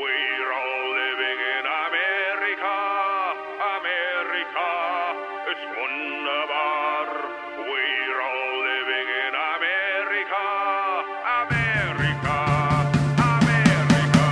We're 0.00 0.52
all 0.60 0.84
living 0.96 1.40
in 1.56 1.64
America, 1.86 2.76
America 3.76 4.70
ist 5.52 5.66
wunderbar. 5.76 7.08
We're 7.68 8.20
all 8.30 8.54
living 8.70 9.08
in 9.26 9.32
America, 9.56 10.46
America, 11.42 12.38
America. 13.36 14.24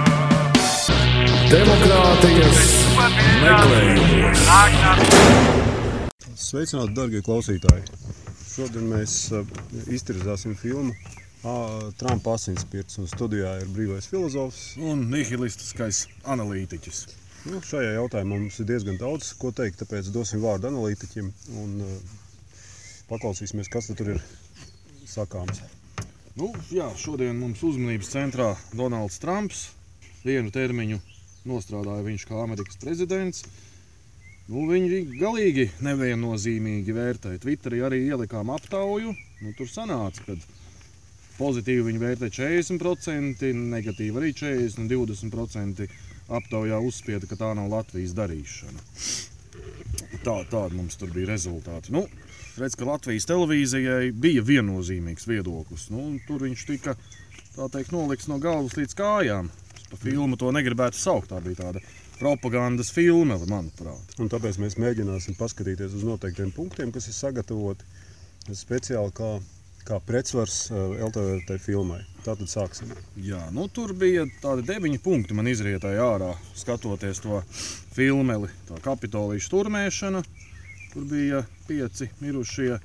Demokrātijas 1.52 2.64
meklējumos. 3.44 4.40
Sveicināti, 6.48 6.96
darbie 6.96 7.20
klausītāji! 7.28 7.84
Šodien 8.56 8.88
mēs 8.96 9.20
uh, 9.36 9.44
iztirzāsim 9.92 10.56
filmu 10.56 10.96
Trumpa 11.42 12.34
asinspirts. 12.34 12.98
un 12.98 13.06
Studijā 13.06 13.60
ir 13.62 13.68
brīvais 13.70 14.08
filozofs. 14.10 14.74
Un 14.82 15.06
nihilistiskais 15.12 16.08
analītiķis. 16.26 17.06
Nu, 17.46 17.60
šajā 17.62 17.92
jautājumā 17.94 18.40
mums 18.40 18.58
ir 18.58 18.66
diezgan 18.66 18.98
daudz 18.98 19.30
ko 19.38 19.52
teikt, 19.54 19.78
tāpēc 19.84 20.10
dosim 20.10 20.42
vārdu 20.42 20.66
analītiķim 20.72 21.30
un 21.62 21.76
uh, 21.84 21.92
paklausīsimies, 23.08 23.70
kas 23.70 23.92
tur 23.94 24.16
ir 24.16 24.22
sakāms. 25.06 25.62
Nu, 26.38 26.50
jā, 26.74 26.90
šodien 26.98 27.38
mums 27.38 27.62
uzmanības 27.62 28.10
centrā 28.10 28.50
Donalds 28.74 29.22
Trumps. 29.22 29.68
Vienu 30.26 30.50
termiņu 30.50 30.98
nostrādāja 31.46 32.04
viņš 32.04 32.26
kā 32.28 32.42
Amerikas 32.42 32.82
prezidents. 32.82 33.46
Nu, 34.50 34.66
viņi 34.66 35.18
galīgi 35.20 35.70
neviennozīmīgi 35.86 36.94
vērtēja. 36.96 37.40
Twitterī 37.42 37.82
arī 37.86 38.04
ielikām 38.08 38.50
aptauju. 38.50 39.14
Nu, 39.44 39.54
tur 39.54 39.70
sanāca, 39.70 40.24
ka 40.26 40.36
pozitīvi 41.38 41.86
viņi 41.88 42.02
vērtē 42.02 42.30
40%, 42.34 43.52
negatīvi 43.74 44.20
arī 44.20 44.32
40% 44.36 44.82
un 44.82 44.90
20% 44.90 45.88
aptaujā 46.38 46.80
uzspieda, 46.84 47.28
ka 47.28 47.38
tā 47.40 47.52
nav 47.56 47.70
Latvijas 47.72 48.14
darīšana. 48.18 48.84
Tā, 50.24 50.34
tāda 50.50 50.74
mums 50.74 50.98
tur 51.00 51.12
bija 51.14 51.30
rezultāti. 51.30 51.94
Nu, 51.94 52.04
redz, 52.60 52.76
ka 52.78 52.88
Latvijas 52.88 53.26
televīzijai 53.30 54.10
bija 54.12 54.44
viennozīmīgs 54.44 55.28
viedoklis. 55.30 55.88
Nu, 55.94 56.10
tur 56.26 56.44
viņš 56.44 56.66
tika 56.68 56.98
teikt, 57.72 57.94
nolikts 57.94 58.28
no 58.30 58.38
galvas 58.42 58.76
līdz 58.78 58.98
kājām. 58.98 59.48
Es 59.48 59.88
Pa 59.88 59.96
filmu 59.96 60.36
to 60.36 60.50
negribētu 60.52 60.98
saukt. 61.00 61.30
Tā 61.32 61.40
bija 61.40 61.62
tāda 61.62 61.82
propagandas 62.18 62.90
filma, 62.92 63.38
manuprāt. 63.48 64.16
Un 64.20 64.28
tāpēc 64.28 64.58
mēs 64.60 64.76
mēģināsim 64.80 65.38
paskatīties 65.38 65.94
uz 65.96 66.04
noteiktiem 66.06 66.50
punktiem, 66.54 66.92
kas 66.92 67.08
ir 67.08 67.16
sagatavoti 67.16 67.86
speciāli 68.56 69.14
kā, 69.16 69.30
kā 69.88 69.98
pretsvars 70.04 70.68
uh, 70.70 70.92
LTVT 71.08 71.56
filmai. 71.62 72.02
Tātad 72.26 72.50
sāksim. 72.50 72.90
Jā, 73.24 73.40
nu, 73.56 73.68
tur 73.72 73.94
bija 73.96 74.26
tādi 74.42 74.66
deviņi 74.68 75.00
punkti, 75.00 75.36
man 75.36 75.48
izrietēja 75.48 76.04
ārā, 76.04 76.32
skatoties 76.58 77.22
to 77.24 77.40
filmu, 77.96 78.42
tā 78.68 78.80
kapitolīša 78.84 79.52
turmēšana. 79.54 80.24
Tur 80.92 81.06
bija 81.08 81.44
pieci 81.68 82.10
mirušie, 82.20 82.76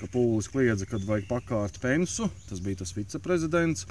ka 0.00 0.08
pūlis 0.10 0.50
kliedza, 0.50 0.88
kad 0.90 1.06
vajag 1.06 1.28
pakārt 1.30 1.78
pensu. 1.82 2.28
Tas 2.48 2.62
bija 2.64 2.82
tas 2.82 2.94
viceprezidents. 2.96 3.86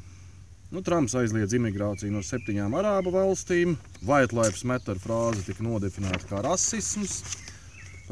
Nu, 0.73 0.81
Trumps 0.81 1.13
aizliedz 1.19 1.53
imigrāciju 1.53 2.15
no 2.15 2.23
septiņām 2.25 2.73
arābu 2.79 3.13
valstīm. 3.13 3.75
White 4.01 4.33
Lives 4.33 4.63
Matter 4.65 4.97
frāze 4.99 5.43
tika 5.45 5.63
nodefinēta 5.63 6.25
kā 6.31 6.41
rasisms. 6.43 7.19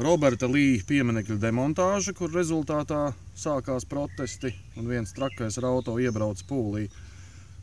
Roberta 0.00 0.48
Līja 0.48 0.86
pieminiekļa 0.88 1.36
demontāža, 1.36 2.14
kur 2.16 2.32
rezultātā 2.32 3.10
sākās 3.36 3.84
protesti 3.84 4.54
un 4.80 4.88
viens 4.88 5.12
trakais 5.12 5.58
ar 5.60 5.66
auto 5.68 5.98
iebrauca 6.00 6.46
pūlī. 6.48 6.86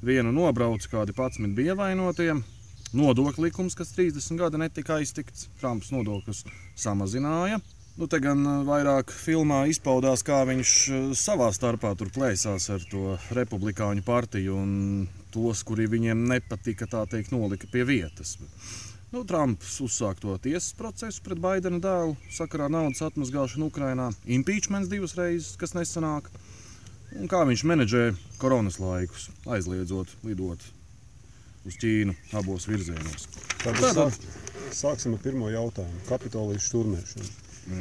Vienu 0.06 0.30
nobrauca, 0.32 0.92
kādi 0.92 1.16
11 1.18 1.56
bija 1.58 1.74
ievainotie. 1.74 2.36
Nodokļu 2.94 3.48
likums, 3.48 3.76
kas 3.78 3.96
30 3.98 4.38
gadi 4.38 4.62
netika 4.62 5.00
aiztikts, 5.02 5.48
Trumps 5.60 5.90
nodokļus 5.94 6.44
samazināja. 6.78 7.60
Nu, 8.00 8.08
te 8.08 8.22
gan 8.24 8.46
eh, 8.46 8.60
vairāk 8.64 9.10
filmā 9.12 9.64
izpaudās, 9.68 10.22
kā 10.24 10.44
viņš 10.48 10.74
eh, 10.88 11.08
savā 11.18 11.50
starpā 11.52 11.96
tur 12.00 12.14
plēsās 12.16 12.70
ar 12.72 12.86
to 12.92 13.18
republikāņu 13.36 14.06
partiju 14.06 14.56
un 14.56 14.72
tos, 15.34 15.66
kuri 15.68 15.90
viņiem 15.92 16.24
nepatika, 16.30 16.88
tā 16.88 17.04
teikt, 17.10 17.34
nolika 17.36 17.68
pie 17.74 17.84
vietas. 17.90 18.38
Nu, 19.10 19.24
Trumps 19.26 19.80
uzsāka 19.82 20.22
to 20.22 20.36
tiesas 20.38 20.76
procesu 20.78 21.24
pret 21.26 21.40
Baidena 21.42 21.80
dēlu 21.82 22.14
sakarā 22.30 22.68
ar 22.68 22.74
naudas 22.76 23.02
atmazgāšanu 23.08 23.72
Ukrajinā. 23.72 24.12
Impeachments 24.30 24.92
divas 24.92 25.16
reizes, 25.18 25.56
kas 25.58 25.74
nesanāk. 25.74 26.30
Un 27.18 27.26
kā 27.32 27.40
viņš 27.50 27.64
menedžē 27.66 28.04
koronas 28.38 28.78
laikus, 28.78 29.32
aizliedzot 29.50 30.14
lidot 30.28 30.62
uz 31.66 31.80
Ķīnu 31.82 32.14
abos 32.38 32.70
virzienos. 32.70 33.26
Tātad 33.64 33.82
Tātad- 33.82 34.14
sāk, 34.14 34.78
sāksim 34.78 35.18
ar 35.18 35.24
pirmo 35.26 35.50
jautājumu- 35.50 36.06
kapitolīšu 36.12 36.70
turmēšanu. 36.76 37.30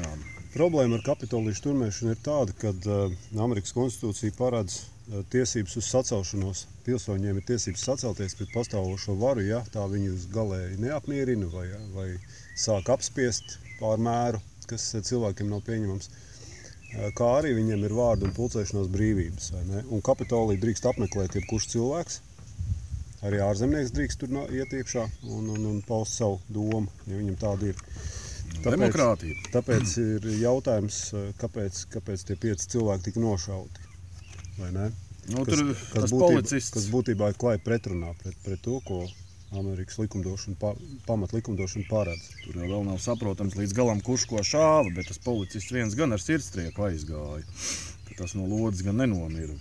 Jā. 0.01 0.13
Problēma 0.57 0.97
ar 0.97 1.05
kapitolīšu 1.05 1.67
turmēšanu 1.69 2.17
ir 2.17 2.23
tāda, 2.25 2.57
ka 2.57 2.73
uh, 2.73 3.13
Amerikas 3.37 3.77
konstitūcija 3.77 4.33
paredz 4.33 4.81
tiesības 5.33 5.79
uz 5.81 5.91
sacelšanos. 5.93 6.67
Pilsoņiem 6.87 7.41
ir 7.41 7.49
tiesības 7.49 7.85
sacelties 7.91 8.37
pret 8.39 8.55
pastāvošo 8.55 9.17
varu, 9.21 9.45
ja 9.47 9.63
tā 9.73 9.85
viņus 9.89 10.29
galēji 10.35 10.81
neapmierina 10.85 11.51
vai, 11.53 11.67
vai 11.95 12.09
sāk 12.59 12.91
apspiest 12.93 13.59
pārmēru, 13.81 14.41
kas 14.69 14.91
uh, 14.95 15.05
cilvēkiem 15.05 15.53
nav 15.53 15.65
pieņemams. 15.69 16.09
Uh, 16.09 16.25
Kā 16.89 17.27
arī 17.39 17.51
viņiem 17.59 17.83
ir 17.85 17.93
vārdu 17.93 18.25
un 18.29 18.33
pulcēšanās 18.37 18.89
brīvības. 18.93 19.51
Un 19.93 20.01
kapitolī 20.05 20.57
drīkst 20.61 20.87
apmeklēt 20.89 21.37
jebkurš 21.37 21.67
cilvēks. 21.75 22.23
Arī 23.29 23.43
ārzemnieks 23.45 23.93
drīkst 23.93 24.23
tur 24.23 24.33
iet 24.55 24.73
iekšā 24.73 25.05
un, 25.27 25.51
un, 25.53 25.67
un 25.73 25.83
paust 25.85 26.17
savu 26.17 26.39
domu, 26.49 26.87
ja 27.11 27.19
viņam 27.19 27.37
tāda 27.43 27.73
ir. 27.73 27.83
Demokrātija. 28.65 29.37
Tāpēc 29.53 29.93
ir 30.01 30.29
jautājums, 30.41 31.03
eh, 31.13 31.27
kāpēc, 31.39 31.83
kāpēc 31.93 32.25
tie 32.31 32.39
pieci 32.41 32.71
cilvēki 32.73 33.11
tika 33.11 33.23
nošauti. 33.23 33.88
Nu, 35.29 35.45
Kas, 35.45 35.55
tur 35.55 35.75
kas, 35.75 35.89
tas 35.93 36.13
būtībā, 36.13 36.27
policists. 36.41 36.75
kas 36.75 36.87
būtībā 36.93 37.33
ir 37.33 37.41
klāja 37.41 37.61
pretrunā 37.61 38.15
pret, 38.23 38.37
pret 38.45 38.63
to, 38.65 38.79
ko 38.87 39.03
Amerikas 39.59 39.99
likumdošana, 40.01 40.57
pa, 40.61 40.75
pamat 41.07 41.33
likumdošana 41.37 41.85
paredz. 41.89 42.31
Tur 42.45 42.57
jau 42.57 42.69
vēl 42.69 42.85
nav 42.89 43.01
saprotams 43.05 43.57
līdz 43.57 43.77
galam, 43.77 44.01
kurš 44.05 44.27
ko 44.29 44.45
šāva, 44.45 44.89
bet 44.97 45.09
tas 45.09 45.21
policists 45.25 45.73
viens 45.73 45.97
gan 45.97 46.17
ar 46.17 46.23
sirdstrieku 46.23 46.89
aizgāja. 46.89 47.45
Tas 48.19 48.35
no 48.35 48.49
lodes 48.49 48.83
gan 48.85 48.99
nenomira 48.99 49.57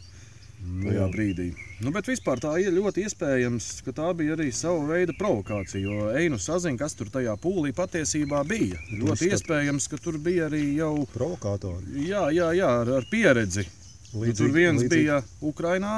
tajā 0.58 1.03
jā. 1.03 1.08
brīdī. 1.14 1.47
Nu, 1.84 1.91
bet 1.94 2.08
vispār 2.09 2.40
tā 2.41 2.56
ir 2.64 2.74
ļoti 2.74 3.03
iespējams, 3.06 3.68
ka 3.85 3.94
tā 4.00 4.09
bija 4.18 4.34
arī 4.34 4.50
sava 4.56 4.81
veida 4.90 5.14
provokācija. 5.18 5.81
Jo 5.84 6.12
Einu 6.18 6.40
sazina, 6.41 6.79
kas 6.79 6.97
tur 6.97 7.12
tajā 7.14 7.35
pūlī 7.44 7.74
patiesībā 7.78 8.41
bija. 8.50 8.79
Ļoti 8.97 9.29
iespējams, 9.35 9.90
ka 9.91 10.00
tur 10.02 10.18
bija 10.18 10.47
arī 10.50 10.64
jau 10.79 11.06
Provokātori. 11.14 12.08
jā, 12.08 12.28
jā, 12.34 12.50
jā, 12.58 12.72
ar, 12.81 12.96
ar 12.97 13.12
pieredzi. 13.12 13.68
Nu, 14.17 14.33
tur 14.38 14.53
viens 14.53 14.81
līdzīgi, 14.81 14.94
bija 14.94 15.19
Ukrainā, 15.45 15.97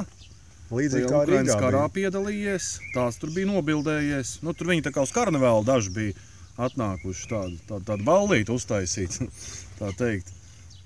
Līdzīgi 0.69 1.07
kā 1.09 1.21
Rīgā. 1.25 1.55
karā 1.57 1.85
bija. 1.87 1.93
piedalījies, 1.97 2.65
tās 2.93 3.17
tur 3.21 3.31
bija 3.33 3.49
nobildējies. 3.49 4.39
Nu, 4.45 4.53
tur 4.53 4.69
viņi 4.69 4.85
tā 4.85 4.91
kā 4.93 5.05
uz 5.05 5.13
karnevālu 5.15 5.65
daži 5.65 5.93
bija 5.95 6.17
atnākuši 6.59 7.29
tādu, 7.31 7.55
tādu, 7.69 7.85
tādu 7.87 8.05
ballīti 8.05 8.53
uztaisīt. 8.53 9.17
tā 9.79 9.93
teikt. 9.97 10.35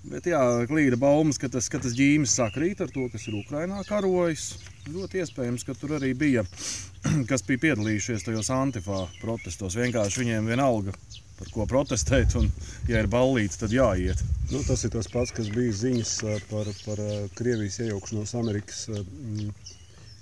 Bet 0.03 0.27
jā, 0.27 0.39
klīda 0.67 0.97
baumas, 0.99 1.37
ka 1.39 1.47
tas, 1.47 1.69
ka 1.71 1.79
tas 1.79 1.95
ģīmis 1.95 2.35
sakrīt 2.35 2.81
ar 2.83 2.89
to, 2.91 3.07
kas 3.11 3.27
ir 3.29 3.37
Ukrainā 3.39 3.79
karojis. 3.87 4.49
Ļoti 4.91 5.21
iespējams, 5.23 5.63
ka 5.63 5.75
tur 5.79 5.95
arī 5.95 6.11
bija, 6.15 6.43
kas 7.29 7.43
bija 7.47 7.61
piedalījušies 7.69 8.27
tajos 8.27 8.51
antifā 8.51 9.05
protestos. 9.21 9.77
Vienkārši 9.79 10.25
viņiem 10.25 10.51
vienalga, 10.51 10.95
par 11.43 11.51
ko 11.51 11.67
protestēt, 11.69 12.37
un, 12.39 12.47
ja 12.87 13.03
ir 13.03 13.11
ballīts, 13.11 13.59
tad 13.59 13.75
jāiet. 13.75 14.23
Nu, 14.49 14.63
tas 14.63 14.85
ir 14.87 14.93
tas 14.95 15.09
pats, 15.11 15.33
kas 15.35 15.51
bija 15.51 15.75
ziņas 15.83 16.13
par, 16.49 16.71
par 16.85 17.01
Krievijas 17.35 17.81
iejaukšanos 17.83 18.35
Amerikas, 18.39 18.85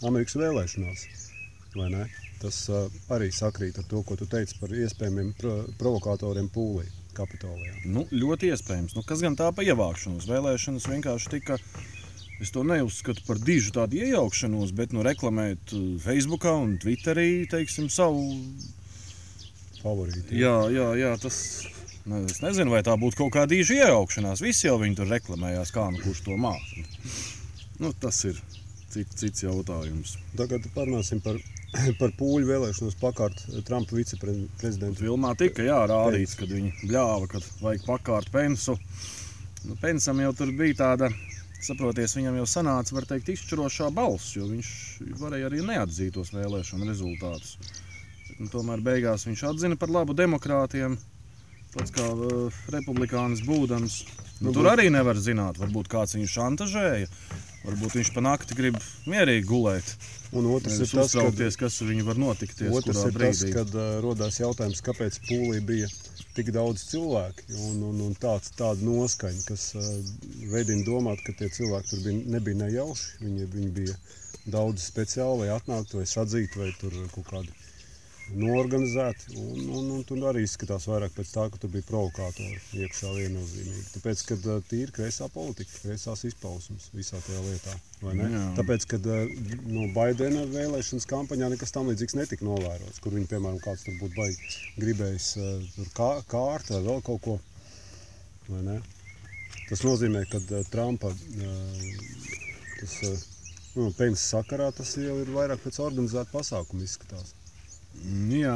Amerikas 0.08 0.40
vēlēšanās. 0.42 1.06
Tas 2.42 2.58
arī 3.14 3.30
sakrīt 3.32 3.78
ar 3.78 3.86
to, 3.88 4.02
ko 4.04 4.18
tu 4.18 4.26
teici 4.28 4.58
par 4.58 4.74
iespējamiem 4.74 5.30
pro 5.38 5.54
provokatoriem 5.78 6.50
pūlī 6.52 6.88
Kapitolijā. 7.16 7.84
Nu, 7.92 8.06
ļoti 8.10 8.50
iespējams. 8.52 8.96
Nu, 8.98 9.04
kas 9.08 9.22
gan 9.24 9.36
tā 9.40 9.52
pa 9.54 9.66
ievākšanos? 9.68 10.30
Vēlēšanas 10.32 10.88
vienkārši 10.90 11.34
tika. 11.36 11.60
Es 12.42 12.50
to 12.56 12.64
neuzskatu 12.66 13.22
par 13.28 13.38
dižu 13.38 13.74
tādu 13.76 14.00
iejaukšanos, 14.02 14.72
bet 14.74 14.96
nu, 14.96 15.04
reklamēt 15.06 15.76
uh, 15.78 15.82
Facebook 16.02 16.48
un 16.50 16.80
Twitterī 16.82 17.46
teiksim, 17.52 17.92
savu. 17.94 18.24
Favorīti. 19.82 20.40
Jā, 20.40 20.56
jā, 20.74 20.88
jā 21.00 21.12
tas. 21.22 21.38
Ne, 22.10 22.24
es 22.26 22.40
nezinu, 22.42 22.74
vai 22.74 22.82
tā 22.86 22.96
būtu 22.98 23.20
kaut 23.20 23.36
kāda 23.36 23.54
diža 23.54 23.84
iejaukšanās. 23.84 24.42
Visi 24.42 24.66
jau 24.68 24.80
viņi 24.82 24.98
tur 24.98 25.12
reklamējās, 25.12 25.74
kā 25.76 25.86
nu 25.94 26.02
kurš 26.02 26.24
to 26.26 26.38
māca. 26.42 26.86
Nu, 27.82 27.92
tas 27.98 28.24
ir 28.30 28.40
cits, 28.92 29.18
cits 29.18 29.46
jautājums. 29.46 30.16
Tagad 30.38 30.66
parunāsim 30.76 31.22
par, 31.24 31.38
par 32.02 32.14
pūļu 32.20 32.50
vēlēšanos 32.50 32.98
pakārt 33.02 33.44
Trumpa 33.68 33.98
viceprezidentu. 33.98 34.98
Filmā 35.02 35.34
tika 35.40 35.66
jā, 35.66 35.80
rādīts, 35.92 36.38
kad 36.40 36.52
viņi 36.52 36.74
bļāva, 36.88 37.30
kad 37.32 37.48
vajag 37.62 37.86
pakārt 37.88 38.34
pensu. 38.34 38.78
Nu, 39.68 39.78
Pensam 39.82 40.22
jau 40.24 40.34
tur 40.38 40.50
bija 40.58 40.80
tāda, 40.80 41.12
saproties, 41.62 42.18
viņam 42.18 42.42
jau 42.42 42.48
sanāca, 42.50 42.98
var 42.98 43.06
teikt, 43.10 43.30
izšķirošā 43.36 43.92
balss, 43.94 44.34
jo 44.38 44.50
viņš 44.50 44.72
varēja 45.22 45.52
arī 45.52 45.62
neatzīt 45.66 46.16
tos 46.18 46.34
vēlēšanu 46.34 46.90
rezultātus. 46.90 47.58
Nu, 48.42 48.50
tomēr 48.50 48.82
beigās 48.82 49.28
viņš 49.28 49.44
atzina 49.52 49.78
par 49.78 49.92
labu 49.94 50.16
demokrātiem. 50.18 50.98
Pats 51.76 51.94
kā 51.94 52.08
uh, 52.10 52.56
republikānis 52.74 53.44
būdams. 53.46 54.02
Nu, 54.42 54.52
tur 54.56 54.72
arī 54.72 54.88
nevar 54.92 55.20
zināt, 55.22 55.60
varbūt 55.62 55.92
kāds 55.92 56.18
viņu 56.18 56.32
šantažēja. 56.32 57.06
Varbūt 57.62 58.00
viņš 58.00 58.10
pa 58.16 58.24
nakti 58.26 58.58
grib 58.58 58.80
mierīgi 59.06 59.46
gulēt. 59.46 59.94
Un 60.34 60.48
otrs 60.50 60.80
Nevis 60.80 60.90
ir 60.90 60.98
tas, 60.98 60.98
ka 60.98 61.06
uztraukties, 61.06 61.60
kas 61.62 61.78
viņu 61.86 62.08
var 62.08 62.20
notikties. 62.24 62.74
Otrs 62.74 63.04
ir 63.04 63.14
tas, 63.14 63.20
brīdī. 63.20 63.54
kad 63.54 63.78
uh, 63.78 63.92
rodās 64.04 64.42
jautājums, 64.42 64.82
kāpēc 64.90 65.22
pūlī 65.30 65.62
bija 65.70 65.92
tik 66.34 66.50
daudz 66.56 66.88
cilvēku. 66.90 67.46
Un, 67.70 67.86
un, 67.92 68.04
un 68.08 68.18
tāds, 68.26 68.56
tāda 68.58 68.82
noskaņa, 68.88 69.46
kas 69.52 69.70
uh, 69.78 69.92
veidina 70.50 70.88
domāt, 70.90 71.22
ka 71.28 71.38
tie 71.38 71.52
cilvēki 71.62 71.94
tur 71.94 72.06
bija, 72.10 72.28
nebija 72.40 72.64
nejauši. 72.66 73.22
Viņi, 73.22 73.50
viņi 73.54 73.74
bija 73.78 74.00
daudz 74.58 74.90
speciāli, 74.90 75.46
lai 75.46 75.60
atnāktu, 75.60 76.02
vai 76.02 76.10
sadzītu, 76.10 76.66
vai 76.66 76.74
tur 76.82 76.98
kaut 77.14 77.30
kādi 77.30 77.61
noorganizēti. 78.38 79.36
Un, 79.42 79.70
un, 79.78 79.90
un 79.98 80.04
tur 80.08 80.22
arī 80.30 80.44
izskatās 80.46 80.88
vairāk 80.90 81.14
pēc 81.16 81.32
tā, 81.34 81.46
ka 81.52 81.60
tur 81.62 81.72
bija 81.74 81.88
provokātori 81.88 82.60
iekšā 82.84 83.12
viennozīmīgi. 83.16 83.88
Tāpēc, 83.96 84.24
kad 84.30 84.48
uh, 84.48 84.62
tīri 84.70 84.96
kreisā 84.96 85.28
politika, 85.34 85.74
kreisās 85.84 86.24
izpausmes 86.30 86.90
visā 86.96 87.20
tajā 87.26 87.42
lietā. 87.46 87.76
Tāpēc, 88.60 88.88
kad 88.94 89.10
uh, 89.10 89.26
no 89.68 89.88
Baidena 89.96 90.46
vēlēšanas 90.52 91.10
kampaņā 91.10 91.52
nekas 91.56 91.76
tam 91.76 91.92
līdzīgs 91.92 92.18
netika 92.20 92.48
novērots, 92.48 93.02
kur 93.04 93.16
viņi, 93.18 93.30
piemēram, 93.32 93.60
kāds 93.64 93.86
tur 93.88 93.98
būtu 94.00 94.18
baigi 94.18 94.56
gribējis 94.82 95.34
uh, 95.42 95.52
tur 95.76 95.92
kā, 95.98 96.12
kārtu 96.32 96.78
vai 96.78 96.86
vēl 96.88 97.06
kaut 97.10 97.26
ko. 97.28 97.38
Tas 99.72 99.84
nozīmē, 99.88 100.26
ka 100.28 100.42
Trumpa 100.68 101.14
tas, 102.82 102.96
nu, 103.78 103.92
pensijas 103.96 104.26
sakarā 104.34 104.72
tas 104.76 104.98
jau 105.00 105.16
ir 105.22 105.32
vairāk 105.32 105.62
pēc 105.64 105.80
organizēta 105.84 106.34
pasākuma 106.34 106.84
izskatās. 106.84 107.32
Mm, 108.00 108.32
Jā, 108.40 108.56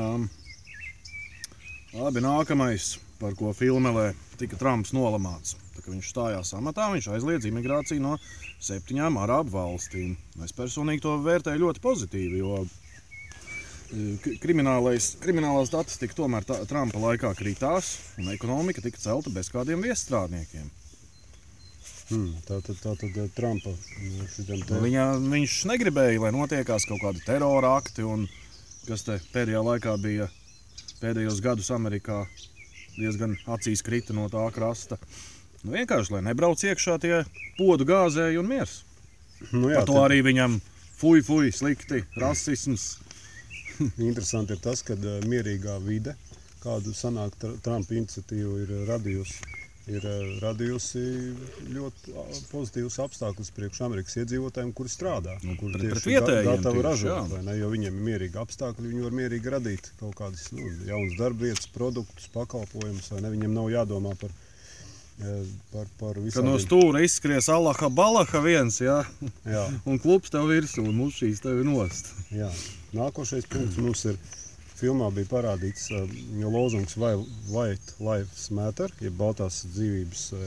labi. 1.96 2.24
Nākamais, 2.24 2.96
par 3.20 3.36
ko 3.38 3.52
filmē 3.56 4.14
tika 4.40 4.58
Trumps 4.60 4.94
nolamāts. 4.96 5.56
Tā, 5.76 5.84
viņš 5.92 6.08
stājās 6.14 6.54
amatā, 6.58 6.88
viņš 6.94 7.10
aizliedz 7.14 7.46
imigrāciju 7.50 8.02
no 8.04 8.16
septiņām 8.64 9.20
arābu 9.22 9.54
valstīm. 9.54 10.16
Es 10.44 10.56
personīgi 10.56 11.04
to 11.06 11.18
vērtēju 11.22 11.62
ļoti 11.62 11.84
pozitīvi, 11.84 12.40
jo 12.42 12.64
e, 12.64 14.38
kriminālais, 14.42 15.12
kriminālā 15.22 15.62
statistika 15.70 16.18
tomēr 16.18 16.48
tā, 16.48 16.58
Trumpa 16.70 17.04
laikā 17.04 17.36
kritās, 17.38 17.92
un 18.18 18.32
ekonomika 18.34 18.82
tika 18.82 18.98
celta 19.04 19.30
bez 19.36 19.52
kādiem 19.54 19.84
viestrādniekiem. 19.86 20.72
Hmm, 22.10 22.34
tā 22.46 22.60
tad 22.66 22.78
tā, 22.82 22.96
tā, 23.02 23.28
Trumpa 23.38 23.72
šitam 24.34 24.66
te- 24.66 24.82
Viņa, 24.82 25.06
viņš 25.28 25.60
negribēja, 25.72 26.20
lai 26.22 26.34
notiekās 26.36 26.86
kaut 26.90 27.02
kādi 27.04 27.24
terora 27.26 27.76
akti, 27.80 28.04
un, 28.06 28.28
kas 28.88 29.06
pēdējā 29.34 29.62
laikā 29.66 29.96
bija 30.02 30.28
pēdējos 31.02 31.42
gadus 31.44 31.72
Amerikā 31.76 32.24
diezgan 32.96 33.36
acīs 33.52 33.82
krita 33.84 34.14
no 34.16 34.28
tā 34.32 34.44
krasta. 34.56 34.98
Nu, 35.66 35.74
vienkārši, 35.76 36.14
lai 36.16 36.22
nebrauc 36.28 36.62
iekšā 36.64 37.00
tie 37.04 37.24
podu 37.58 37.88
gāzēji 37.90 38.40
un 38.40 38.48
miers. 38.52 38.84
nu, 39.52 39.70
Jā, 39.70 39.80
jā, 39.82 39.86
to 39.90 39.98
te- 39.98 40.04
arī 40.06 40.22
viņam 40.24 40.60
fuj, 41.00 41.24
fuj, 41.28 41.50
slikti, 41.58 42.04
rasisms. 42.22 42.86
Interesanti 44.10 44.56
ir 44.56 44.62
tas, 44.64 44.84
ka 44.88 44.94
uh, 44.96 45.18
mierīgā 45.28 45.76
vide, 45.84 46.14
kādu 46.64 46.94
sanāk 46.96 47.36
Tr- 47.42 47.58
Trumpa 47.66 47.98
iniciatīva, 47.98 48.54
ir 48.64 48.76
radījusi, 48.88 49.42
ir 49.88 50.02
uh, 50.02 50.22
radījusi 50.42 51.02
ļoti 51.76 52.14
pozitīvus 52.52 52.96
apstākļus 53.04 53.52
priekš 53.56 53.82
Amerikas 53.86 54.16
iedzīvotājiem, 54.24 54.72
kuri 54.78 54.90
strādā. 54.90 55.36
Nu, 55.46 55.54
kuri 55.60 55.78
pret- 55.78 55.94
tieši 55.94 56.10
vietējiem 56.14 56.48
ga- 56.48 56.56
gatavi 56.56 56.80
tieši, 56.82 56.88
ražot, 56.88 57.36
ne? 57.46 57.58
jo 57.60 57.70
viņiem 57.74 58.00
ir 58.00 58.08
mierīgi 58.10 58.42
apstākļi, 58.42 58.90
viņi 58.94 59.06
var 59.06 59.16
mierīgi 59.20 59.54
radīt 59.54 59.92
kaut 60.00 60.16
kādus 60.18 60.48
nu, 60.58 60.66
jaunus 60.90 61.20
darbvietas, 61.20 61.68
produktus, 61.76 62.28
pakalpojumus. 62.34 63.12
vai 63.14 63.22
ne? 63.26 63.34
Viņiem 63.36 63.54
nav 63.54 63.70
jādomā 63.74 64.16
par, 64.20 64.34
eh, 65.22 65.44
par, 65.72 65.86
par 66.00 66.14
Kad 66.18 66.24
visām 66.30 66.50
no 66.50 66.58
stūra 66.60 67.04
izskries 67.06 67.50
Allaha 67.54 67.90
Balaha 67.90 68.42
viens, 68.44 68.80
jā, 68.82 69.04
Jā, 69.46 69.68
un 69.86 70.00
klubs 70.02 70.34
tev 70.34 70.50
virsū, 70.50 70.82
un 70.88 70.98
mušīs 70.98 71.44
tevi 71.46 71.64
nost. 71.68 72.10
jā. 72.34 72.50
Nākošais 72.96 73.46
punkts 73.52 73.78
mums 73.78 74.06
ir. 74.08 74.18
Filmā 74.76 75.08
bija 75.16 75.30
parādīts 75.32 75.86
uh, 75.96 76.04
lozungs 76.52 76.98
White 77.00 77.96
Lives 78.04 78.50
Matter, 78.52 78.92
jeb 79.00 79.16
baltās 79.20 79.62
dzīvības 79.72 80.24
uh, 80.36 80.42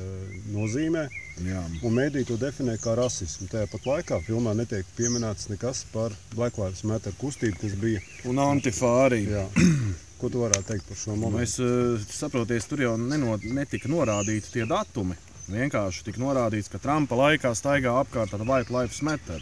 nozīmē. 0.53 1.07
Jā. 1.47 1.63
Un 1.87 1.95
mēdī 1.97 2.25
to 2.29 2.37
definē 2.41 2.77
kā 2.83 2.97
rasismu. 2.99 3.49
Tāpat 3.53 3.87
laikā 3.89 4.19
filmā 4.27 4.53
netiek 4.59 4.89
pieminēts 4.99 5.49
nekas 5.53 5.87
par 5.95 6.13
Black 6.35 6.59
Lives 6.61 6.85
Matter 6.89 7.15
kustību, 7.21 7.57
kas 7.63 7.79
bija. 7.81 8.03
Un 8.29 8.43
antifārī. 8.43 9.23
Jā. 9.31 9.47
Ko 10.19 10.29
tu 10.35 10.43
varētu 10.43 10.67
teikt 10.73 10.89
par 10.91 10.99
šo 10.99 11.15
momentu? 11.15 11.39
Mēs 11.39 11.57
uh, 11.63 12.11
saprotam, 12.11 12.69
tur 12.69 12.85
jau 12.85 12.97
neno, 13.01 13.39
netika 13.55 13.89
norādīti 13.89 14.59
tie 14.59 14.69
datumi. 14.69 15.17
Vienkārši 15.49 16.05
tika 16.11 16.21
norādīts, 16.21 16.69
ka 16.69 16.81
Trumpa 16.83 17.17
laikā 17.17 17.55
staigā 17.57 17.95
apkārt 18.03 18.35
ar 18.37 18.45
White 18.45 18.75
Lives 18.75 19.01
Matter. 19.07 19.41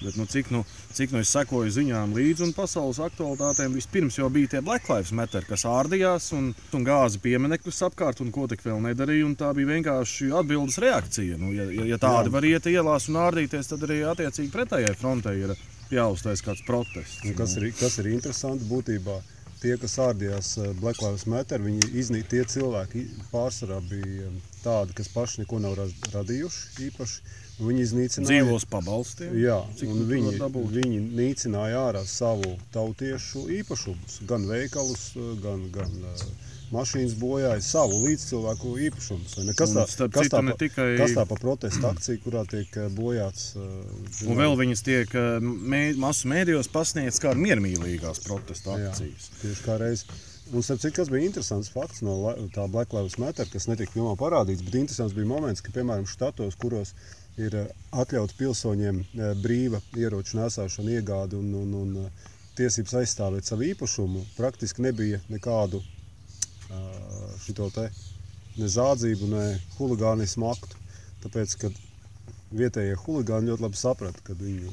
Bet, 0.00 0.16
nu, 0.18 0.26
cik, 0.30 0.50
nu, 0.54 0.62
cik 0.96 1.12
nu 1.14 1.20
es 1.22 1.30
sekoju 1.34 1.72
ziņām 1.74 2.14
līdzi 2.16 2.46
un 2.48 2.54
pasaules 2.56 3.00
aktualitātēm, 3.04 3.76
vispirms 3.78 4.18
jau 4.18 4.28
bija 4.32 4.54
tie 4.54 4.62
Black 4.64 4.88
Lives 4.90 5.12
Matter, 5.16 5.46
kas 5.48 5.66
ārdījās 5.68 6.30
un, 6.36 6.50
un 6.74 6.86
gāza 6.86 7.20
pieminekļus 7.24 7.82
apkārt 7.88 8.24
un 8.24 8.32
ko 8.34 8.48
tik 8.50 8.64
vēl 8.64 8.82
nedarīja. 8.88 9.28
un 9.28 9.36
Tā 9.38 9.52
bija 9.56 9.72
vienkārši 9.72 10.30
atbildes 10.38 10.80
reakcija. 10.82 11.38
Nu, 11.40 11.52
ja, 11.56 11.68
ja, 11.70 11.98
tādi 12.00 12.30
Jā. 12.30 12.34
var 12.36 12.48
iet 12.48 12.68
ielās 12.70 13.08
un 13.10 13.20
ārdīties, 13.24 13.70
tad 13.70 13.86
arī 13.86 14.02
attiecīgi 14.08 14.52
pretējai 14.52 14.96
frontei 14.98 15.38
ir 15.42 15.54
jāuztais 15.92 16.42
kāds 16.44 16.64
protests. 16.66 17.22
Un 17.24 17.36
kas, 17.38 17.56
ir, 17.60 17.70
kas 17.78 17.98
ir 18.02 18.12
interesanti 18.14 18.68
būtībā? 18.70 19.20
Tie, 19.64 19.78
kas 19.80 19.94
ārdījās 20.04 20.48
eh, 20.60 20.72
Black 20.76 21.00
Lives 21.00 21.22
Matter, 21.24 21.62
viņi 21.64 21.86
iznīca 21.96 22.28
tie 22.34 22.42
cilvēki 22.52 23.04
pārsvarā 23.30 23.78
bija 23.88 24.26
eh, 24.28 24.34
tādi, 24.60 24.92
kas 24.98 25.08
paši 25.14 25.40
neko 25.40 25.60
nav 25.64 25.78
ra- 25.78 25.86
radījuši 26.12 26.84
īpaši. 26.90 27.22
Viņi 27.64 27.84
iznīcināja 27.86 28.42
Dzīvos 28.42 28.66
pabalstiem. 28.68 29.32
Jā, 29.40 29.56
un 29.86 30.02
viņi, 30.10 30.34
viņi 30.74 31.00
nīcināja 31.16 31.80
ārā 31.86 32.02
savu 32.10 32.56
tautiešu 32.74 33.46
īpašumus. 33.60 34.18
Gan 34.28 34.44
veikalus, 34.50 35.04
gan, 35.40 35.62
gan 35.72 35.94
uh, 36.10 36.24
mašīnas 36.72 37.14
bojāja 37.20 37.60
savu 37.64 37.98
līdzcilvēku 38.06 38.74
īpašumus. 38.88 39.34
Kas 39.58 39.70
Un, 39.74 39.76
tā, 39.80 39.84
starp 39.90 40.12
kas 40.16 40.30
tā, 40.32 40.40
pa, 40.44 40.54
tikai- 40.60 40.96
kas 41.00 41.14
tā 41.16 41.24
pa 41.28 41.38
protesta 41.40 41.90
akcija, 41.92 42.20
kurā 42.24 42.44
tiek 42.48 42.76
uh, 42.80 42.86
bojāts? 42.96 43.50
Uh, 43.56 44.28
Un 44.30 44.38
vēl 44.40 44.56
viņas 44.60 44.84
tiek 44.86 45.14
eh, 45.18 45.40
mē, 45.44 45.82
masu 46.00 46.30
mēdījos 46.32 46.70
pasniegts 46.72 47.20
kā 47.22 47.34
miermīlīgās 47.36 48.22
protesta 48.24 48.78
Jā, 48.80 48.92
akcijas. 48.94 49.28
tieši 49.42 49.66
kā 49.66 49.76
reiz. 49.82 50.06
Un, 50.52 50.60
starp 50.62 50.80
citu, 50.82 50.92
kas 50.98 51.08
bija 51.08 51.24
interesants 51.24 51.70
fakts 51.72 52.02
no 52.04 52.18
tā 52.52 52.66
Black 52.68 52.92
Lives 52.92 53.16
Matter, 53.18 53.48
kas 53.48 53.64
netika 53.70 53.94
filmā 53.94 54.12
parādīts, 54.20 54.60
bet 54.66 54.74
interesants 54.76 55.14
bija 55.16 55.26
moments, 55.30 55.62
ka, 55.64 55.72
piemēram, 55.72 56.04
štatos, 56.08 56.56
kuros 56.60 56.92
ir 57.40 57.54
eh, 57.62 57.70
atļauts 57.96 58.36
pilsoņiem 58.38 59.00
eh, 59.00 59.32
brīva 59.40 59.80
ieroču 59.96 60.36
nesāšana, 60.42 60.98
iegāde 61.00 61.38
un, 61.40 61.48
un, 61.62 61.72
un 61.80 61.96
eh, 62.04 62.28
tiesības 62.60 62.92
aizstāvēt 63.00 63.48
savu 63.48 63.64
īpašumu, 63.72 64.20
praktiski 64.36 64.84
nebija 64.84 65.18
nekādu 65.32 65.80
šito 67.44 67.70
te 67.74 67.88
ne 68.56 68.70
zādzību, 68.70 69.30
ne 69.34 69.46
huligānismu 69.78 70.50
aktu. 70.52 70.80
Tāpēc, 71.24 71.56
kad 71.64 71.78
vietējie 72.54 72.98
huligāni 73.04 73.50
ļoti 73.50 73.66
labi 73.66 73.80
saprata, 73.80 74.20
ka 74.26 74.36
viņu 74.38 74.70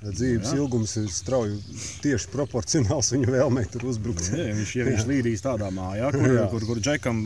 dzīves 0.00 0.48
Jā. 0.48 0.56
ilgums 0.56 0.94
ir 0.96 1.08
strauji 1.12 1.58
tieši 2.00 2.30
proporcionāls 2.32 3.10
viņu 3.12 3.32
vēlmei 3.34 3.66
tur 3.68 3.82
uzbrukt. 3.90 4.30
Jā, 4.32 4.46
viņš 4.56 4.70
ir 4.80 5.02
līdījis 5.10 5.44
tādā 5.44 5.68
mājā, 5.76 6.08
kur, 6.14 6.24
Jā. 6.38 6.46
kur, 6.52 6.64
kur 6.70 6.80
džekam 6.80 7.18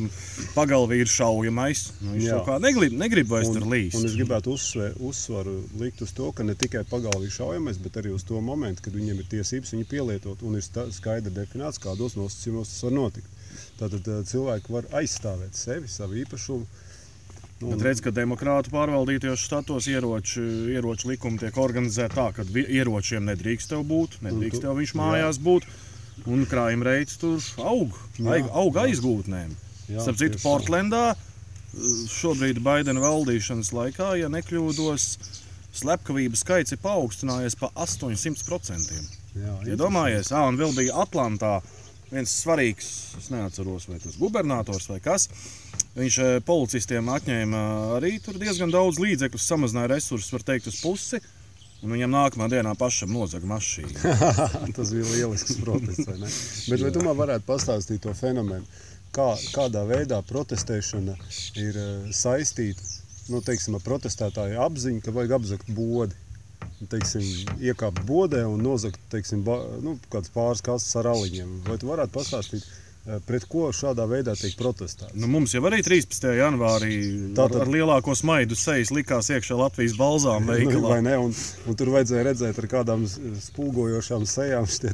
pagalvī 0.57 0.99
ir 1.05 1.11
šaujamais. 1.13 1.85
Nu, 2.01 2.17
viņš 2.17 2.27
jau 2.33 2.41
kā 2.49 2.57
negrib, 2.65 2.97
negrib 2.99 3.31
vairs 3.31 3.53
Un, 3.53 3.61
tur 3.61 3.69
līst. 3.71 3.99
un 4.01 4.09
es 4.09 4.17
gribētu 4.19 4.57
uzsver, 4.57 4.97
uzsvaru 4.99 5.55
likt 5.79 6.03
uz 6.03 6.15
to, 6.19 6.33
ka 6.35 6.47
ne 6.47 6.57
tikai 6.59 6.83
pagalvī 6.91 7.31
šaujamais, 7.31 7.79
bet 7.85 8.01
arī 8.03 8.15
uz 8.17 8.27
to 8.27 8.43
momentu, 8.43 8.83
kad 8.89 8.99
viņiem 8.99 9.23
ir 9.23 9.31
tiesības 9.37 9.77
viņu 9.77 9.91
pielietot 9.95 10.43
un 10.43 10.59
ir 10.59 10.67
skaidri 10.67 11.31
definēts, 11.35 11.79
kādos 11.83 12.19
nosacījumos 12.19 12.75
tas 12.75 12.83
var 12.89 12.99
notikt. 12.99 13.34
Tātad 13.81 14.09
eh, 14.09 14.21
cilvēki 14.31 14.73
var 14.75 14.89
aizstāvēt 15.01 15.55
sevi, 15.59 15.89
savu 15.89 16.19
īpašumu. 16.25 16.67
Nu, 17.63 17.71
Bet 17.71 17.85
redz, 17.87 18.01
ka 18.03 18.11
demokrātu 18.11 18.73
pārvaldītajos 18.75 19.45
štatos 19.47 19.87
ieroču, 19.89 20.43
ieroču 20.75 21.09
likumi 21.13 21.39
tiek 21.41 21.57
organizēti 21.63 22.17
tā, 22.19 22.27
ka 22.35 22.45
ieročiem 22.61 23.25
nedrīkst 23.31 23.71
tev 23.71 23.85
būt, 23.89 24.19
nedrīkst 24.27 24.59
tu- 24.59 24.67
tev 24.67 24.75
viņš 24.81 24.93
jā. 24.93 24.99
mājās 25.01 25.39
būt. 25.41 25.69
Un 26.31 26.45
krājuma 26.47 26.85
reids 26.87 27.17
tur 27.19 27.39
aug, 27.59 27.95
aug, 28.23 28.51
aug 28.53 28.77
aizgūtnēm. 28.85 29.55
Starp 29.99 30.19
citu. 30.19 30.39
Portlendā 30.43 31.15
eh, 31.15 31.17
šobrīd 32.11 32.61
Baidena 32.63 33.01
valdīšanas 33.03 33.73
laikā, 33.75 34.13
ja 34.21 34.29
nekļūdos, 34.31 35.07
slepkavību 35.75 36.39
skaits 36.39 36.75
ir 36.77 36.79
paaugstinājies 36.85 37.57
pa 37.59 37.71
800%. 37.75 39.01
jā, 39.35 39.55
Iedomājies, 39.67 40.31
ah, 40.31 40.47
un 40.49 40.59
vēl 40.61 40.75
bija 40.77 41.01
Atlantā 41.03 41.57
viens 42.14 42.35
svarīgs, 42.42 42.90
es 43.18 43.30
neatceros, 43.33 43.88
vai 43.90 44.00
tas 44.02 44.18
gubernators 44.21 44.88
vai 44.90 45.00
kas. 45.04 45.28
Viņš 45.94 46.18
eh, 46.23 46.35
policistiem 46.47 47.11
atņēma 47.14 47.62
arī 47.99 48.16
tur 48.23 48.38
diezgan 48.40 48.73
daudz 48.75 49.00
līdzekļu, 49.02 49.40
samazināja 49.40 49.92
resursus, 49.94 50.33
var 50.35 50.47
teikt, 50.47 50.71
uz 50.73 50.80
pusi. 50.83 51.23
Un 51.85 51.92
viņam 51.92 52.14
nākamā 52.14 52.49
dienā 52.49 52.73
pašam 52.80 53.12
nozaga 53.12 53.44
mašīnu. 53.50 53.99
Tas 54.76 54.92
bija 54.94 55.04
lielisks 55.11 55.59
protests. 55.61 56.06
vai? 56.09 56.30
Bet 56.73 56.85
vai 56.87 56.92
tu 56.94 57.04
man 57.04 57.18
varētu 57.18 57.44
pastāstīt 57.44 58.00
to 58.06 58.14
fenomenu? 58.16 58.64
Kā, 59.14 59.35
kādā 59.54 59.85
veidā 59.87 60.23
protestēšana 60.26 61.14
ir 61.61 61.76
eh, 61.78 62.12
saistīta 62.16 62.83
nu, 63.33 63.40
teiksim, 63.44 63.76
ar 63.76 63.85
protestētāju 63.85 64.61
apziņu, 64.64 65.02
ka 65.04 65.14
vajag 65.14 65.37
apzakt 65.38 65.71
bodi? 65.76 66.16
Teiksim, 66.90 67.23
iekāpt 67.64 68.02
bodē 68.09 68.44
un 68.47 68.61
nozagt 68.62 69.00
teiksim, 69.12 69.42
ba, 69.47 69.59
nu, 69.83 69.99
kāds 70.12 70.30
pāris 70.35 70.61
kastes 70.64 70.97
ar 71.00 71.06
aliņiem. 71.14 71.61
Vai 71.68 71.78
tu 71.80 71.88
varētu 71.88 72.12
pastāstīt, 72.12 72.64
eh, 73.06 73.18
pret 73.26 73.47
ko 73.49 73.71
šādā 73.73 74.04
veidā 74.11 74.35
tiek 74.37 74.52
protestēts? 74.61 75.14
Nu, 75.16 75.26
mums 75.33 75.54
jau 75.54 75.62
arī 75.71 75.80
13. 75.87 76.35
janvārī 76.38 76.92
Tātad- 77.37 77.56
ar, 77.62 77.66
ar 77.66 77.73
lielāko 77.73 78.12
smaidu 78.16 78.56
sejas 78.59 78.90
likās 78.92 79.30
iekšā 79.33 79.56
Latvijas 79.59 79.97
balzām 79.97 80.44
Nu, 80.47 80.52
veikalā. 80.52 80.88
vai 80.88 81.00
ne? 81.02 81.16
Un, 81.18 81.35
un 81.66 81.75
tur 81.80 81.87
vajadzēja 81.94 82.26
redzēt, 82.28 82.59
ar 82.59 82.68
kādām 82.76 83.06
spulgojošām 83.49 84.26
sejām 84.28 84.68
šie 84.68 84.92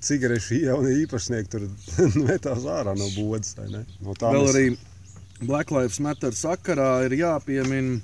cigarešu 0.00 0.60
jaunie 0.64 0.94
īpašnieki 1.06 1.48
tur 1.52 1.68
metās 2.28 2.64
ārā 2.64 2.96
no 2.98 3.08
bodas. 3.16 3.54
No 3.58 4.14
Vēl 4.14 4.44
mēs- 4.44 4.54
arī 4.54 4.66
Black 5.40 5.70
Lives 5.72 6.00
Matter 6.04 6.32
sakarā 6.36 7.06
ir 7.06 7.14
jāpiemina, 7.16 8.00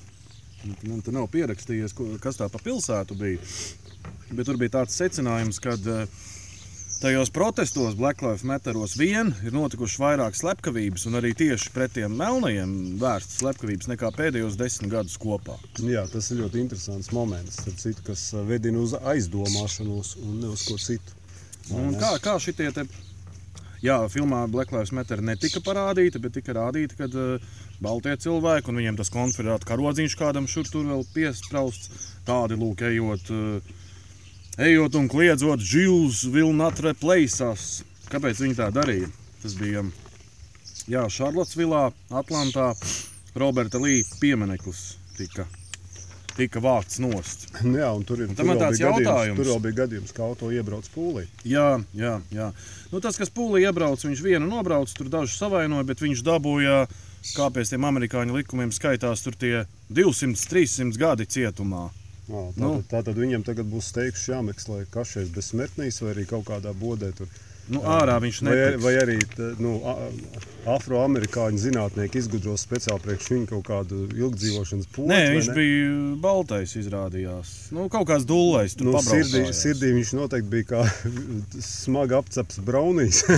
man 0.87 1.03
te 1.05 1.15
nav 1.15 1.29
pierakstījies, 1.33 1.95
kas 2.23 2.41
tā 2.41 2.49
pa 2.53 2.63
pilsētu 2.63 3.19
bija. 3.19 3.43
Bet 4.33 4.49
tur 4.49 4.59
bija 4.61 4.81
tāds 4.81 4.97
secinājums, 4.99 5.61
ka 5.63 5.77
tajos 7.01 7.31
protestos, 7.31 7.95
Black 7.95 8.23
Lives 8.25 8.45
Matteros 8.49 8.97
vien 8.99 9.33
ir 9.45 9.55
notikušas 9.55 10.01
vairāk 10.01 10.39
slepkavības, 10.39 11.07
un 11.11 11.19
arī 11.21 11.35
tieši 11.37 11.73
pret 11.75 11.93
tiem 11.99 12.17
melnajiem 12.17 12.73
vērstas 13.01 13.43
slepkavības 13.43 13.91
nekā 13.93 14.11
pēdējos 14.17 14.57
desmit 14.59 14.95
gadus 14.95 15.19
kopā. 15.21 15.59
Jā, 15.85 16.07
tas 16.13 16.31
ir 16.33 16.41
ļoti 16.43 16.63
interesants 16.65 17.13
moments, 17.13 17.61
citu, 17.83 18.07
kas 18.07 18.31
uh, 18.35 18.43
vedina 18.49 18.81
uz 18.83 18.97
aizdomāšanos 18.97 20.17
un 20.25 20.41
ne 20.43 20.55
uz 20.55 20.65
ko 20.69 20.81
citu. 20.81 21.21
Un 21.75 21.97
kā, 21.99 22.15
kā 22.23 22.37
šitie 22.43 22.71
jā, 23.85 23.97
filmā 24.12 24.45
Black 24.52 24.73
Lives 24.75 24.92
Matter 24.97 25.23
netika 25.25 25.62
parādīta, 25.64 26.21
bet 26.23 26.37
tika 26.38 26.54
rādīta, 26.56 26.97
ka 26.99 27.09
uh, 27.11 27.42
baltie 27.83 28.14
cilvēki 28.23 28.73
un 28.73 28.80
viņiem 28.80 29.00
tas 29.00 29.12
konfederāta 29.12 29.68
karodziņš 29.68 30.16
kādam 30.21 30.49
šur 30.50 30.71
tur 30.71 30.87
vēl 30.88 31.04
piesprausts, 31.14 32.09
tādi 32.28 32.59
lūk, 32.61 32.87
ejot, 32.88 33.30
uh, 33.35 33.76
ejot 34.66 34.99
un 35.00 35.11
kliedzot, 35.12 35.61
Jews 35.61 36.25
will 36.30 36.54
not 36.56 36.80
replace 36.85 37.45
us. 37.45 37.85
Kāpēc 38.12 38.42
viņi 38.45 38.61
tā 38.61 38.71
darīja? 38.75 39.11
Tas 39.42 39.56
bija 39.59 39.83
jā, 40.90 41.04
Šarlotsvilā, 41.11 41.88
Atlantā, 42.14 42.71
Roberta 43.37 43.80
Līja 43.83 44.06
piemineklis 44.21 44.97
tika, 45.18 45.47
tika 46.37 46.61
vākts 46.61 47.00
nost. 47.02 47.47
Nu 47.66 47.78
Jā, 47.81 47.90
un 47.97 48.05
tur 48.05 48.21
ir 48.23 48.28
Un 48.31 48.37
vēl 48.37 48.59
tāds 48.61 48.78
bija 48.78 48.90
gadījums- 48.93 49.07
jautājums. 49.09 49.37
Tur 49.40 49.50
vēl 49.52 49.61
bija 49.66 49.78
gadījums, 49.83 50.12
kā 50.16 50.23
auto 50.28 50.50
iebrauc 50.52 50.88
pūlī. 50.95 51.26
Jā, 51.49 51.66
jā, 51.97 52.14
jā. 52.33 52.50
Nu, 52.93 53.00
tas, 53.00 53.16
kas 53.21 53.33
pūlī 53.35 53.64
iebrauc, 53.66 54.05
viņš 54.05 54.23
vienu 54.25 54.47
nobrauc, 54.50 54.93
tur 54.95 55.09
dažus 55.12 55.38
savainoja, 55.40 55.85
bet 55.88 56.00
viņš 56.05 56.23
dabūja, 56.26 56.87
kā 57.35 57.49
pēc 57.50 57.73
tiem 57.73 57.85
amerikāņu 57.88 58.37
likumiem 58.38 58.71
skaitās, 58.76 59.25
tur 59.26 59.35
tie 59.35 59.64
200-300 59.90 60.97
gadi 61.00 61.26
cietumā. 61.26 61.88
Jā, 62.26 62.35
tātad, 62.50 62.57
Nu. 62.59 62.71
nu. 62.75 62.85
tātad 62.90 63.14
viņam 63.14 63.45
tagad 63.47 63.69
būs 63.71 63.93
steigts 63.93 64.25
jāmeklē 64.28 64.85
kašais 64.90 65.28
bez 65.31 65.52
smertnīs 65.52 66.00
vai 66.02 66.14
arī 66.14 66.25
kaut 66.26 66.45
kādā 66.49 66.73
bodē. 66.75 67.12
Tur. 67.14 67.28
Nu, 67.68 67.80
ārā 67.82 68.20
viņš 68.23 68.37
Vai, 68.46 68.52
netiks. 68.54 68.82
vai 68.85 68.92
arī 69.00 69.16
t- 69.32 69.46
nu, 69.58 69.73
afroamerikāņu 70.70 71.58
zinātnieki 71.62 72.20
izgudros 72.20 72.62
speciāli 72.66 73.02
priekš 73.02 73.28
viņa 73.32 73.49
kaut 73.50 73.64
kādu 73.66 74.04
ilgdzīvošanas 74.14 74.87
pūli. 74.94 75.08
Nē, 75.11 75.18
viņš 75.35 75.49
bija 75.56 75.88
baltais, 76.23 76.76
izrādījās. 76.78 77.50
Nu, 77.75 77.88
kaut 77.90 78.06
kāds 78.12 78.26
dūlais, 78.26 78.76
Nu, 78.82 78.94
sirdī, 79.02 79.42
sirdī 79.54 79.90
viņš 79.99 80.12
noteikti 80.20 80.52
bija 80.54 80.68
kā 80.73 80.85
smagi 81.82 82.14
apceps 82.20 82.61
braunīs. 82.66 83.25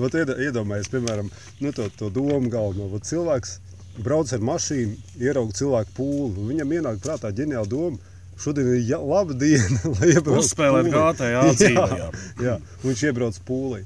Vat 0.00 0.14
iedo- 0.14 0.36
Iedomājieties, 0.40 0.90
piemēram, 0.92 1.28
nu, 1.60 1.72
to, 1.76 1.88
to 1.98 2.08
domu 2.14 2.48
galveno. 2.52 2.86
Vat 2.92 3.04
Cilvēks 3.08 3.56
brauc 4.00 4.30
ar 4.32 4.44
mašīnu, 4.46 4.94
ieraudzīja 5.20 5.58
cilvēku 5.64 5.96
pūli. 5.96 6.46
Viņam 6.52 6.74
ienāk 6.78 7.00
prātā 7.04 7.32
ģeniāla 7.36 7.68
doma. 7.68 7.98
Šodien 8.40 8.70
ir 8.72 8.78
ja, 8.88 8.98
laba 9.04 9.34
diena, 9.36 9.80
lai 9.98 10.12
iebrauktu 10.14 10.38
Uzspēlēt. 10.40 10.88
GTA 10.92 11.42
dzīvē, 11.54 11.88
jā. 12.00 12.10
jā, 12.48 12.54
viņš 12.84 13.02
iebrauc 13.10 13.40
pūlī. 13.48 13.82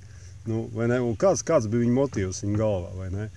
Nu, 0.46 0.66
ne? 0.76 0.98
Kāds, 1.18 1.42
kāds 1.46 1.66
bija 1.72 1.82
viņa 1.86 1.96
motīvs 1.96 2.42
viņa 2.44 2.60
galvā? 2.60 2.90
vai 3.00 3.08
ne? 3.10 3.30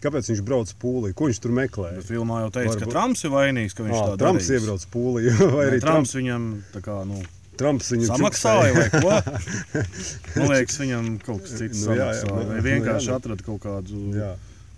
Kāpēc 0.00 0.30
viņš 0.32 0.42
brauc 0.48 0.70
pūlī? 0.80 1.10
Ko 1.16 1.26
viņš 1.28 1.38
tur 1.44 1.52
meklēja? 1.56 1.98
Bet 2.00 2.06
filmā 2.08 2.38
jau 2.44 2.52
teica, 2.54 2.72
ka 2.72 2.86
Varbūt- 2.86 2.94
Trumps 2.94 3.24
ir 3.26 3.32
vainīgs, 3.34 3.74
ka 3.76 3.84
viņš 3.84 3.98
Ā, 3.98 4.04
tā 4.12 4.14
Trumps 4.22 4.46
darījis. 4.46 4.62
iebrauc 4.62 4.86
pūlī, 4.94 5.24
vai 5.56 5.64
arī 5.66 5.76
Nē, 5.80 5.84
Trumps 5.84 6.14
viņam 6.16 6.46
tā 6.72 6.80
kā, 6.86 6.94
nu, 7.08 7.18
Trumps 7.60 7.90
viņu 7.92 8.06
samaksāja 8.08 8.70
vai 8.78 8.86
ko? 8.94 9.18
Man 10.38 10.48
liekas, 10.54 10.78
viņam 10.80 11.10
kaut 11.26 11.42
kas 11.44 11.58
cits 11.60 11.82
Nu, 11.84 11.96
jā, 11.98 12.06
jā, 12.14 12.22
samaksāja. 12.22 12.46
nu, 12.48 12.54
nu, 12.54 12.62
vienkārši 12.64 13.10
jā, 13.10 13.12
nu. 13.12 13.18
atrada 13.20 13.44
kaut 13.50 13.60
kādu, 13.66 14.00
Jā. 14.16 14.30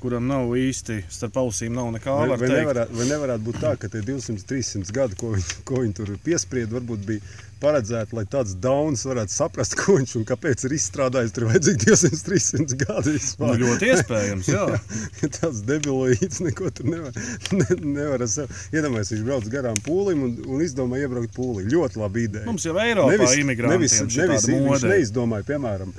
Kuram 0.03 0.27
nav 0.27 0.51
īsti 0.59 0.99
starp 1.13 1.39
ausīm 1.45 1.77
nav 1.79 1.93
nekā 1.95 2.19
Vai, 2.19 2.37
vai, 2.37 2.51
nevarētu, 2.51 2.99
vai 2.99 3.07
nevarētu 3.13 3.47
būt 3.47 3.61
tā, 3.63 3.73
ka 3.79 3.91
tie 3.93 4.03
200, 4.07 4.45
300 4.51 4.97
gadi, 4.97 5.19
ko 5.21 5.33
viņi, 5.37 5.59
ko 5.69 5.83
viņi 5.85 5.97
tur 6.01 6.13
piesprieda, 6.27 6.75
varbūt 6.77 7.07
bija 7.09 7.25
paredzēti, 7.63 8.17
lai 8.19 8.25
tāds 8.31 8.55
dauns 8.63 9.05
varētu 9.07 9.33
saprast, 9.35 9.77
ko 9.81 9.97
viņš 9.99 10.17
un 10.21 10.27
kāpēc 10.29 10.67
ir 10.67 10.75
izstrādājis. 10.77 11.35
Tur 11.37 11.49
vajadzīgi 11.51 11.87
200, 11.87 12.23
300 12.29 12.79
gadi 12.83 13.15
Nu, 13.43 13.53
ļoti 13.63 13.91
iespējams, 13.93 14.51
jā. 14.53 14.65
tāds 15.39 15.63
debilīts, 15.67 16.43
neko 16.45 16.71
tur 16.75 16.91
nevar, 16.91 17.17
ne, 17.55 17.67
nevar 17.81 18.25
ar 18.25 18.31
sevi. 18.31 18.59
Iedomājieties, 18.75 19.15
viņš 19.17 19.25
brauc 19.27 19.49
garām 19.53 19.81
pūlim 19.87 20.25
un, 20.27 20.35
un 20.57 20.65
izdomā 20.65 21.01
iebraukt 21.03 21.35
pūlī. 21.37 21.67
Ļoti 21.73 22.01
labi 22.03 22.27
ideja. 22.29 22.47
Mums 22.49 22.67
jau 22.67 22.77
Eiropā 22.83 23.15
nevis, 23.15 23.37
imigrantiem 23.43 23.79
nevis, 23.79 23.99
nevis 24.19 24.49
viņš 24.51 24.87
neizdomāja, 24.93 25.47
piemēram, 25.53 25.93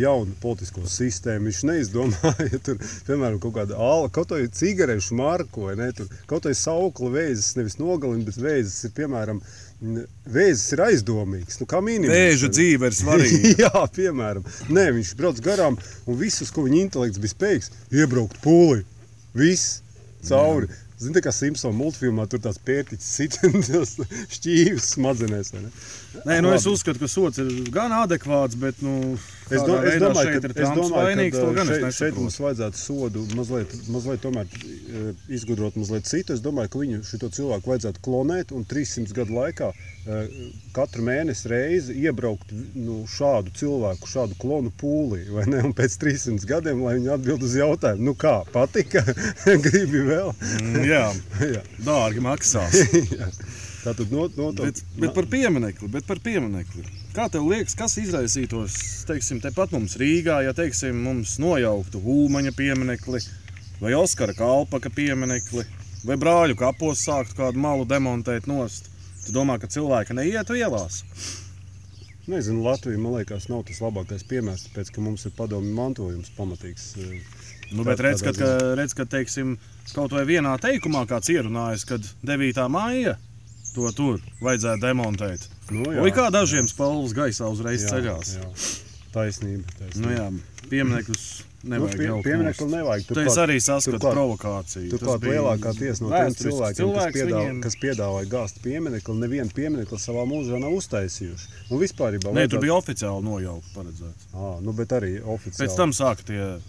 jaunu 0.00 0.36
politisko 0.42 0.84
sistēmu. 0.90 1.50
Viņš 1.50 1.62
neizdomāja, 1.70 2.60
tur, 2.66 2.80
piemēram, 3.08 3.40
kaut 3.42 3.56
kādu 3.60 3.78
alu, 3.78 4.10
kaut 4.12 4.32
kādu 4.32 4.50
cigarešu 4.56 5.16
marku 5.18 5.68
vai 5.68 5.76
ne. 5.80 5.90
Tur, 5.96 6.10
kaut 6.28 6.46
kādu 6.46 6.56
saukli 6.58 7.12
vēzis 7.16 7.54
nevis 7.58 7.78
nogalina, 7.80 8.26
bet 8.26 8.40
vēzis 8.42 8.88
ir, 8.88 8.94
piemēram, 8.96 9.40
n- 9.42 9.65
vēzis 9.80 10.72
ir 10.74 10.82
aizdomīgs. 10.86 11.60
Nu, 11.60 11.68
kā 11.68 11.82
minimums. 11.84 12.14
Vēža 12.14 12.50
dzīve 12.52 12.90
ir 12.90 12.96
svarīga. 13.00 13.52
Jā, 13.66 13.84
piemēram. 13.96 14.46
Nē, 14.72 14.88
viņš 14.96 15.12
brauc 15.18 15.42
garām 15.44 15.78
un 16.06 16.20
visus, 16.20 16.52
ko 16.54 16.66
viņa 16.66 16.82
intelekts 16.86 17.20
bija 17.22 17.34
spējīgs, 17.34 17.72
iebraukt 17.92 18.40
pūlī. 18.44 18.84
Viss 19.36 19.80
cauri. 20.26 20.70
Zini, 20.96 21.12
tā 21.12 21.20
kā 21.26 21.32
Simpsons 21.34 21.76
multfilmā 21.76 22.24
tur 22.32 22.40
tās 22.40 22.56
pērtiķis 22.64 23.08
sit 23.18 23.34
tos 23.68 23.98
šķīvis 24.32 24.94
smadzenēs. 24.94 25.52
Nē, 26.24 26.40
nu 26.42 26.52
es 26.54 26.64
Labi. 26.64 26.74
uzskatu, 26.74 27.02
ka 27.02 27.08
sots 27.10 27.42
ir 27.42 27.50
gan 27.74 27.92
adekvāts, 27.92 28.56
bet 28.60 28.80
nu, 28.84 29.16
Es, 29.46 29.62
do, 29.62 29.76
es 29.86 30.00
domāju, 30.02 30.26
ka, 30.26 30.38
ir 30.40 30.50
es 30.50 30.56
Trumps 30.56 30.80
domāju, 30.80 31.06
vainīgs, 31.06 31.36
es 31.38 31.68
šeit, 31.68 31.84
šeit 31.94 32.16
mums 32.18 32.36
vajadzētu 32.42 32.80
sodu 32.80 33.20
mazliet, 33.38 33.74
mazliet 33.94 34.22
tomēr, 34.24 34.48
e, 34.50 35.02
izgudrot 35.38 35.76
mazliet 35.78 36.08
citu. 36.10 36.34
Es 36.34 36.42
domāju, 36.42 36.72
ka 36.72 36.80
viņu 36.80 36.98
šo 37.06 37.28
cilvēku 37.36 37.70
vajadzētu 37.70 38.02
klonēt 38.02 38.50
un 38.56 38.64
300 38.66 39.14
gadu 39.14 39.36
laikā 39.36 39.68
e, 39.70 40.18
katru 40.74 41.06
mēnesi 41.06 41.52
reizi 41.52 41.94
iebraukt 42.02 42.50
nu, 42.74 43.04
šādu 43.06 43.54
cilvēku, 43.60 44.10
šādu 44.10 44.34
klonu 44.42 44.74
pūlī. 44.82 45.22
ne? 45.46 45.62
Un 45.62 45.76
pēc 45.78 45.94
300 46.02 46.50
gadiem, 46.50 46.82
lai 46.82 46.96
viņi 46.98 47.14
atbild 47.14 47.46
uz 47.46 47.54
jautājumu, 47.60 48.02
nu 48.10 48.16
kā, 48.18 48.40
patika, 48.50 49.04
gribi 49.68 50.02
vēl. 50.10 50.34
Mm, 50.58 50.82
Jā, 50.90 51.06
Jā. 51.54 51.62
dārgi 51.86 52.26
maksās. 52.26 52.82
Tātad 53.86 54.10
no, 54.10 54.24
no 54.34 54.50
tā, 54.50 54.66
Bet, 54.66 54.80
bet 54.98 55.12
par 55.14 55.28
pieminekli, 55.30 55.88
bet 55.92 56.06
par 56.08 56.18
pieminekli. 56.22 56.82
Kā 57.14 57.28
tev 57.30 57.46
liekas, 57.46 57.76
kas 57.78 57.94
izraisītos, 58.02 58.78
teiksim, 59.06 59.38
tepat 59.44 59.70
mums 59.76 59.94
Rīgā, 60.00 60.40
ja, 60.42 60.54
teiksim, 60.56 60.98
mums 61.04 61.36
nojauktu 61.42 62.00
Hūmaņa 62.02 62.52
pieminekli 62.56 63.22
vai 63.78 63.94
Oskara 63.94 64.34
Kalpaka 64.34 64.90
pieminekli 64.90 65.62
vai 66.06 66.16
brāļu 66.18 66.56
kapos 66.58 67.04
sāktu 67.06 67.38
kādu 67.38 67.62
malu 67.62 67.86
demontēt 67.88 68.48
nost? 68.50 68.90
Tu 69.22 69.34
domā, 69.34 69.58
ka 69.62 69.70
cilvēki 69.70 70.16
neietu 70.18 70.58
ielās? 70.58 71.04
Nezinu, 72.26 72.64
Latvija, 72.66 72.98
man 72.98 73.20
liekas, 73.20 73.46
nav 73.50 73.62
tas 73.68 73.78
labākais 73.82 74.26
piemērs, 74.26 74.66
tāpēc, 74.66 74.90
ka 74.94 75.02
mums 75.02 75.28
ir 75.28 75.34
padomju 75.38 75.74
mantojums 75.74 76.32
pamatīgs. 76.34 76.88
e, 76.98 77.20
Nu, 77.74 77.82
bet 77.86 78.02
redz, 78.02 78.22
ka, 78.22 78.30
tādā 78.34 78.58
ka, 78.58 78.74
redz, 78.78 78.94
ka 78.94 79.06
teiksim, 79.10 79.56
kaut 79.94 80.14
vai 80.14 80.22
vienā 80.26 80.52
teikumā 80.62 81.02
kāds 81.10 81.30
ierunājas, 81.34 81.86
ka 81.86 81.98
9. 82.26 82.66
maija 82.70 83.16
to 83.76 83.92
tur 83.96 84.20
vajadzētu 84.42 84.82
demontēt. 84.82 85.46
Nu, 85.70 85.84
Vai 86.00 86.10
kā 86.14 86.28
dažiem 86.34 86.68
spalvas 86.70 87.12
gaisā 87.16 87.48
uzreiz 87.52 87.84
ceļās? 87.90 88.36
Jā. 88.40 88.48
Taisnība. 89.16 89.64
taisnība. 89.78 90.00
Nu, 90.04 90.12
jā, 90.12 90.30
pieminekļus 90.70 91.26
Nu, 91.66 91.70
nevajag 91.72 91.96
pie, 91.98 92.04
jaukt 92.06 92.24
pieminekli 92.26 92.62
nost. 92.66 92.74
nevajag. 92.76 93.06
Tur 93.08 93.18
es 93.24 93.36
arī 93.42 93.54
saskatu 93.64 93.96
turklāt- 93.96 94.14
provokāciju. 94.14 94.90
Tas 94.90 95.00
Turklāt 95.00 95.20
bija 95.24 95.32
lielākā 95.40 95.72
tiesa 95.78 96.02
no 96.04 96.10
tiem 96.12 96.34
cilvēkiem, 96.36 96.76
kas, 96.76 96.78
cilvēks 96.78 97.16
piedāvā, 97.16 97.40
viņiem- 97.40 97.62
kas 97.64 97.76
piedāvāja 97.82 98.28
gāzt 98.34 98.60
pieminekli, 98.62 99.16
nevienu 99.24 99.50
pieminekli 99.56 99.98
savā 99.98 100.22
mūžā 100.30 100.60
nav 100.62 100.70
uztaisījuši. 100.76 101.48
Un 101.70 101.80
vispār 101.80 102.12
jau 102.20 102.32
Nē, 102.36 102.44
tur 102.52 102.60
bija 102.60 102.76
oficiāli 102.76 103.24
nojaukt 103.24 103.66
paredzēts. 103.74 104.28
Ah, 104.34 104.60
nu, 104.60 104.72
bet 104.72 104.88
arī 105.00 105.18
oficiāli. 105.24 105.66
Pēc 105.66 105.76
tam 105.76 105.90
sāka 105.90 106.22
tie 106.22 106.60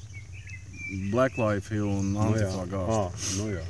Black 1.12 1.38
Life 1.38 1.70
un 1.72 2.14
nu, 2.14 2.20
jā. 2.34 2.48
Antifa 2.48 2.66
gāzt. 2.72 2.90
Ah, 2.90 3.12
nu, 3.38 3.52
jā. 3.54 3.66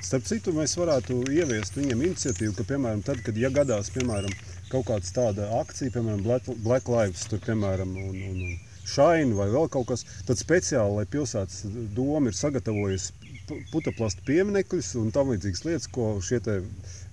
Starp 0.00 0.24
citu, 0.24 0.54
mēs 0.56 0.72
varētu 0.80 1.18
ieviest 1.28 1.76
viņiem 1.76 2.06
iniciatīvu, 2.08 2.54
ka, 2.56 2.64
piemēram, 2.72 3.02
tad, 3.04 3.20
kad 3.26 3.36
ja 3.36 3.50
gadās 3.52 3.92
piemēram, 3.92 4.32
kaut 4.72 4.86
kāda 4.88 5.12
tāda 5.14 5.48
akcija, 5.60 5.92
piemēram, 5.96 6.22
Black, 6.24 6.48
Black 6.64 6.88
Lives, 6.88 7.26
tur, 7.28 7.42
piemēram, 7.44 7.92
un, 8.00 8.20
un, 8.30 8.44
un 8.48 8.58
Shine 8.90 9.36
vai 9.36 9.50
vēl 9.52 9.68
kaut 9.70 9.90
kas, 9.90 10.06
tad 10.26 10.40
speciāli, 10.40 11.02
lai 11.02 11.08
pilsētas 11.10 11.66
doma 11.94 12.30
ir 12.30 12.38
sagatavojusi 12.38 13.34
pu- 13.50 13.60
putekļu 13.74 14.08
pieminekļus 14.26 14.94
un 15.02 15.12
tam 15.14 15.34
līdzīgas 15.34 15.66
lietas, 15.66 15.90
ko 15.92 16.14
šie 16.24 16.40
te, 16.46 16.56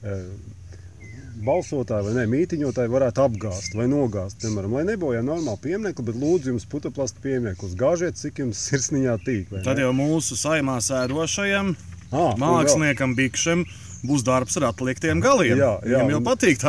e, 0.02 0.16
balsotāji 1.46 2.08
vai 2.08 2.16
ne, 2.16 2.24
mītīņotāji 2.32 2.94
varētu 2.96 3.26
apgāzt 3.26 3.76
vai 3.78 3.90
nogāzt. 3.92 4.40
Piemēram, 4.42 4.80
lai 4.80 4.88
nebojā 4.88 5.22
normāli 5.28 5.64
pieminekli, 5.68 6.08
bet 6.08 6.18
lūdzu 6.24 6.54
jums 6.54 6.66
putekļu 6.72 7.10
piemineklis. 7.22 7.76
Gāžiet, 7.78 8.18
cik 8.18 8.42
jums 8.46 8.64
sirsniņā 8.72 9.20
tīk. 9.28 9.54
Tad 9.68 9.84
jau 9.84 9.92
mūsu 9.98 10.40
saimā 10.40 10.80
sēdošajam 10.88 11.76
Vēl- 12.12 12.40
māksliniekam, 12.42 13.16
bikšam. 13.18 13.66
Būs 14.08 14.22
darbs 14.22 14.54
ar 14.60 14.68
atliektiem 14.70 15.20
galiem. 15.20 15.58
Jā, 15.58 15.72
jā, 15.82 15.98
Viņam 15.98 16.12
jau 16.14 16.20
patīk 16.28 16.60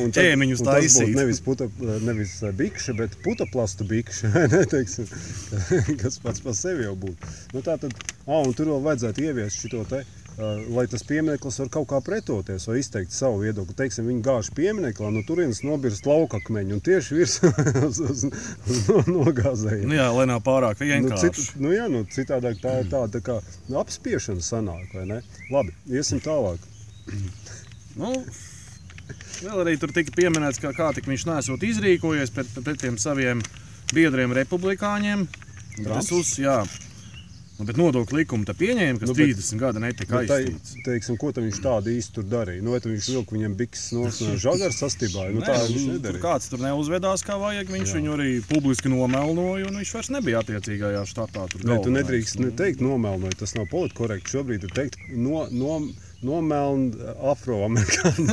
Un 0.00 0.10
tad- 0.10 0.24
ķēmiņus 0.24 0.62
būtu 0.62 0.70
taisīt. 0.72 1.14
Nevis, 1.14 1.40
puta, 1.44 1.68
nevis 2.08 2.42
eh, 2.42 2.54
bikša, 2.56 2.94
bet 2.96 3.18
putekļu 3.22 3.84
bikša. 3.90 4.30
ne, 4.54 4.62
teiksim, 4.64 5.06
kas 6.02 6.16
pats 6.24 6.40
par 6.40 6.56
sevi 6.56 6.88
jau 6.88 6.96
būtu. 6.96 7.34
Nu, 7.52 7.60
tā 7.60 7.76
tad, 7.78 7.92
ah, 8.26 8.40
un 8.40 8.54
tur 8.56 8.72
vēl 8.72 8.80
vajadzētu 8.88 9.26
ieviest 9.28 9.60
šo 9.60 9.84
te. 9.92 10.02
Lai 10.36 10.82
tas 10.92 11.00
piemineklis 11.08 11.56
var 11.62 11.68
kaut 11.72 11.86
kā 11.88 11.98
pretoties 12.04 12.66
vai 12.68 12.74
izteikt 12.82 13.14
savu 13.16 13.38
viedokli. 13.40 13.72
Teiksim, 13.78 14.04
viņi 14.10 14.20
gāž 14.26 14.50
pieminekli, 14.56 15.08
no 15.14 15.22
turienes 15.24 15.62
nobirst 15.64 16.04
laukakmeņu 16.04 16.76
un 16.76 16.82
tieši 16.84 17.16
virsū 17.16 17.48
no, 18.90 18.98
nogāzēju. 19.08 19.86
Nu, 19.88 19.96
jā, 19.96 20.10
lai 20.12 20.26
nav 20.28 20.42
pārāk 20.44 20.82
Nu, 20.82 20.90
vienkārši. 20.90 21.30
cit, 21.32 21.56
nu, 21.64 21.72
jā, 21.72 21.86
nu, 21.88 22.02
citādāk 22.12 22.60
tā 22.60 22.74
ir 22.82 22.90
tāda 22.92 23.08
tā 23.16 23.22
kā 23.24 23.38
nu, 23.70 23.78
apspiešana 23.80 24.44
sanāk, 24.44 24.92
vai 24.92 25.06
ne? 25.14 25.22
Labi, 25.54 25.72
iesim 25.88 26.20
tālāk. 26.24 26.60
Nu, 27.96 28.10
vēl 29.40 29.60
arī 29.62 29.72
tur 29.80 29.88
tika 29.96 30.12
pieminēts, 30.12 30.60
ka 30.60 30.74
kā 30.76 30.90
tik 30.92 31.06
viņš 31.08 31.22
nesot 31.30 31.62
izrīkojies 31.64 32.32
pret, 32.34 32.50
pret 32.60 32.82
tiem 32.82 32.98
saviem 33.00 33.40
biedriem 33.96 34.34
republikāņiem. 34.36 35.22
Trumps? 35.78 36.10
Uz, 36.12 36.34
jā. 36.42 36.58
Nu, 37.56 37.64
bet 37.64 37.78
nodokļu 37.80 38.18
likumu 38.18 38.44
te 38.44 38.52
pieņēma, 38.52 38.98
kas 39.00 39.08
Nu, 39.08 39.14
nu, 39.14 39.16
bet- 39.16 39.30
30 39.38 39.56
gadi 39.62 39.80
netika 39.80 40.12
Nu, 40.12 40.18
aizstīts. 40.20 40.74
teiksim, 40.84 41.16
ko 41.16 41.30
tad 41.32 41.40
viņš 41.46 41.56
tādu 41.64 41.88
īsti 41.88 42.12
tur 42.18 42.24
darīja? 42.28 42.60
Nu, 42.62 42.70
vai 42.74 42.80
tad 42.84 42.92
viņš 42.92 43.06
vilka 43.14 43.32
viņam 43.32 43.54
bikses 43.56 43.92
no 43.96 44.02
žagara 44.36 44.74
sastībā? 44.76 45.24
Nu, 45.32 45.40
Nē, 45.40 45.46
tā 45.48 45.56
nu, 45.56 45.64
viņš 45.72 45.84
tur 45.86 45.92
nedarīja. 45.94 46.20
kāds 46.26 46.48
tur 46.52 46.60
neuzvedās 46.60 47.24
kā 47.24 47.38
vajag. 47.40 47.66
Viņš 47.72 47.88
Jā. 47.88 47.94
viņu 47.96 48.10
arī 48.18 48.28
publiski 48.50 48.88
nomelnoja, 48.92 49.64
un 49.70 49.74
viņš 49.80 49.90
vairs 49.96 50.10
nebija 50.12 50.42
attiecīgajā 50.44 51.00
štatā. 51.08 51.48
Tur 51.54 51.60
Nē, 51.64 51.80
tu 51.82 51.88
nedrīkst 51.96 52.36
ne 52.44 52.50
teikt 52.52 52.80
nomelnot, 52.84 53.32
tas 53.40 53.54
nav 53.56 53.64
politkorekti. 53.72 54.28
Šobrīd 54.36 54.60
ir 54.68 54.72
teikt 54.76 55.00
no, 55.16 55.48
no, 55.50 55.80
nomeln 56.20 56.92
afroamerikāņu. 57.32 58.26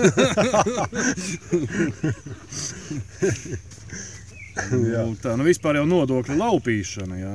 Jā. 4.73 5.01
Nu, 5.07 5.15
tā 5.17 5.33
nu 5.39 5.45
vispār 5.47 5.79
jau 5.79 5.85
nodokļu 5.89 6.35
laupīšana. 6.37 7.15
Jā. 7.17 7.31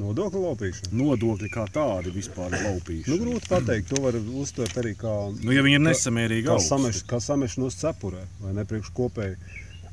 Nodokļu 0.00 0.42
laupīšana. 0.46 0.90
Nodokļi 1.00 1.48
kā 1.52 1.64
tādi 1.74 2.12
vispār 2.14 2.54
ir 2.56 2.62
laupīšana. 2.66 3.10
Nu, 3.12 3.18
grūti 3.24 3.50
pateikt, 3.50 3.90
to 3.92 4.00
var 4.04 4.16
uztvert 4.42 4.78
arī 4.82 4.94
kā, 4.98 5.14
Nu, 5.44 5.52
ja 5.52 5.62
viņi 5.66 5.76
ir 5.78 5.84
nesamērīgi 5.88 6.46
kā, 6.48 6.54
augsti. 6.56 6.68
sameš, 6.72 7.02
kā 7.10 7.20
samešanos 7.20 7.76
cepurē 7.82 8.22
vai 8.40 8.54
ne 8.56 8.64
priekš 8.64 8.92
kopēji. 8.96 9.36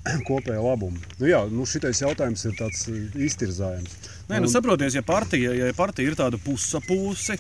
Kopējā 0.30 0.62
labuma. 0.64 1.02
Nu, 1.20 1.28
jā, 1.28 1.42
nu 1.52 1.66
šitais 1.68 2.00
jautājums 2.00 2.46
ir 2.48 2.54
tāds 2.56 2.86
uh, 2.88 3.00
iztirzājums. 3.28 3.96
Nē, 4.30 4.38
nu 4.40 4.48
Un- 4.48 4.52
saprotiet, 4.54 4.94
ja 4.96 5.02
partija, 5.04 5.52
ja 5.58 5.68
partija 5.76 6.08
ir 6.08 6.16
tāda 6.16 6.40
pusapūsi, 6.40 7.36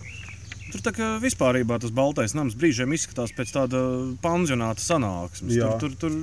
tur 0.73 0.83
tā 0.83 0.91
kā 0.97 1.13
vispār 1.23 1.61
tas 1.79 1.93
baltais 1.95 2.35
nams 2.35 2.57
brīžiem 2.59 2.91
izskatās 2.97 3.31
pēc 3.37 3.53
tāda 3.55 3.79
pansionāta 4.23 4.83
sanāksmes. 4.83 5.55
Jā. 5.55 5.71
Tur, 5.79 5.95
tur, 5.95 6.11
tur, 6.11 6.19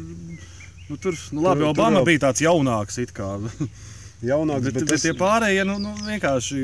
nu, 0.90 0.96
tur, 1.00 1.16
nu, 1.32 1.46
labi, 1.46 1.64
Tur- 1.64 1.70
tur 1.70 1.72
Obama 1.72 2.02
vēl- 2.02 2.10
bija 2.12 2.24
tāds 2.28 2.44
jaunāks, 2.44 2.98
it 3.00 3.14
kā. 3.16 3.30
Jaunāks, 4.24 4.68
bet, 4.68 4.76
bet, 4.76 4.86
bet 4.86 4.94
tas, 4.94 5.04
tie 5.04 5.12
pārējie 5.18 5.64
nu, 5.68 5.76
nu, 5.82 5.92
vienkārši 6.06 6.62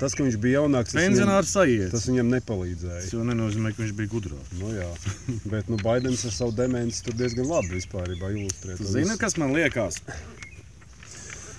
tas, 0.00 0.14
ka 0.14 0.24
viņš 0.24 0.38
bija 0.42 0.62
jaunāks, 0.62 0.94
pensionāri 0.96 1.50
sajiet. 1.50 1.92
tas 1.94 2.06
viņam 2.10 2.32
nepalīdzēja. 2.36 3.04
Tas 3.04 3.14
jau 3.14 3.26
nenozīmē, 3.26 3.72
ka 3.74 3.84
viņš 3.84 3.94
bija 3.98 4.12
gudrāks. 4.14 4.56
Nu, 4.60 4.72
jā, 4.74 4.88
bet 5.52 5.70
nu, 5.70 5.78
Baidens 5.82 6.24
ar 6.28 6.34
savu 6.34 6.56
demenci 6.58 7.04
tur 7.06 7.18
diezgan 7.18 7.48
labi 7.50 7.78
vispār 7.78 8.14
ilustrē. 8.14 8.78
Zini, 8.82 9.18
kas 9.20 9.38
man 9.40 9.54
liekas? 9.56 10.02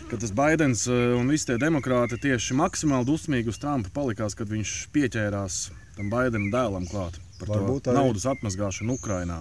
Ka 0.09 0.17
tas 0.17 0.33
Baidens 0.33 0.87
eh, 0.89 1.13
un 1.13 1.29
visi 1.29 1.51
tie 1.51 1.59
demokrāti 1.61 2.17
tieši 2.23 2.57
maksimāli 2.57 3.05
dusmīgi 3.11 3.51
uz 3.53 3.61
Trumpu 3.61 3.93
palikās, 3.93 4.35
kad 4.35 4.49
viņš 4.49 4.75
pieķērās 4.95 5.63
tam 5.99 6.09
Baidena 6.09 6.49
dēlam 6.55 6.87
klāt 6.89 7.19
par 7.39 7.52
Varbūt 7.54 7.84
to 7.88 7.91
arī. 7.91 7.99
naudas 8.04 8.25
atmazgāšanu 8.32 8.95
Ukrajinā. 8.99 9.39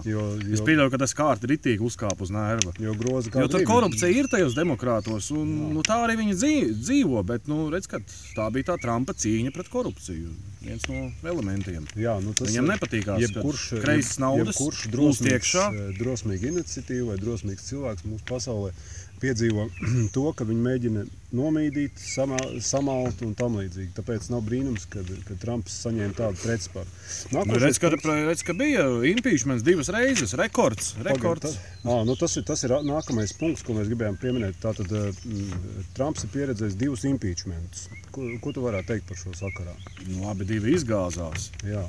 Es 0.53 0.63
pieļauju, 0.65 0.91
ka 0.93 1.01
tas 1.03 1.13
kārti 1.17 1.49
ritīgi 1.51 1.85
uzkāpa 1.85 2.25
uz 2.25 2.31
nerva. 2.33 2.73
jo 2.79 2.93
Jo 2.93 3.47
tur 3.47 3.63
korupcija 3.67 4.09
ir 4.09 4.29
tajos 4.31 4.55
demokrātos, 4.57 5.31
un 5.35 5.73
nu, 5.73 5.83
tā 5.85 5.99
arī 6.05 6.17
viņi 6.23 6.35
dzīvo. 6.35 6.73
dzīvo 6.83 7.23
bet 7.25 7.47
nu, 7.47 7.69
redz, 7.69 7.87
tā 8.35 8.49
bija 8.51 8.71
tā 8.71 8.77
Trumpa 8.81 9.13
cīņa 9.13 9.53
pret 9.55 9.69
korupciju. 9.69 10.31
Viens 10.59 10.83
no 10.91 11.11
elementiem. 11.23 11.85
Jā, 11.95 12.17
nu, 12.21 12.33
tas 12.35 12.49
Viņam 12.51 12.67
nepatīkās, 12.73 13.21
jebkurš, 13.23 13.61
kreisas 13.79 14.19
naudas 14.19 14.57
jebkurš 14.57 14.87
drosmīgs, 14.91 15.53
eh, 15.55 15.93
drosmīga 15.99 16.51
iniciatīva 16.51 17.13
vai 17.13 17.17
drosmīgs 17.21 17.69
cilvēks 17.71 18.03
mūsu 18.03 18.25
pasaulē 18.27 18.73
piedzīvo 19.21 19.67
to, 20.15 20.25
ka 20.37 20.47
viņi 20.47 20.63
mēģina 20.65 21.03
nomīdīt, 21.35 21.99
samā, 22.01 22.39
samalt 22.65 23.21
un 23.25 23.35
tam 23.37 23.59
līdzīgi. 23.59 23.91
Tāpēc 23.97 24.29
nav 24.33 24.41
brīnums, 24.47 24.87
ka, 24.89 25.03
ka 25.27 25.37
Trumps 25.41 25.75
saņēma 25.83 26.17
tādu 26.17 26.41
pretspāru. 26.41 26.89
Nu, 27.35 27.59
redz, 27.61 27.77
ka, 27.81 27.91
redz, 27.93 28.43
ka 28.47 28.55
bija 28.57 28.87
impeachments 29.11 29.65
divas 29.65 29.91
reizes, 29.93 30.33
rekords. 30.39 30.95
rekords. 31.05 31.59
À, 31.83 32.01
nu 32.07 32.17
tas, 32.19 32.39
ir, 32.39 32.47
tas 32.49 32.65
ir 32.65 32.73
nākamais 32.87 33.35
punkts, 33.37 33.65
ko 33.65 33.77
mēs 33.77 33.91
gribējām 33.91 34.17
pieminēt. 34.21 34.57
Tātad 34.63 34.89
mm, 34.89 35.85
Trumps 35.97 36.25
ir 36.25 36.33
pieredzējis 36.33 36.79
divus 36.79 37.05
impeachmentus. 37.09 37.87
Ko, 38.15 38.25
ko 38.41 38.55
tu 38.55 38.65
varētu 38.65 38.95
teikt 38.95 39.09
par 39.11 39.21
šo 39.21 39.35
sakarā? 39.37 39.77
Nu, 40.07 40.25
abi 40.33 40.49
divi 40.49 40.73
izgāzās. 40.79 41.51
Jā. 41.67 41.85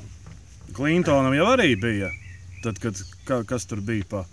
Klintonam 0.77 1.33
jau 1.35 1.49
arī 1.55 1.73
bija. 1.81 2.11
Tad, 2.61 2.77
kad, 2.77 2.99
ka, 3.25 3.41
kas 3.49 3.65
tur 3.65 3.81
bija? 3.81 4.05
Pa, 4.11 4.25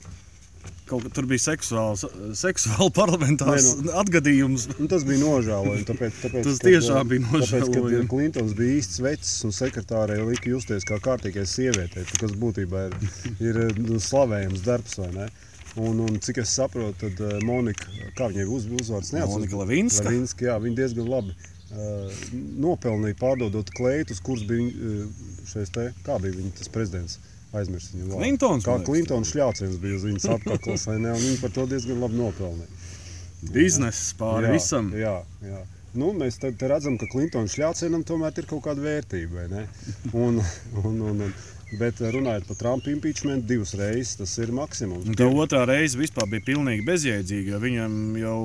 kaut, 0.88 1.04
kā 1.04 1.12
tur 1.14 1.28
bija 1.30 1.44
seksuāls, 1.44 2.04
seksuāli 2.38 2.92
parlamentārs 2.96 3.68
Nē, 3.82 3.92
atgadījums. 4.02 4.68
Nu, 4.78 4.88
tas 4.90 5.04
bija 5.08 5.20
nožēlojami. 5.22 5.84
Tāpēc, 5.88 6.22
tāpēc, 6.24 6.48
Tas 6.48 6.62
kad, 6.62 6.70
tiešām 6.70 7.10
bija 7.12 7.24
Tāpēc, 7.26 7.52
kad 7.52 7.68
nožēlojami. 7.68 8.08
Klintons 8.12 8.56
bija 8.58 8.78
īsts 8.80 9.02
vecs 9.04 9.34
un 9.48 9.54
sekretārai 9.56 10.18
lika 10.24 10.52
justies 10.54 10.88
kā 10.88 11.00
kārtīgai 11.04 11.46
sievietei, 11.48 12.06
kas 12.18 12.34
būtībā 12.38 12.88
ir, 12.88 13.62
ir 13.68 13.78
nu, 13.82 14.00
slavējams 14.02 14.64
darbs. 14.66 14.98
vai 15.02 15.12
ne? 15.14 15.28
Un, 15.78 16.00
un 16.02 16.18
cik 16.24 16.40
es 16.42 16.52
saprotu, 16.56 16.96
tad 17.04 17.20
uh, 17.22 17.38
Monika, 17.46 17.86
kā 18.18 18.30
viņai 18.32 18.46
uz, 18.50 18.66
uzvārds 18.80 19.12
neatceros. 19.14 19.36
Monika 19.36 19.60
Levinska? 19.60 20.08
Levinska, 20.08 20.46
jā, 20.48 20.56
viņa 20.64 20.78
diezgan 20.80 21.10
labi 21.12 21.34
uh, 21.36 22.22
nopelnīja 22.64 23.18
pārdodot 23.20 23.70
kleitus, 23.76 24.22
kurus 24.24 24.46
bija 24.48 24.64
uh, 24.64 25.26
šais 25.50 25.70
te, 25.74 25.90
kā 26.06 26.18
bija 26.22 26.38
viņa 26.40 26.56
tas 26.58 26.72
prezidents. 26.72 27.18
Aizmirst 27.56 27.94
viņu 27.94 28.10
vārdu. 28.10 28.20
Klintons, 28.20 28.66
Kā 28.66 28.76
Klintons 28.84 29.32
šļāciens 29.32 29.78
bija 29.80 29.96
uz 29.96 30.04
viņas 30.04 30.28
apaklas, 30.34 30.84
vai 30.90 30.98
ne? 31.00 31.14
Un 31.14 31.22
viņa 31.22 31.40
par 31.40 31.54
to 31.54 31.64
diezgan 31.70 32.02
labi 32.02 32.20
nopelnīja. 32.20 32.86
Bizness 33.54 34.12
pāri 34.18 34.48
Jā, 34.48 34.54
visam. 34.56 34.90
Jā, 34.98 35.14
jā. 35.46 35.62
Nu, 35.98 36.10
mēs 36.12 36.36
te, 36.42 36.50
te 36.52 36.68
redzam, 36.68 36.98
ka 37.00 37.08
Klintona 37.10 37.48
šļācienam 37.48 38.04
tomēr 38.06 38.36
ir 38.36 38.48
kaut 38.50 38.66
kāda 38.66 38.84
vērtība. 38.84 39.38
vai 39.38 39.46
ne? 39.48 39.62
Un, 40.12 40.42
un, 40.82 41.00
un, 41.08 41.22
un, 41.24 41.32
bet 41.80 42.02
runājot 42.04 42.50
par 42.50 42.60
Trumpa 42.60 42.92
impeachment, 42.92 43.46
divas 43.48 43.72
reizes 43.78 44.18
tas 44.20 44.36
ir 44.42 44.52
maksimums. 44.52 45.08
Tā 45.16 45.30
otrā 45.32 45.64
reize 45.70 45.98
vispār 45.98 46.28
bija 46.28 46.44
pilnīgi 46.50 46.84
bezjēdzīga. 46.84 47.62
Viņam 47.64 47.96
jau 48.20 48.36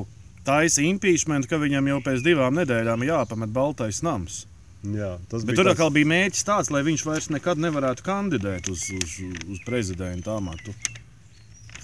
taisa 0.47 0.85
impeachment, 0.87 1.49
ka 1.51 1.59
viņam 1.59 1.91
jau 1.91 1.99
pēc 2.07 2.23
divām 2.23 2.55
nedēļām 2.61 3.05
jāpamet 3.09 3.51
Baltais 3.53 3.99
nams. 4.05 4.45
Jā, 4.83 5.13
tas 5.31 5.45
Bet 5.45 5.53
bija 5.53 5.61
tur 5.61 5.69
atkal 5.71 5.93
bija 5.95 6.09
mērķis 6.11 6.43
tāds, 6.47 6.69
lai 6.73 6.81
viņš 6.83 7.05
vairs 7.07 7.29
nekad 7.31 7.61
nevarētu 7.63 8.03
kandidēt 8.03 8.67
uz, 8.71 8.89
uz, 8.91 9.15
uz 9.47 9.61
prezidenta 9.63 10.35
amatu. 10.35 10.75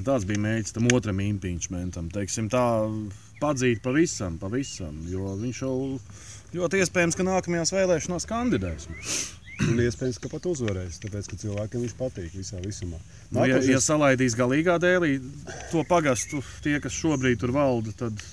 Tas 0.03 0.25
bija 0.27 0.41
mērķis 0.43 0.75
tam 0.75 0.89
otram 0.95 1.21
impeachmentam. 1.23 2.09
Teiksim, 2.11 2.49
tā 2.51 2.63
padzīt 3.39 3.81
pavisam, 3.83 4.35
pavisam. 4.39 4.99
Jo 5.07 5.33
viņš 5.39 5.61
jau 5.63 5.75
ļoti 6.55 6.83
iespējams, 6.83 7.15
ka 7.15 7.27
nākamajās 7.27 7.75
vēlēšanās 7.75 8.27
kandidēs. 8.27 8.89
Un 9.59 9.79
iespējams, 9.83 10.19
ka 10.23 10.31
pat 10.31 10.45
uzvarēs, 10.47 11.01
tāpēc, 11.03 11.27
ka 11.31 11.39
cilvēkiem 11.39 11.83
viņš 11.83 11.95
patīk 11.99 12.35
visā 12.35 12.59
visumā. 12.63 12.99
Nu, 13.31 13.43
ja, 13.47 13.59
ja 13.63 13.79
salaidīs 13.83 14.37
galīgā 14.39 14.77
dēlī 14.79 15.17
to 15.71 15.83
pagastu, 15.87 16.39
tie, 16.63 16.77
kas 16.83 16.95
šobrīd 16.95 17.41
tur 17.41 17.51
valda, 17.55 17.91
tad 18.05 18.23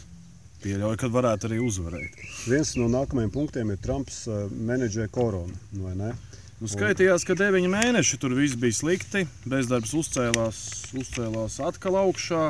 pieļauju, 0.66 1.00
ka 1.00 1.10
varētu 1.14 1.48
arī 1.48 1.62
uzvarēt. 1.62 2.20
Viens 2.50 2.74
no 2.76 2.90
nākamajiem 2.92 3.32
punktiem 3.34 3.72
ir 3.72 3.82
Trumps 3.82 4.24
uh, 4.28 4.46
menedžē 4.50 5.08
koronu. 5.14 5.54
ne? 5.96 6.12
Nu, 6.56 6.70
skaitījās, 6.72 7.26
ka 7.28 7.36
9 7.36 7.68
mēneši 7.68 8.16
tur 8.20 8.32
viss 8.36 8.56
bija 8.56 8.74
slikti. 8.74 9.26
Bezdarbs 9.48 9.92
uzcēlās, 9.96 10.62
uzcēlās 10.96 11.60
atkal 11.64 11.98
augšā. 12.00 12.46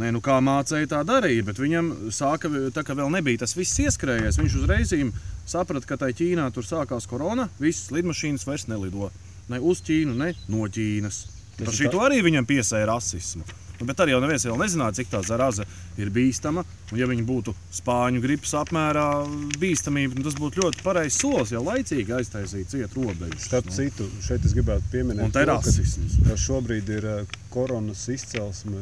Nē, 0.00 0.08
nu 0.10 0.18
kā 0.24 0.40
mācīja, 0.42 0.88
tā 0.90 1.02
darīja, 1.06 1.44
bet 1.46 1.60
viņam 1.60 1.90
sāka, 2.10 2.48
tā 2.74 2.82
kā 2.82 2.96
vēl 2.98 3.12
nebija 3.14 3.44
tas 3.44 3.52
viss 3.54 3.78
ieskrējies, 3.84 4.40
viņš 4.40 4.56
uzreiz 4.58 4.94
saprata, 5.46 5.86
ka 5.86 6.00
tai 6.00 6.10
Ķīnā 6.16 6.48
tur 6.56 6.66
sākās 6.66 7.06
korona, 7.06 7.46
visas 7.60 7.92
lidmašīnas 7.94 8.46
vairs 8.48 8.66
nelido 8.72 9.12
ne 9.52 9.60
uz 9.60 9.84
Ķīnu, 9.84 10.16
ne 10.18 10.32
no 10.50 10.66
Ķīnas. 10.66 11.20
Par 11.58 11.68
ir 11.68 11.76
šito 11.76 12.00
arī 12.02 12.24
viņam 12.26 12.48
piesēja 12.48 12.88
rasismu. 12.90 13.44
Nu, 13.84 13.90
bet 13.92 14.00
arī 14.00 14.14
jau 14.16 14.20
neviens 14.24 14.46
vēl 14.48 14.56
nezināja, 14.64 14.96
cik 14.96 15.10
tā 15.12 15.20
zaraza 15.28 15.66
ir 16.00 16.08
bīstama. 16.14 16.64
Un, 16.90 16.96
ja 16.98 17.04
viņi 17.10 17.24
būtu 17.28 17.52
spāņu 17.76 18.22
gripas 18.24 18.54
apmērā 18.62 19.04
bīstamība, 19.60 20.16
tad 20.16 20.30
tas 20.30 20.38
būtu 20.40 20.62
ļoti 20.64 20.82
pareizs 20.86 21.20
solis, 21.20 21.52
ja 21.52 21.60
laicīgi 21.60 22.14
aiztaisīt 22.16 22.72
cietu 22.72 23.04
robežu. 23.04 23.36
Starp 23.44 23.68
citu, 23.74 24.08
šeit 24.24 24.44
es 24.48 24.54
gribētu 24.56 24.88
pieminēt, 24.94 25.28
to, 25.34 25.40
ka- 25.68 26.30
ka 26.30 26.36
šobrīd 26.46 26.88
ir 26.96 27.08
eh, 27.12 27.34
koronas 27.52 28.06
izcelsme 28.14 28.80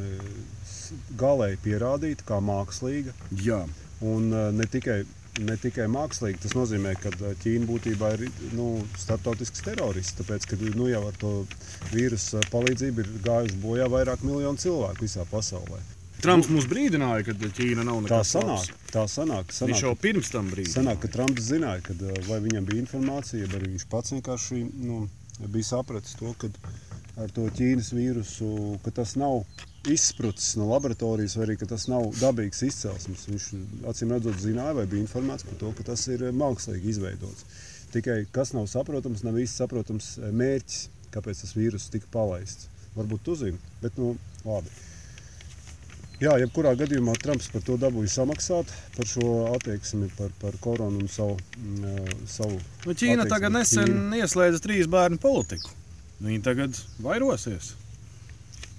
galēji 1.18 1.58
pierādīta 1.64 2.26
kā 2.28 2.38
mākslīga. 2.44 3.14
Jā, 3.42 3.64
Un 4.02 4.32
eh, 4.34 4.48
ne 4.52 4.64
tikai, 4.66 5.04
ne 5.40 5.57
tikai 5.57 5.87
mākslīgi, 5.88 6.42
tas 6.45 6.55
nozīmē, 6.57 6.92
ka 7.01 7.12
Ķīna 7.42 7.68
būtībā 7.68 8.12
ir 8.18 8.27
nu, 8.57 8.66
starptautisks 9.01 9.64
terorists. 9.64 10.18
Tāpēc, 10.21 10.47
ka 10.51 10.59
nu, 10.61 10.90
jau 10.90 11.07
ar 11.09 11.16
to 11.21 11.33
vīrusu 11.95 12.42
palīdzību 12.53 13.05
ir 13.05 13.11
gājuši 13.25 13.59
bojā 13.62 13.88
vairāk 13.92 14.25
miljonu 14.27 14.61
cilvēku 14.61 15.07
visā 15.07 15.25
pasaulē. 15.31 15.81
Trumps 16.23 16.47
mums 16.53 16.68
brīdināja, 16.71 17.25
ka 17.27 17.35
Ķīna 17.35 17.83
nav 17.88 18.05
Tā 18.05 18.21
nekas 18.21 18.29
sanāk, 18.37 18.68
labs. 18.68 18.92
tā 18.92 19.03
sanāk. 19.11 19.49
Viņš 19.51 19.59
sanāk 19.59 19.83
jau 19.83 19.95
pirms 20.05 20.31
tam 20.31 20.53
brīdināja. 20.53 20.77
Sanāk, 20.77 21.01
ka 21.03 21.11
Trumps 21.16 21.49
zināja, 21.49 21.83
eh, 21.97 22.21
vai 22.29 22.38
viņam 22.45 22.68
bija 22.68 22.85
informācija, 22.85 23.49
vai 23.51 23.64
viņš 23.64 23.88
pats 23.90 24.14
vienkārši 24.14 24.62
nu, 24.85 25.09
bija 25.49 25.71
sapratis 25.73 26.14
to, 26.21 26.31
ka 26.38 26.53
ar 27.18 27.33
to 27.35 27.49
Ķīnas 27.59 27.90
vīrusu 27.97 28.79
ka 28.85 28.95
tas 29.01 29.16
nav 29.16 29.42
izsprucis 29.88 30.57
no 30.57 30.68
laboratorijas, 30.71 31.35
vai 31.37 31.47
arī 31.47 31.57
tas 31.68 31.88
nav 31.90 32.09
dabīgs 32.21 32.62
izcelsmes. 32.66 33.27
Viņš 33.31 33.49
acīm 33.90 34.14
redzot, 34.14 34.38
zināja, 34.42 34.77
vai 34.79 34.87
bija 34.90 35.03
informēts 35.05 35.47
par 35.49 35.59
to, 35.61 35.73
ka 35.79 35.87
tas 35.92 36.07
ir 36.12 36.29
eh, 36.29 36.37
mākslīgi 36.37 36.95
izveidots. 36.95 37.47
Tikai 37.92 38.23
kas 38.33 38.55
nav 38.57 38.68
saprotams, 38.73 39.25
nav 39.27 39.40
īsti 39.42 39.64
saprotams 39.64 40.14
eh, 40.21 40.31
mērķis, 40.31 40.87
kāpēc 41.14 41.42
tas 41.45 41.57
vīrus 41.59 41.90
tika 41.92 42.09
palaists. 42.14 42.71
Varbūt 42.97 43.27
tu 43.27 43.37
zini, 43.40 43.61
bet 43.83 43.99
nu, 44.01 44.14
labi. 44.45 44.73
Jā, 46.23 46.37
jebkurā 46.38 46.77
gadījumā 46.79 47.16
Trumps 47.18 47.49
par 47.51 47.64
to 47.66 47.75
dabūja 47.83 48.12
samaksāt, 48.12 48.71
par 48.95 49.09
šo 49.11 49.29
attieksmi, 49.57 50.07
par, 50.14 50.31
par 50.38 50.55
koronu 50.62 51.03
un 51.03 51.11
savu. 51.11 51.38
mm, 51.59 51.85
eh, 51.85 52.16
savu 52.31 52.61
Nu, 52.87 52.95
Ķīna 52.95 53.27
tagad 53.31 53.55
nesen 53.55 54.14
ieslēdza 54.14 54.62
trīs 54.62 54.87
bērnu 54.87 55.18
politiku. 55.18 55.75
Viņi 56.23 56.42
tagad 56.45 56.79
vairosies. 57.03 57.73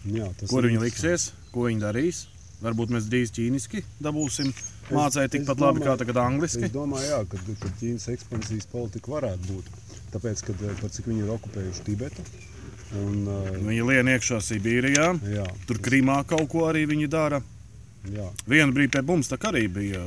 Jā, 0.03 0.27
Kur 0.49 0.67
viņi 0.67 0.81
liksies, 0.83 1.31
ko 1.53 1.69
viņi 1.69 1.79
darīs? 1.83 2.25
Varbūt 2.63 2.91
mēs 2.95 3.07
drīz 3.11 3.31
ķīniski 3.35 3.81
dabūsim 4.03 4.51
mācīt 4.91 5.25
es 5.25 5.31
tikpat 5.35 5.59
labi 5.63 5.83
kā 5.83 5.95
tagad 5.99 6.19
angliski. 6.21 6.65
Es 6.67 6.73
domāju, 6.73 7.07
jā, 7.09 7.19
ka, 7.27 7.39
ka 7.59 7.71
Ķīnas 7.79 8.07
ekspansijas 8.13 8.67
politika 8.71 9.11
varētu 9.15 9.49
būt. 9.49 9.71
Tāpēc, 10.13 10.43
kad, 10.47 10.61
eh, 10.63 10.75
par 10.79 10.91
cik 10.93 11.07
viņi 11.09 11.25
ir 11.25 11.31
okupējuši 11.33 11.85
Tibetu. 11.87 12.25
Un, 12.99 13.27
eh, 13.27 13.57
Viņi 13.65 13.87
lien 13.89 14.11
iekšā 14.13 14.39
Sibīrijā. 14.43 15.07
jā, 15.33 15.47
Tur 15.67 15.79
Krimā 15.83 16.25
kaut 16.27 16.47
ko 16.49 16.67
arī 16.69 16.85
viņi 16.87 17.09
dara. 17.09 17.41
jā, 18.05 18.29
Vienu 18.47 18.73
brīdi 18.73 18.91
pie 18.91 19.01
mums 19.01 19.27
tā 19.27 19.37
arī 19.37 19.67
bija. 19.67 20.03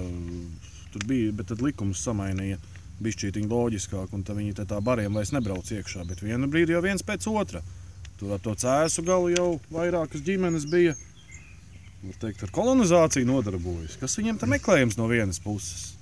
Tur 0.92 1.02
bija, 1.08 1.32
bet 1.32 1.46
tad 1.48 1.58
likums 1.58 2.04
samainīja. 2.04 2.58
Bišķītiņi 3.02 3.48
loģiskāk, 3.48 4.12
un 4.12 4.22
tad 4.22 4.36
viņi 4.36 4.54
te 4.54 4.64
tā 4.64 4.80
bariem 4.80 5.12
vairs 5.12 5.32
nebrauc 5.32 5.66
iekšā. 5.68 6.06
Bet 6.06 6.20
vienu 6.20 6.48
brīdi 6.48 6.72
jau 6.72 6.80
viens 6.80 7.02
pēc 7.02 7.26
otra. 7.28 7.60
Tur 8.16 8.32
ar 8.32 8.40
to 8.40 8.54
cēsu 8.56 9.02
galu 9.04 9.28
jau 9.34 9.48
vairākas 9.68 10.22
ģimenes 10.24 10.64
bija. 10.72 10.94
Var 12.00 12.16
teikt, 12.22 12.46
ar 12.46 12.52
kolonizāciju 12.54 13.28
nodarbojas. 13.28 13.98
Kas 14.00 14.16
viņiem 14.16 14.38
tam 14.40 14.54
meklējums 14.54 14.96
no 14.96 15.08
vienas 15.10 15.36
puses? 15.44 15.92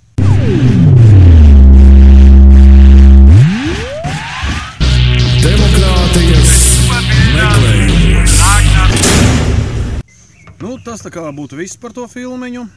Demokrātijas 5.42 6.55
meklējums. 7.35 8.38
Nu, 10.62 10.79
tas 10.87 11.03
tā 11.03 11.11
kā 11.12 11.27
būtu 11.35 11.59
viss 11.59 11.77
par 11.77 11.92
to 11.98 12.07
filmu. 12.09 12.68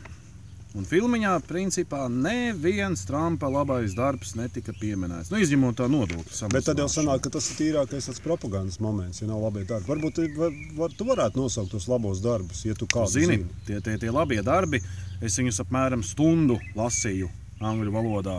Un 0.75 0.85
filmiņā, 0.85 1.31
principā, 1.47 2.03
neviens 2.11 3.05
Trumpa 3.07 3.47
labais 3.49 3.95
darbs 3.97 4.33
netika 4.35 4.73
pieminēts. 4.75 5.31
Nu, 5.31 5.39
izņemot 5.41 5.77
tā 5.79 5.87
nodokļu 5.89 6.49
Bet 6.51 6.67
tad 6.67 6.81
jau 6.81 6.89
sanāk, 6.91 7.23
ka 7.23 7.31
tas 7.37 7.47
ir 7.53 7.59
tīrākais 7.61 8.09
tāds 8.09 8.21
propagandas 8.23 8.81
moments, 8.83 9.21
ja 9.21 9.29
nav 9.29 9.45
labi 9.45 9.63
darbi. 9.69 9.87
Varbūt 9.87 10.19
var, 10.35 10.59
var, 10.77 10.97
tu 10.97 11.07
varētu 11.07 11.39
nosaukt 11.39 11.71
tos 11.71 11.87
labos 11.87 12.19
darbus, 12.25 12.65
ja 12.67 12.75
tu 12.77 12.89
kādu 12.91 13.13
Zini, 13.15 13.39
zini. 13.39 13.63
tie, 13.69 13.79
tie, 13.85 13.95
tie 14.03 14.11
labie 14.13 14.41
darbi, 14.45 14.83
es 15.23 15.39
viņus 15.39 15.63
apmēram 15.63 16.03
stundu 16.05 16.59
lasīju 16.77 17.31
angļu 17.63 17.95
valodā. 17.95 18.37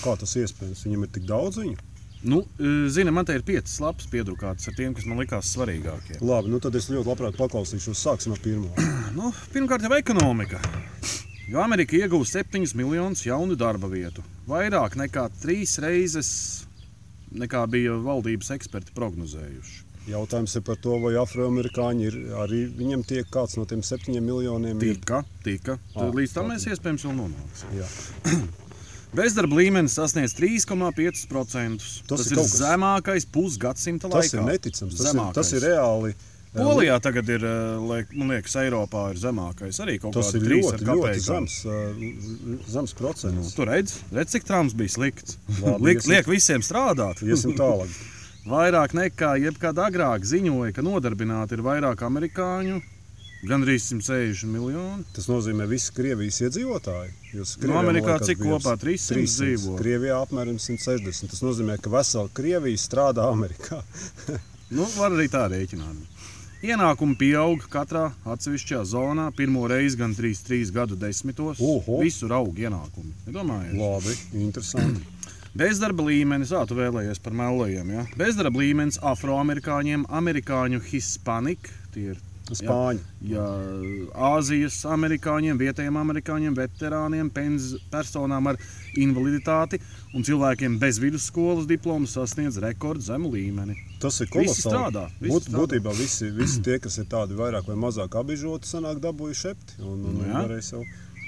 Kā 0.00 0.16
tas 0.18 0.32
iespējams? 0.38 0.86
Viņam 0.86 1.04
ir 1.04 1.12
tik 1.18 1.28
daudz 1.28 1.60
viņu. 1.60 1.76
Nu, 2.26 2.40
e, 2.58 2.88
zini, 2.90 3.12
man 3.14 3.26
te 3.28 3.36
ir 3.36 3.44
piecas 3.46 3.76
lapas 3.82 4.08
piedrukātas 4.10 4.70
ar 4.70 4.74
tiem, 4.78 4.94
kas 4.96 5.04
man 5.06 5.20
likās 5.20 5.52
svarīgākie. 5.52 6.16
Labi, 6.24 6.50
nu 6.50 6.58
tad 6.62 6.74
es 6.78 6.88
ļoti 6.90 7.06
labprāt 7.10 7.36
paklausīšos. 7.38 8.00
Sāksim 8.00 8.34
ar 8.34 8.42
pirmo. 8.42 8.72
Nu, 9.16 9.30
pirmkārt, 9.52 9.80
jau 9.86 9.96
ekonomika. 9.96 10.58
Jo 11.48 11.60
Amerika 11.62 11.96
ieguva 11.96 12.24
7 12.26 12.74
miljonus 12.74 13.22
jaunu 13.26 13.54
darba 13.58 13.86
vietu. 13.90 14.22
Vairāk 14.50 14.96
nekā 14.98 15.28
trīs 15.42 15.76
reizes 15.82 16.28
nekā 17.36 17.64
bija 17.70 17.94
valdības 18.02 18.50
eksperti 18.56 18.94
prognozējuši. 18.96 19.82
Jautājums 20.10 20.52
ir 20.58 20.62
par 20.62 20.76
to, 20.78 20.96
vai 21.02 21.14
afroamerikāņi 21.18 22.04
ir 22.06 22.16
arī 22.42 22.60
viņam 22.78 23.02
tiek 23.06 23.26
kāds 23.34 23.56
no 23.58 23.64
tiem 23.66 23.80
septiņiem 23.82 24.22
miljoniem. 24.22 24.82
ir- 24.82 24.94
Tika, 25.00 25.24
tika. 25.42 25.78
Ah, 25.94 26.00
Tad 26.06 26.14
līdz 26.14 26.32
tam 26.34 26.50
mēs 26.50 26.66
iespējams 26.70 27.06
vēl 27.06 27.16
nonāksim. 27.18 28.46
Bezdarba 29.16 29.56
līmenis 29.56 29.94
sasniedz 29.98 30.34
3,5%. 30.38 31.82
Tas 32.06 32.22
Tas, 32.22 32.30
ir 32.30 32.38
ir 32.38 32.44
zemākais 32.44 33.26
pusgadsimta 33.32 34.10
Tas 34.10 34.26
laikā. 34.32 34.38
ir 34.42 34.46
neticams. 34.52 34.94
Tas 34.96 35.00
ir, 35.00 35.12
Zemākais. 35.12 35.34
tas 35.34 35.52
ir 35.52 35.60
reāli. 35.62 36.14
Eh, 36.56 36.64
Polijā 36.64 36.96
tagad 37.04 37.28
ir, 37.28 37.44
eh, 37.44 38.16
man 38.16 38.32
liekas, 38.32 38.56
Eiropā 38.64 39.10
ir 39.12 39.20
zemākais. 39.20 39.78
Arī 39.84 39.98
kaut 40.00 40.16
ir 40.16 40.40
trīs 40.40 40.64
ļoti, 40.72 40.88
ļoti 40.88 41.20
zems, 41.26 41.56
uh, 41.68 42.64
zems 42.72 42.94
procents. 42.96 43.54
Tur 43.54 43.66
redz, 43.70 43.98
redz, 44.12 44.32
cik 44.34 44.44
Trumps 44.48 44.74
bija 44.74 44.88
slikts. 44.96 45.36
Labi, 45.62 45.84
Liek, 45.90 45.98
iesim- 46.02 46.10
liek 46.16 46.26
visiem 46.26 46.60
strādāt. 46.64 47.22
Iesim 47.22 47.54
tālāk. 47.56 47.88
Vairāk 48.56 48.92
nekā 48.94 49.32
jebkad 49.42 49.74
agrāk 49.74 50.22
ziņoja, 50.22 50.72
ka 50.74 50.82
nodarbināti 50.86 51.56
ir 51.58 51.62
vairāk 51.66 51.98
amerikāņu, 52.06 52.76
gandrīz 53.46 53.88
160 53.90 54.46
miljoni. 54.50 55.02
Tas 55.14 55.26
nozīmē 55.26 55.66
visu 55.70 55.90
Krievijas 55.96 56.38
iedzīvotāju. 56.46 57.10
Jūs 57.34 57.56
Nu, 57.66 57.74
Amerikā 57.78 58.20
cik 58.22 58.38
kopā? 58.38 58.76
300 58.78 59.26
dzīvo. 59.26 59.74
Krievijā 59.80 60.20
apmēram 60.22 60.58
160. 60.62 61.30
Tas 61.34 61.42
nozīmē, 61.42 61.76
ka 61.82 61.90
vesela 61.90 62.30
Krievija 62.32 62.78
strādā 62.78 63.26
Amerikā. 63.32 63.82
Nu, 64.70 64.86
var 64.96 65.10
arī 65.14 65.28
tā 65.30 65.44
rēķināt. 65.50 66.15
Ienākumi 66.64 67.18
pieaug 67.20 67.66
katrā 67.68 68.06
atsevišķajā 68.32 68.78
zonā. 68.88 69.26
Pirmo 69.36 69.66
reizi 69.68 69.98
gan 70.00 70.14
3-3 70.16 70.70
gadu 70.72 70.96
desmitos. 70.96 71.60
Oho. 71.60 71.98
Visur 72.00 72.32
aug 72.32 72.56
ienākumi. 72.56 73.12
Iedomājies? 73.28 73.74
Labi, 73.76 74.16
interesanti. 74.40 75.04
Bezdarba 75.60 76.04
līmenis, 76.08 76.54
ah, 76.56 76.64
tu 76.68 76.76
vēlējies 76.76 77.20
par 77.24 77.36
melojiem. 77.36 77.92
Ja? 77.92 78.06
Bezdarba 78.16 78.60
līmenis 78.60 78.96
afroamerikāņiem, 79.04 80.08
amerikāņu 80.18 80.80
hispaniku, 80.88 81.76
tie 81.92 82.10
ir 82.14 82.25
Spāņi. 82.54 83.00
ja, 83.26 83.42
Āzijas 84.14 84.76
amerikāņiem, 84.86 85.58
vietējiem 85.58 85.96
amerikāņiem, 85.98 86.54
veterāniem, 86.54 87.30
penz, 87.34 87.72
personām 87.90 88.46
ar 88.52 88.58
invaliditāti 88.96 89.80
un 90.14 90.22
cilvēkiem 90.26 90.78
bez 90.78 91.00
vidusskolas 91.02 91.66
diplomu 91.66 92.06
sasniedz 92.06 92.60
rekordzemu 92.62 93.32
līmeni. 93.34 93.74
Tas 94.00 94.20
ir 94.20 94.28
Visi 94.30 94.36
kolosāli. 94.38 94.62
strādā, 94.62 95.04
visi 95.20 95.32
Būt, 95.34 95.48
strādā. 95.48 95.58
būtībā 95.64 95.96
visi, 95.98 96.30
visi 96.30 96.62
tie, 96.62 96.78
kas 96.78 96.98
ir 97.02 97.08
tādi 97.10 97.34
vairāk 97.34 97.66
vai 97.66 97.76
mazāk 97.76 98.14
apbižoti, 98.20 98.70
sanāk 98.70 99.00
dabūju 99.02 99.34
šepti 99.42 99.80
un, 99.82 100.04
un, 100.06 100.20
Nu 100.20 100.28
jā. 100.30 100.44
varēs 100.46 100.72
jau 100.72 100.84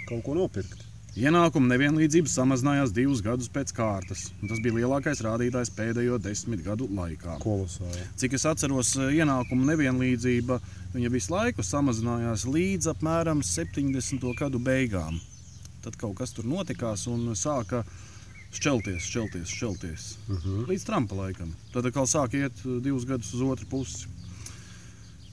kaut 0.09 0.23
ko 0.25 0.35
nopirkt. 0.39 0.85
Ienākuma 1.19 1.73
nevienlīdzība 1.73 2.31
samazinājās 2.31 2.93
divus 2.95 3.19
gadus 3.27 3.49
pēc 3.51 3.73
kārtas. 3.75 4.29
Tas 4.39 4.61
bija 4.63 4.77
lielākais 4.77 5.19
rādītājs 5.27 5.73
pēdējo 5.75 6.19
desmit 6.23 6.63
gadu 6.63 6.87
laikā. 6.95 7.41
Kolosāli. 7.43 8.05
Cik 8.21 8.37
es 8.39 8.45
atceros, 8.47 8.93
ienākuma 9.03 9.67
nevienlīdzība 9.73 10.61
viņa 10.93 11.11
visu 11.11 11.35
laiku 11.35 11.65
samazinājās 11.67 12.47
līdz 12.47 12.93
apmēram 12.93 13.43
70. 13.43 14.29
gadu 14.39 14.63
beigām. 14.63 15.19
Tad 15.83 15.99
kaut 15.99 16.15
kas 16.21 16.37
tur 16.37 16.47
notikās 16.47 17.09
un 17.11 17.33
sāka 17.35 17.83
šķelties, 18.55 19.11
šķelties, 19.11 19.57
šķelties. 19.57 20.07
Uh 20.29 20.39
-huh. 20.39 20.63
Līdz 20.71 20.87
Trumpa 20.87 21.19
laikam. 21.19 21.51
Tad 21.75 21.91
atkal 21.91 22.07
sāk 22.07 22.39
iet 22.39 22.63
uh, 22.65 22.79
divus 22.83 23.05
gadus 23.05 23.35
uz 23.35 23.43
otru 23.43 23.67
pusi. 23.67 24.07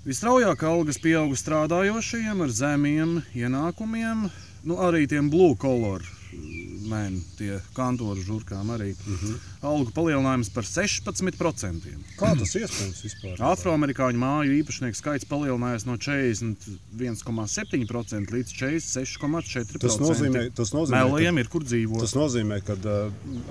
Visstraujāk 0.06 0.62
algas 0.70 1.00
pieauga 1.02 1.38
strādājošajiem 1.39 2.44
ar 2.46 2.52
zemiem 2.54 3.15
ienākumiem, 3.34 4.28
nu, 4.70 4.78
arī 4.86 5.08
tiem 5.10 5.32
blue 5.34 5.58
collar 5.58 6.06
men, 6.89 7.20
tie 7.39 7.60
kantoru 7.76 8.22
žurkām 8.22 8.72
arī. 8.76 8.94
Uh 9.08 9.22
-huh. 9.22 9.36
Algu 9.65 9.91
palielinājums 9.95 10.49
par 10.54 10.63
16%. 10.67 11.95
Kā 12.19 12.30
tas 12.39 12.51
iespējams 12.60 12.99
vispār? 13.06 13.36
Afroamerikāņu 13.51 14.19
māju 14.21 14.51
īpašnieku 14.62 14.97
skaits 14.99 15.25
palielinājās 15.30 15.84
no 15.89 15.95
41,7% 15.97 18.34
līdz 18.36 18.49
46,4%. 18.56 19.80
Tas 19.82 19.97
nozīmē, 20.01 20.41
tas 20.56 20.69
nozīmē 20.75 21.01
Meliem 21.06 21.36
ir 21.41 21.47
kur 21.51 21.63
dzīvot. 21.65 22.01
Tas 22.06 22.13
nozīmē, 22.17 22.58
ka 22.65 22.73
uh, 22.78 22.84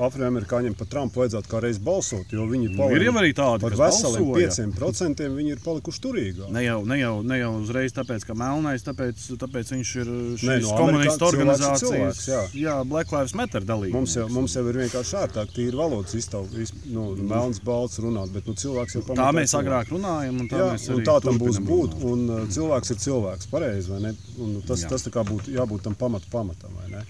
Afroamerikāņiem 0.07 0.75
par 0.79 0.87
Trumpu 0.91 1.15
vajadzētu 1.23 1.47
kā 1.51 1.59
reiz 1.65 1.79
balsot, 1.83 2.27
jo 2.35 2.43
viņi 2.51 2.67
Nu, 2.75 2.85
ir 2.97 3.03
jau 3.07 3.15
arī 3.21 3.31
tādi, 3.37 3.61
par 3.67 3.75
veseliem 3.79 4.25
balsoja. 4.33 4.65
5% 4.75 5.29
viņi 5.37 5.51
ir 5.55 5.61
palikuši 5.65 6.01
turīgāk. 6.05 6.49
Ne 6.55 6.63
jau, 6.65 6.79
ne, 6.89 6.97
jau, 7.01 7.15
ne 7.27 7.37
jau 7.41 7.53
uzreiz 7.61 7.93
tāpēc, 7.97 8.21
ka 8.29 8.33
melnais, 8.39 8.83
tāpēc, 8.87 9.17
tāpēc 9.41 9.67
viņš 9.77 9.91
ir 10.03 10.09
šīs 10.41 10.49
Nē, 10.49 10.55
no 10.65 10.69
no 10.71 10.75
komunistu 10.81 11.05
Amerikā- 11.05 11.15
cilvēks 11.15 11.35
organizācijas. 11.35 11.85
cilvēks, 11.85 12.25
jā. 12.33 12.43
jā, 12.65 12.75
Black 12.89 13.09
Lives 13.15 13.35
Matter 13.39 13.63
dalībnieks. 13.69 13.97
Mums 13.99 14.13
jau, 14.19 14.27
mums 14.33 14.53
jau 14.57 14.65
ir 14.71 14.77
vienkārši 14.85 15.15
ērtāk, 15.23 15.49
tīri 15.55 15.77
valodas 16.05 16.15
iztaujāt, 16.15 16.73
nu, 16.87 17.05
melns, 17.29 17.61
balts 17.65 17.99
runāt, 18.03 18.31
bet 18.33 18.47
nu, 18.47 18.55
cilvēks 18.55 18.95
jau 18.97 19.03
tā 19.15 19.31
mēs 19.33 19.55
agrāk 19.57 19.89
runājam, 19.93 20.41
un 20.41 20.49
tā 20.49 20.59
Jā, 20.59 20.69
mēs 20.75 20.89
un 20.93 21.05
tā 21.05 21.17
tam 21.25 21.39
būs 21.39 21.59
būt. 21.65 21.97
Un, 22.05 22.25
uh, 22.31 22.49
cilvēks 22.49 22.91
ir 22.91 22.97
cilvēks, 22.97 23.49
pareizi. 23.51 23.91
vai 23.91 24.01
ne? 24.01 24.15
Un 24.39 24.61
Tas, 24.67 24.83
Jā. 24.83 24.89
tas 24.89 25.03
tā 25.05 25.11
kā 25.11 25.25
būtu 25.25 25.53
jābūt 25.55 25.83
tam 25.83 25.95
pamatu 25.95 26.27
pamatam. 26.31 26.71
vai 26.81 26.91
ne? 26.91 27.05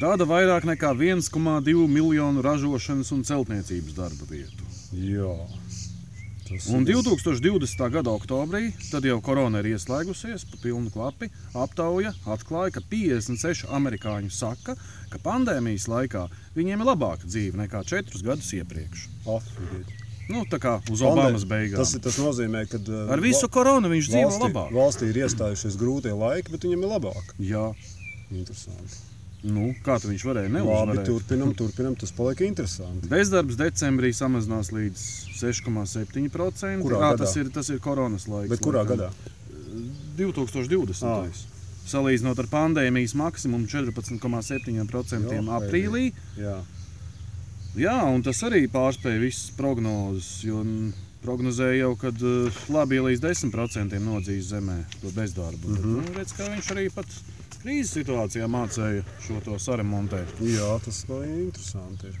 Rada 0.00 0.24
vairāk 0.24 0.64
nekā 0.64 0.94
1,2 0.96 1.86
miljonu 1.88 2.42
ražošanas 2.42 3.12
un 3.12 3.22
celtniecības 3.24 3.94
darba 3.94 4.24
vietu. 4.30 4.64
Jā. 4.92 5.34
Un 6.74 6.84
ir- 6.86 6.94
2020. 7.00 7.88
gada 7.94 8.10
oktobrī, 8.10 8.72
tad 8.90 9.04
jau 9.08 9.20
korona 9.24 9.58
ir 9.62 9.70
ieslēgusies 9.76 10.44
pa 10.50 10.56
pilnu 10.62 10.90
klapi, 10.94 11.30
aptauja 11.54 12.12
atklāja, 12.26 12.72
ka 12.76 12.80
56 12.92 13.66
amerikāņi 13.72 14.30
saka, 14.32 14.76
ka 15.10 15.18
pandēmijas 15.18 15.88
laikā 15.88 16.26
viņiem 16.56 16.80
ir 16.84 16.86
labāka 16.92 17.26
dzīve 17.26 17.56
nekā 17.64 17.84
4 17.84 18.22
gadus 18.22 18.52
iepriekš. 18.52 19.08
Atfrīdīt. 19.26 19.98
Nu, 20.30 20.44
tā 20.48 20.56
kā 20.62 20.76
uz 20.88 21.02
Obamas 21.02 21.42
beigām. 21.44 21.76
Tas, 21.82 21.92
tas 22.00 22.16
nozīmē, 22.22 22.62
ka 22.70 22.78
uh, 22.78 23.10
Ar 23.12 23.20
visu 23.20 23.48
koronu 23.52 23.90
viņš 23.90 24.08
dzīvo 24.12 24.30
valstī, 24.30 24.46
labāk. 24.46 24.70
valstī 24.72 25.08
ir 25.10 25.18
iestājušies 25.26 25.76
grūtie 25.76 26.12
laiki, 26.16 26.52
bet 26.54 26.62
viņam 26.68 26.84
ir 26.86 26.92
labāk. 26.94 27.34
Jā, 27.42 27.64
Interesanti. 28.30 28.96
Nu, 29.42 29.72
kā 29.84 29.98
viņš 30.02 30.24
varēja 30.28 30.48
Labi, 30.48 30.56
neuzvarēt? 30.58 31.06
turpinam, 31.08 31.52
turpinam. 31.58 31.96
Tas 31.98 32.14
paliek 32.14 32.44
interesanti. 32.46 33.10
Bezdarbs 33.10 33.58
decembrī 33.58 34.12
samazinās 34.16 34.72
līdz 34.74 35.06
6,7%. 35.40 36.82
Kurā 36.84 37.00
gadā? 37.02 37.24
tas 37.24 37.36
ir, 37.40 37.50
tas 37.54 37.70
ir 37.72 37.80
koronas 37.82 38.28
laiks. 38.30 38.50
Bet 38.52 38.62
kurā 38.64 38.84
laikam. 38.84 39.08
gadā? 39.08 39.10
2020. 40.18 41.06
Ā. 41.08 41.48
Salīdzinot 41.92 42.38
ar 42.38 42.46
pandēmijas 42.46 43.16
maksimumu 43.18 43.66
14,7% 43.66 45.32
Jo, 45.34 45.42
aprīlī. 45.58 46.12
Jā. 46.38 46.60
Jā, 47.72 47.96
un 48.04 48.22
tas 48.22 48.38
arī 48.46 48.66
pārspēja 48.70 49.22
visas 49.22 49.50
prognozes. 49.56 50.42
Jo 50.46 50.60
prognozēja 51.22 51.84
jau, 51.84 51.92
ka 51.98 52.10
labi 52.72 52.98
līdz 53.02 53.22
10% 53.22 54.00
nodzīs 54.02 54.50
zemē 54.50 54.78
to 55.00 55.12
bezdarbu. 55.14 55.68
Mm 55.68 55.76
-hmm. 55.76 55.96
nu, 55.98 56.14
redz, 56.18 56.34
ka 56.36 56.48
viņš 56.50 56.70
arī 56.74 56.88
pat 56.94 57.06
krīzes 57.62 57.94
situācijā 58.00 58.50
mācīja 58.50 59.06
šo 59.22 59.40
to 59.46 59.56
saremontēt. 59.62 60.36
Jā, 60.44 60.74
tas 60.84 61.04
ir 61.06 61.24
interesanti. 61.46 62.10
Ir. 62.12 62.20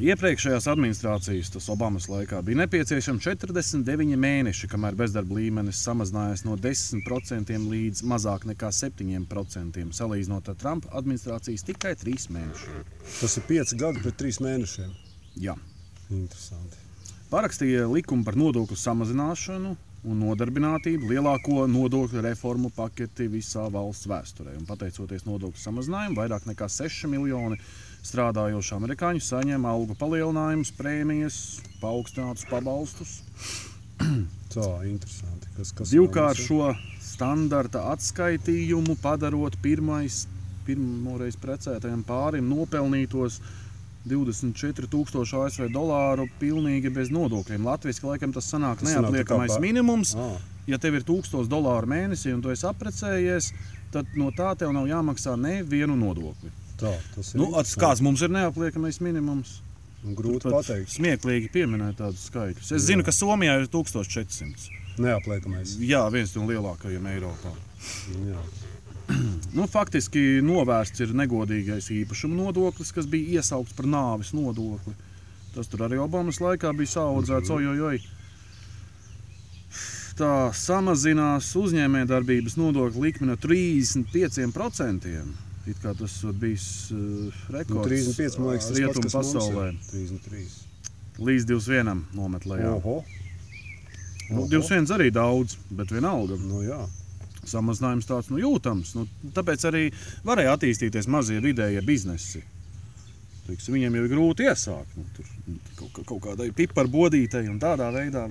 Iepriekšējās 0.00 0.68
administrācijas, 0.70 1.50
tas 1.52 1.66
Obamas 1.72 2.06
laikā, 2.08 2.38
bija 2.46 2.60
nepieciešami 2.62 3.20
49 3.20 4.16
mēneši, 4.22 4.68
kamēr 4.70 4.96
bezdarba 4.96 5.36
līmenis 5.36 5.82
samazinājās 5.84 6.44
no 6.46 6.54
10% 6.56 7.58
līdz 7.72 8.04
mazāk 8.08 8.46
nekā 8.48 8.70
7%. 8.72 9.82
Salīdzinot 9.98 10.48
ar 10.48 10.58
Trumpa 10.62 10.94
administrācijas 11.02 11.66
tikai 11.66 11.96
3 11.98 12.30
mēnešiem. 12.32 12.86
Tas 13.18 13.36
ir 13.36 13.46
5 13.50 13.76
gadi 13.82 14.04
pret 14.06 14.18
3 14.22 14.40
mēnešiem. 14.46 14.94
Jā. 15.42 15.58
Interesanti. 16.12 16.78
Parakstīja 17.32 17.88
likumu 17.90 18.24
par 18.24 18.38
nodokļu 18.38 18.78
samazināšanu 18.78 19.76
un 20.02 20.18
nodarbinātību, 20.18 21.10
lielāko 21.12 21.66
nodokļu 21.70 22.22
reformu 22.26 22.72
paketi 22.74 23.28
visā 23.30 23.68
valsts 23.70 24.08
vēsturē. 24.10 24.56
Un 24.58 24.66
pateicoties 24.66 25.26
nodokļu 25.28 25.62
samazinājumam, 25.62 26.18
vairāk 26.18 26.48
nekā 26.50 26.66
6 26.72 27.10
miljoni 27.12 27.58
strādājošu 28.02 28.76
amerikāņu 28.80 29.22
saņem 29.22 29.66
algu 29.68 29.94
palielinājumus, 30.00 30.72
prēmijas, 30.74 31.38
paaugstinātus 31.82 32.48
pabalstus. 32.50 33.20
Tā, 34.54 34.68
interesanti. 34.88 35.52
Kas, 35.56 35.70
kas 35.76 35.94
Divkārt 35.94 36.40
vēl 36.40 36.48
šo 36.48 36.72
standarta 37.04 37.86
atskaitījumu 37.92 38.98
padarot 39.02 39.54
pirmais, 39.62 40.24
pirmoreiz 40.66 41.38
precētajam 41.38 42.02
pārim 42.06 42.50
nopelnītos 42.50 43.38
24,000 44.06 45.44
ASV 45.44 45.68
dolāru 45.72 46.26
pilnīgi 46.40 46.90
bez 46.94 47.10
nodokļiem. 47.14 47.64
Latvijas 47.64 48.00
laikam 48.02 48.32
tas 48.34 48.48
sanāk 48.52 48.80
Tas 48.80 48.88
sanāk 48.94 49.10
neapliekamais 49.12 49.54
pa- 49.54 49.60
minimums. 49.60 50.14
Ā, 50.16 50.38
Ja 50.66 50.78
tev 50.78 50.94
ir 50.94 51.02
1000 51.02 51.48
dolāru 51.50 51.88
mēnesī 51.90 52.30
un 52.32 52.40
tu 52.40 52.48
esi 52.50 52.62
apprecējies, 52.68 53.48
tad 53.90 54.06
no 54.14 54.30
tā 54.30 54.52
tev 54.56 54.70
nav 54.72 54.84
jāmaksā 54.86 55.34
nevienu 55.36 55.96
nodokli. 55.98 56.50
tā, 56.78 56.92
tas 57.16 57.34
ir. 57.34 57.38
Nu, 57.40 57.48
ats- 57.58 57.74
kāds 57.76 58.00
mums 58.00 58.22
ir 58.22 58.28
neapliekamais 58.28 59.00
minimums? 59.00 59.58
Un 60.04 60.14
Grūti 60.16 60.42
Pat 60.50 60.52
pateikt. 60.64 60.88
Smieklīgi 60.90 61.50
pieminēt 61.50 61.96
tādus 61.96 62.28
skaitļus. 62.30 62.72
Es 62.74 62.82
zinu, 62.86 63.02
ka 63.04 63.10
Somijā 63.10 63.60
ir 63.60 63.66
1400. 63.68 64.68
Neapliekamais. 64.98 65.76
Jā, 65.78 66.08
viens 66.12 66.34
no 66.36 66.42
lielākajiem 66.46 67.06
Eiropā. 67.06 67.52
Jā. 68.26 68.38
Nu, 69.56 69.66
faktiski 69.68 70.40
novērsts 70.40 71.02
ir 71.04 71.10
negodīgais 71.18 71.90
īpašuma 71.92 72.38
nodoklis, 72.38 72.92
kas 72.96 73.04
bija 73.10 73.40
iesaukts 73.40 73.74
par 73.76 73.84
nāves 73.90 74.30
nodokli. 74.32 74.94
Tas 75.52 75.68
tur 75.68 75.84
arī 75.84 75.98
Obamas 76.00 76.38
laikā 76.40 76.70
bija 76.76 76.94
saudzēts. 76.94 77.50
Mhm. 77.50 77.58
Ojojoj. 77.58 78.00
Tā 80.16 80.32
samazinās 80.56 81.50
uzņēmējdarbības 81.56 82.56
nodokļa 82.60 83.00
likme 83.04 83.28
no 83.30 83.36
35%. 83.40 85.08
It 85.66 85.78
kā 85.78 85.92
tas 85.94 86.16
bijis 86.42 86.64
uh, 86.90 86.98
Nu, 86.98 87.32
rekords 87.54 87.88
35, 87.88 88.38
man 88.40 88.48
liekas, 88.50 88.66
pats, 88.66 88.78
rietumu 88.78 89.04
mums 89.04 89.14
pasaulē. 89.14 89.68
ir. 89.68 89.76
33. 89.92 90.48
Līdz 91.22 91.46
21 91.52 92.02
nometlējā. 92.18 92.72
Oho. 92.80 92.96
Nu, 94.32 94.42
Oho. 94.42 94.48
21 94.50 94.90
arī 94.96 95.10
daudz, 95.14 95.56
bet 95.70 95.92
vienalga. 95.94 96.40
Nu, 96.40 96.64
jā. 96.66 96.80
Samazinājums 97.48 98.08
tāds 98.08 98.30
nu, 98.32 98.40
jūtams. 98.42 98.94
Nu, 98.98 99.06
tāpēc 99.36 99.66
arī 99.70 99.84
varēja 100.26 100.56
attīstīties 100.56 101.10
mazie 101.10 101.40
vidējie 101.42 101.82
biznesi. 101.86 102.42
Teiksim, 103.46 103.74
viņiem 103.74 103.96
jau 103.98 104.04
ir 104.04 104.12
grūti 104.12 104.46
iesākt. 104.46 104.94
Nu, 104.98 105.06
tur 105.16 105.26
kaut, 105.78 106.04
kaut 106.06 106.22
kādai 106.28 106.52
piparbotītei 106.54 107.48
un 107.50 107.58
tādā 107.62 107.90
veidā. 107.94 108.28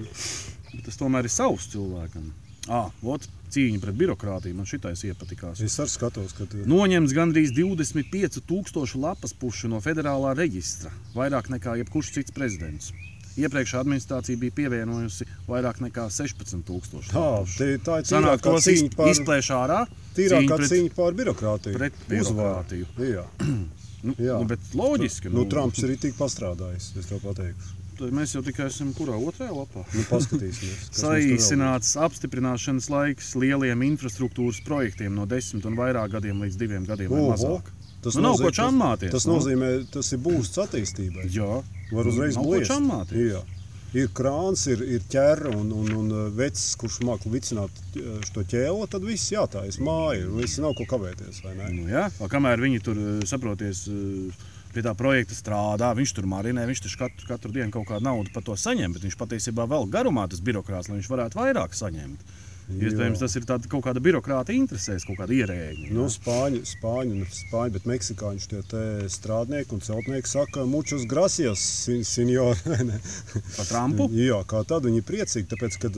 Bet 0.72 0.86
tas 0.88 1.00
tomēr 1.00 1.28
ir 1.28 1.34
savs 1.34 1.68
cilvēkam. 1.74 2.32
Ah, 2.72 2.92
ot, 3.04 3.26
cīņa 3.52 3.82
pret 3.84 3.98
birokrātiju 3.98 4.56
man 4.56 4.68
šitais 4.70 5.02
iepatikās. 5.10 5.64
Es 5.66 5.80
arī 5.82 5.92
skatos, 5.92 6.36
ka 6.38 6.46
tur 6.48 6.68
Noņemts 6.70 7.16
gandrīz 7.18 7.52
25,000 7.58 9.02
lapas 9.02 9.34
pušu 9.34 9.72
no 9.72 9.82
federālā 9.84 10.36
reģistra, 10.38 10.94
vairāk 11.18 11.50
nekā 11.52 11.80
jebkurš 11.82 12.14
cits 12.20 12.36
prezidents. 12.36 12.94
Iepriekšējā 13.40 13.82
administrācija 13.86 14.38
bija 14.42 14.52
pievienojusi 14.58 15.28
vairāk 15.48 15.80
nekā 15.86 16.08
16,000. 16.12 17.12
tā, 17.12 17.28
te, 17.58 17.70
tā 17.86 18.00
ir 18.02 18.42
tos 18.44 18.66
cīņa 18.68 18.90
iz, 18.90 18.96
par, 18.96 19.12
izplēš 19.14 19.52
ārā. 19.56 19.80
tīrākā 20.18 20.58
pret- 20.58 20.72
cīņa 20.74 20.96
par 20.96 21.14
birokrātiju. 21.14 21.78
pret 21.78 21.94
birokrātiju. 22.10 22.86
Jā. 23.00 23.28
Nu, 24.02 24.16
Jā. 24.18 24.34
nu, 24.42 24.48
bet 24.50 24.60
loģiski. 24.74 25.30
Nu, 25.30 25.44
Trumps 25.46 25.78
ir 25.86 25.92
tik 26.02 26.16
pastrādājis, 26.18 26.88
es 26.98 27.06
to 27.06 27.20
pateikšu. 27.22 27.76
Mēs 28.10 28.32
jau 28.34 28.42
tikai 28.42 28.66
esam 28.66 28.90
kurā 28.98 29.14
otrajā 29.14 29.54
lapā. 29.54 29.84
Nu, 29.94 30.02
paskatīsimies. 30.10 30.88
kas. 30.90 31.04
Saīsināts 31.04 31.92
apstiprināšanas 32.02 32.88
laiks 32.90 33.36
lieliem 33.38 33.84
infrastruktūras 33.92 34.58
projektiem 34.66 35.14
no 35.14 35.28
desmit 35.30 35.68
un 35.70 35.78
vairāk 35.78 36.16
gadiem 36.16 36.42
līdz 36.42 36.58
diviem 36.58 36.88
gadiem 36.90 37.14
Oho. 37.14 37.62
Tas 38.02 38.16
Nu, 38.16 38.22
nav 38.26 38.36
nozīmē- 38.36 38.50
ko 38.50 38.52
čammāties, 38.58 39.12
Tas 39.12 39.26
nu. 39.30 39.36
nozīmē, 39.38 39.68
tas 39.92 40.12
ir 40.14 40.20
būsts 40.20 40.58
attīstībai. 40.66 41.28
Jā, 41.30 41.64
Var 41.92 42.06
uzreiz 42.10 42.38
bliest. 42.38 42.72
čammāties. 42.72 43.42
Ir 43.94 44.08
krāns, 44.16 44.68
ir, 44.72 44.80
ir 44.88 45.02
ķēra 45.12 45.52
un, 45.54 45.68
un, 45.76 45.90
un 45.92 46.12
uh, 46.16 46.30
vecs, 46.32 46.76
kurš 46.80 47.02
māca 47.04 47.28
vicināt 47.28 47.70
uh, 48.00 48.22
šo 48.24 48.42
ķēli, 48.48 48.88
tad 48.90 49.04
viss 49.04 49.30
jātājas 49.34 49.78
māja. 49.84 50.30
un 50.32 50.38
Visi 50.40 50.62
nav 50.64 50.74
ko 50.80 50.86
kavēties. 50.88 51.42
nu, 51.76 51.90
jā. 51.92 52.10
Kamēr 52.32 52.58
viņi 52.64 52.82
tur 52.82 52.96
eh, 52.96 53.26
saproties. 53.28 53.88
Pie 54.72 54.80
tā 54.82 54.94
projekta 54.96 55.36
strādā, 55.36 55.90
viņš 55.94 56.14
tur 56.16 56.24
marinē, 56.32 56.64
viņš 56.66 56.80
tur 56.86 56.94
katru, 57.04 57.28
katru 57.28 57.52
dienu 57.52 57.70
kaut 57.76 57.90
kādu 57.90 58.06
naudu 58.08 58.32
par 58.32 58.42
to 58.42 58.54
saņem, 58.56 58.94
bet 58.96 59.04
viņš 59.04 59.18
patiesībā 59.20 59.66
vēl 59.68 59.90
garumā 59.92 60.30
tas 60.32 60.40
birokrāts, 60.40 60.88
lai 60.88 60.96
viņš 61.02 61.10
varētu 61.12 61.36
vairāk 61.36 61.76
saņemt. 61.76 62.24
Iespējams, 62.82 63.20
tas 63.22 63.36
ir 63.36 63.46
tāda 63.50 63.68
kaut 63.72 63.84
kāda 63.86 64.02
birokrāta 64.04 64.54
interesēs, 64.56 65.04
kaut 65.08 65.18
kāda 65.20 65.36
ierēģi. 65.36 65.90
Nu, 65.96 66.06
spāņu, 66.12 66.62
spāņu, 66.70 67.18
ne 67.22 67.28
spāņu, 67.28 67.74
bet 67.76 67.88
meksikāņu 67.90 68.48
tie 68.72 68.86
strādnieki 69.12 69.76
un 69.76 69.84
celtnieki 69.84 70.32
saka, 70.32 70.64
mučus 70.70 71.04
gracias, 71.10 71.60
sin- 71.86 72.06
senjor. 72.08 72.56
Par 73.58 73.68
Trumpu? 73.70 74.08
Jā, 74.16 74.40
kā 74.50 74.64
tad 74.70 74.88
viņi 74.88 75.04
priecīgi, 75.08 75.50
tāpēc, 75.52 75.78
ka 75.84 75.92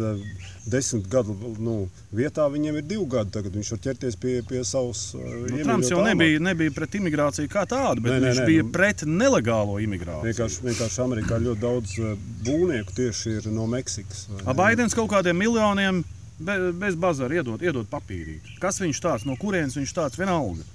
desmit 0.73 1.07
gadu 1.11 1.35
nu, 1.59 1.75
vietā 2.15 2.45
viņiem 2.51 2.79
ir 2.81 2.87
divi 2.87 3.05
gadi, 3.11 3.33
tagad 3.35 3.55
viņš 3.57 3.71
var 3.75 3.81
ķerties 3.87 4.17
pie, 4.21 4.35
pie 4.47 4.63
savas 4.67 5.03
uh, 5.17 5.21
Nu, 5.51 5.59
Trumps 5.63 5.91
jau 5.91 6.01
nebija, 6.05 6.39
nebija 6.43 6.71
pret 6.75 6.95
imigrāciju 6.99 7.51
kā 7.51 7.65
tādu, 7.69 8.03
bet 8.05 8.13
Nē, 8.15 8.19
nē, 8.19 8.27
viņš 8.31 8.41
nē, 8.41 8.47
bija 8.49 8.63
nu- 8.65 8.73
pret 8.75 9.03
nelegālo 9.07 9.77
imigrāciju. 9.83 10.29
Vienkārši, 10.31 10.63
vienkārši 10.69 11.03
Amerikā 11.03 11.39
ļoti 11.43 11.63
daudz 11.63 11.95
uh, 11.99 12.13
būvnieku 12.47 12.95
tieši 12.97 13.37
ir 13.41 13.49
no 13.53 13.67
Meksikas. 13.69 14.27
Baidens 14.55 14.95
kaut 14.95 15.09
kādiem 15.11 15.35
miljoniem 15.43 16.03
be, 16.39 16.71
bez 16.77 16.95
bazara 16.99 17.39
iedod, 17.41 17.61
iedod 17.63 17.89
papīrīt. 17.91 18.55
Kas 18.61 18.79
viņš 18.83 19.01
tāds, 19.03 19.25
no 19.29 19.35
kurienes 19.39 19.77
viņš 19.79 19.93
tāds 19.97 20.19
vienalga? 20.19 20.65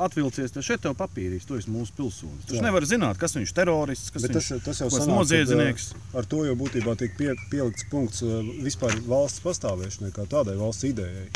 Atvilcies 0.00 0.54
te 0.54 0.62
šeit, 0.64 0.80
tev 0.80 0.94
papīrīs, 0.96 1.44
tu 1.44 1.58
esi 1.58 1.68
mūsu 1.68 1.92
pilsonis. 1.98 2.46
Tu 2.48 2.62
nevari 2.64 2.88
zināt, 2.88 3.18
kas 3.20 3.34
viņš 3.36 3.50
ir 3.50 3.56
terorists, 3.58 4.12
kas 4.14 4.24
Bet 4.24 4.32
tas, 4.38 4.46
viņš 4.54 4.64
tas 4.64 4.80
jau 4.80 4.88
kāds 4.88 5.02
sanāk, 5.02 5.18
noziedznieks. 5.18 5.88
Uh, 5.92 6.06
ar 6.16 6.28
to 6.32 6.46
jau 6.48 6.54
būtībā 6.56 6.94
tiek 6.96 7.12
pie, 7.18 7.34
pielikts 7.52 7.84
punkts 7.92 8.24
uh, 8.24 8.38
vispār 8.64 8.96
valsts 9.04 9.44
pastāvēšanai, 9.44 10.14
kā 10.16 10.24
tādai 10.32 10.56
valsts 10.56 10.88
idejai. 10.88 11.28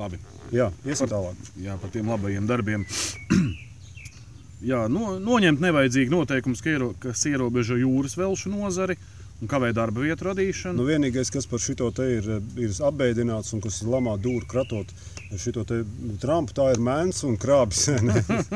Labi, 0.00 0.20
Jā, 0.54 0.70
iesim 0.86 1.10
tālāk. 1.10 1.36
jā, 1.60 1.76
par 1.82 1.92
tiem 1.92 2.08
labajiem 2.08 2.46
darbiem. 2.48 2.86
jā, 4.70 4.84
no, 4.88 5.18
noņemt 5.20 5.60
nevajadzīgi 5.60 6.14
noteikumus, 6.14 6.62
kas 7.02 7.26
ierobežo 7.28 7.76
jūras 7.78 8.16
velšu 8.16 8.54
nozari 8.54 8.96
un 9.40 9.50
kavē 9.50 9.70
darba 9.76 10.04
vietu 10.04 10.28
radīšanu. 10.28 10.76
Nu, 10.78 10.86
vienīgais, 10.88 11.30
kas 11.32 11.48
par 11.48 11.62
šo 11.62 11.90
te 11.96 12.06
ir, 12.18 12.28
ir 12.60 12.74
apbēdināts 12.88 13.54
un 13.56 13.62
kas 13.64 13.80
ir 13.82 13.92
lamā 13.92 14.16
dūri 14.20 14.48
kratot 14.50 14.92
šo 15.40 15.62
Trumpu, 16.20 16.54
tā 16.56 16.72
ir 16.74 16.80
mēns 16.82 17.22
un 17.24 17.36
krāpes. 17.40 17.86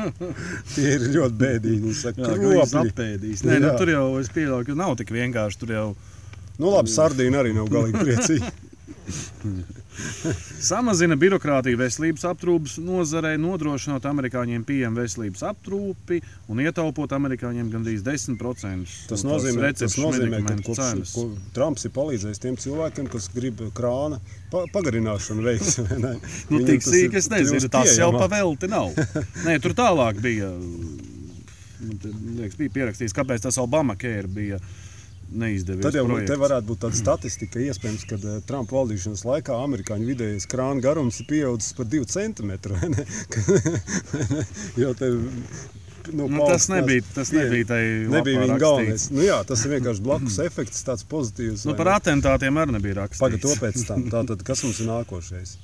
Tie 0.75 0.89
ir 0.97 1.07
ļoti 1.15 1.39
bēdīgi. 1.39 1.93
Saka, 1.95 2.25
Jā, 2.25 2.35
kropļi. 2.35 2.91
apēdīs. 2.91 3.45
Nē, 3.47 3.61
nu, 3.63 3.71
tur 3.79 3.93
jau 3.93 4.03
es 4.19 4.29
pieļauju, 4.35 4.67
ka 4.67 4.77
nav 4.83 4.97
tik 4.99 5.15
vienkārši. 5.15 5.61
Tur 5.63 5.73
jau 5.77 5.87
Nu, 6.55 6.69
labi, 6.71 6.91
sardīna 6.91 7.41
arī 7.41 7.51
nav 7.55 7.67
galīgi 7.71 7.99
priecīga. 7.99 8.51
samazina 10.71 11.17
birokrātiju 11.19 11.79
veselības 11.79 12.25
aprūpes 12.29 12.77
nozarei, 12.83 13.35
nodrošinot 13.41 14.05
amerikāņiem 14.09 14.65
pieejamu 14.67 15.01
veselības 15.01 15.43
aprūpi 15.51 16.21
un 16.51 16.61
ietaupot 16.63 17.15
amerikāņiem 17.17 17.71
gandrīz 17.73 18.03
10% 18.05 18.95
Tas 19.09 19.25
nozīmē, 19.27 19.71
tas 19.77 19.97
nozīmē 19.99 20.41
ka 20.45 20.57
kopš, 20.65 20.79
cenas. 20.79 21.13
ko 21.15 21.27
Trumps 21.55 21.87
ir 21.87 21.93
palīdzējis 21.95 22.41
tiem 22.43 22.57
cilvēkiem, 22.61 23.09
kas 23.11 23.29
grib 23.33 23.61
krāna 23.77 24.19
pa, 24.51 24.65
pagarināšanu 24.73 25.45
veikt. 25.45 25.73
Nu, 26.51 26.59
tik 26.65 26.83
sīk, 26.85 27.15
es 27.17 27.27
nezinu, 27.31 27.67
tas 27.71 27.95
jau 27.97 28.11
pavelti 28.15 28.69
nav. 28.69 28.91
Nē, 29.47 29.57
tur 29.63 29.73
tālāk 29.77 30.19
bija. 30.23 30.51
Liekas, 31.85 32.57
bija 32.57 32.73
pierakstīts, 32.73 33.13
kāpēc 33.15 33.45
tas 33.45 33.57
Obama 33.61 33.97
kēra 33.99 34.29
bija 34.31 34.59
neizdevies. 35.31 35.83
Tad 35.85 35.97
jau 35.97 36.05
projekts. 36.07 36.31
te 36.31 36.39
varētu 36.41 36.69
būt 36.69 36.81
tāda 36.85 36.99
statistika, 36.99 37.61
iespējams, 37.63 38.05
ka 38.09 38.19
uh, 38.19 38.37
Trumpa 38.47 38.77
valdīšanas 38.77 39.25
laikā 39.27 39.57
amerikāņu 39.65 40.09
vidējais 40.11 40.49
krāna 40.51 40.83
garums 40.83 41.19
ir 41.21 41.29
pieaudzis 41.31 41.75
par 41.77 41.89
2 41.91 42.05
centimetrus. 42.11 42.83
jo 44.81 44.93
te, 44.97 45.11
nu, 46.13 46.27
Nu, 46.29 46.45
tas 46.45 46.67
nebija, 46.69 47.01
tas 47.15 47.31
nebija 47.33 47.65
tai 47.65 47.83
nebija 48.11 48.43
viņa 48.43 48.57
galvenais. 48.61 49.07
Nu, 49.09 49.23
jā, 49.25 49.39
tas 49.47 49.63
ir 49.65 49.73
vienkārši 49.77 50.03
blakus 50.05 50.39
efekts, 50.47 50.83
tāds 50.85 51.05
pozitīvs. 51.09 51.65
Nu, 51.69 51.77
par 51.79 51.95
atentātiem 51.95 52.61
arī 52.61 52.77
nebija 52.77 53.01
rakstīts. 53.03 53.23
Pagaidā 53.23 53.47
to 53.47 53.55
pēc 53.63 53.87
tam. 53.89 54.05
Tātad, 54.13 54.45
kas 54.45 54.61
mums 54.67 54.83
ir 54.83 54.91
nākošais? 54.91 55.55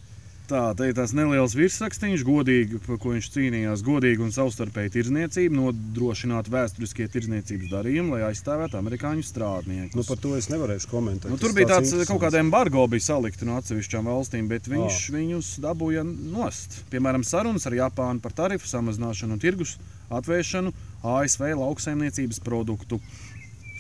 Tā, 0.50 0.74
te 0.76 0.90
ir 0.90 0.96
tas 0.98 1.14
neliels 1.16 1.54
virsrakstīns, 1.56 2.26
godīgi, 2.28 2.80
par 2.84 2.98
ko 3.00 3.14
viņš 3.14 3.28
cīnījās. 3.32 3.84
Godīga 3.88 4.26
un 4.26 4.34
savstarpēja 4.36 4.92
tirdzniecība, 4.98 5.56
nodrošināt 5.56 6.50
vēsturiskie 6.52 7.08
tirdzniecības 7.14 7.70
darījumi, 7.72 8.12
lai 8.18 8.26
aizstāvētu 8.28 8.76
amerikāņu 8.82 9.24
strādniekus. 9.24 9.96
Nu, 9.96 10.04
par 10.04 10.20
to 10.20 10.34
es 10.36 10.50
nevarēšu 10.52 10.90
komentēt. 10.92 11.32
Nu, 11.32 11.40
tur 11.40 11.56
bija 11.56 11.70
tāds 11.72 11.88
interesants. 11.94 12.12
kaut 12.12 12.22
kāda 12.26 12.42
embargo, 12.44 12.84
bija 12.92 13.06
salikta 13.08 13.48
no 13.48 13.56
atsevišķām 13.62 14.12
valstīm, 14.12 14.50
bet 14.52 14.68
viņš 14.68 14.98
Ah. 15.00 15.16
viņus 15.16 15.54
dabūja 15.64 16.04
nost. 16.04 16.82
Piemēram, 16.92 17.24
sarunas 17.24 17.66
ar 17.72 17.78
Japānu 17.80 18.20
par 18.22 18.36
tarifu 18.36 18.68
samazināšanu 18.68 19.32
un 19.32 19.40
tirgus 19.40 19.78
atvēršanu 20.12 20.74
ASV 21.04 21.54
lauksaimniecības 21.56 22.44
produktu. 22.44 23.00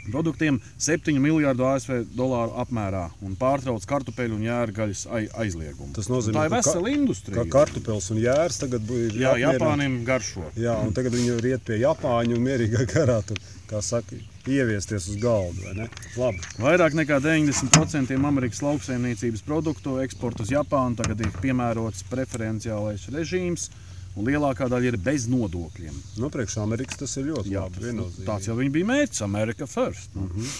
Produktiem 0.09 0.57
7 0.81 1.19
miljardu 1.21 1.65
ASV 1.69 1.99
dolāru 2.17 2.55
apmērā 2.63 3.03
un 3.21 3.35
pārtrauc 3.37 3.85
kartupeļu 3.85 4.39
un 4.39 4.41
jērgaļas 4.47 5.03
ai- 5.13 5.27
aizliegumu. 5.45 5.93
Tas 5.93 6.09
nozīmē, 6.09 6.33
tā 6.39 6.45
ir 6.47 6.49
ka 6.49 6.55
ka- 6.55 6.61
vesela 6.71 6.89
industrija. 6.89 7.43
Kā 7.43 7.49
kartupēlis 7.59 8.09
un 8.11 8.17
jērs 8.23 8.57
tagad 8.63 8.89
ir 8.97 9.11
Jā, 9.21 9.35
Japāniem 9.43 10.03
garšo. 10.07 10.43
Jā, 10.57 10.79
un 10.81 10.91
tagad 10.93 11.13
viņi 11.13 11.37
ir 11.37 11.49
iet 11.53 11.63
pie 11.69 11.77
Japāņu 11.83 12.35
un 12.39 12.45
mierīgā 12.49 12.87
garā 12.95 13.19
tur, 13.25 13.37
kā 13.69 13.81
saka, 13.83 14.15
ieviesties 14.47 15.05
uz 15.07 15.17
galda. 15.21 15.61
vai 15.67 15.73
ne? 15.83 15.87
Labi. 16.17 16.39
Vairāk 16.57 16.95
nekā 16.97 17.19
90% 17.21 18.15
Amerikas 18.25 18.61
lauksaimniecības 18.65 19.43
produktu 19.45 19.99
eksporta 20.01 20.41
uz 20.41 20.49
Japānu 20.49 20.97
tagad 20.97 21.21
ir 21.21 21.29
piemērots 21.43 22.01
preferenciālais 22.09 23.05
režīms, 23.13 23.69
un 24.15 24.27
lielākā 24.27 24.67
daļa 24.71 24.91
ir 24.91 24.99
bez 25.01 25.27
nodokļiem. 25.31 25.95
Nu, 26.21 26.29
priekš 26.33 26.59
Amerikas 26.63 26.99
tas 27.01 27.15
ir 27.21 27.31
ļoti 27.31 27.53
Jā, 27.53 27.65
labi. 27.67 27.85
viennozīmīgi. 27.85 28.27
tāds 28.27 28.49
jau 28.49 28.57
bija 28.59 28.91
mērķis, 28.91 29.23
Amerika 29.27 29.67
First. 29.67 30.15
Nu. 30.15 30.27
Mhm. 30.27 30.53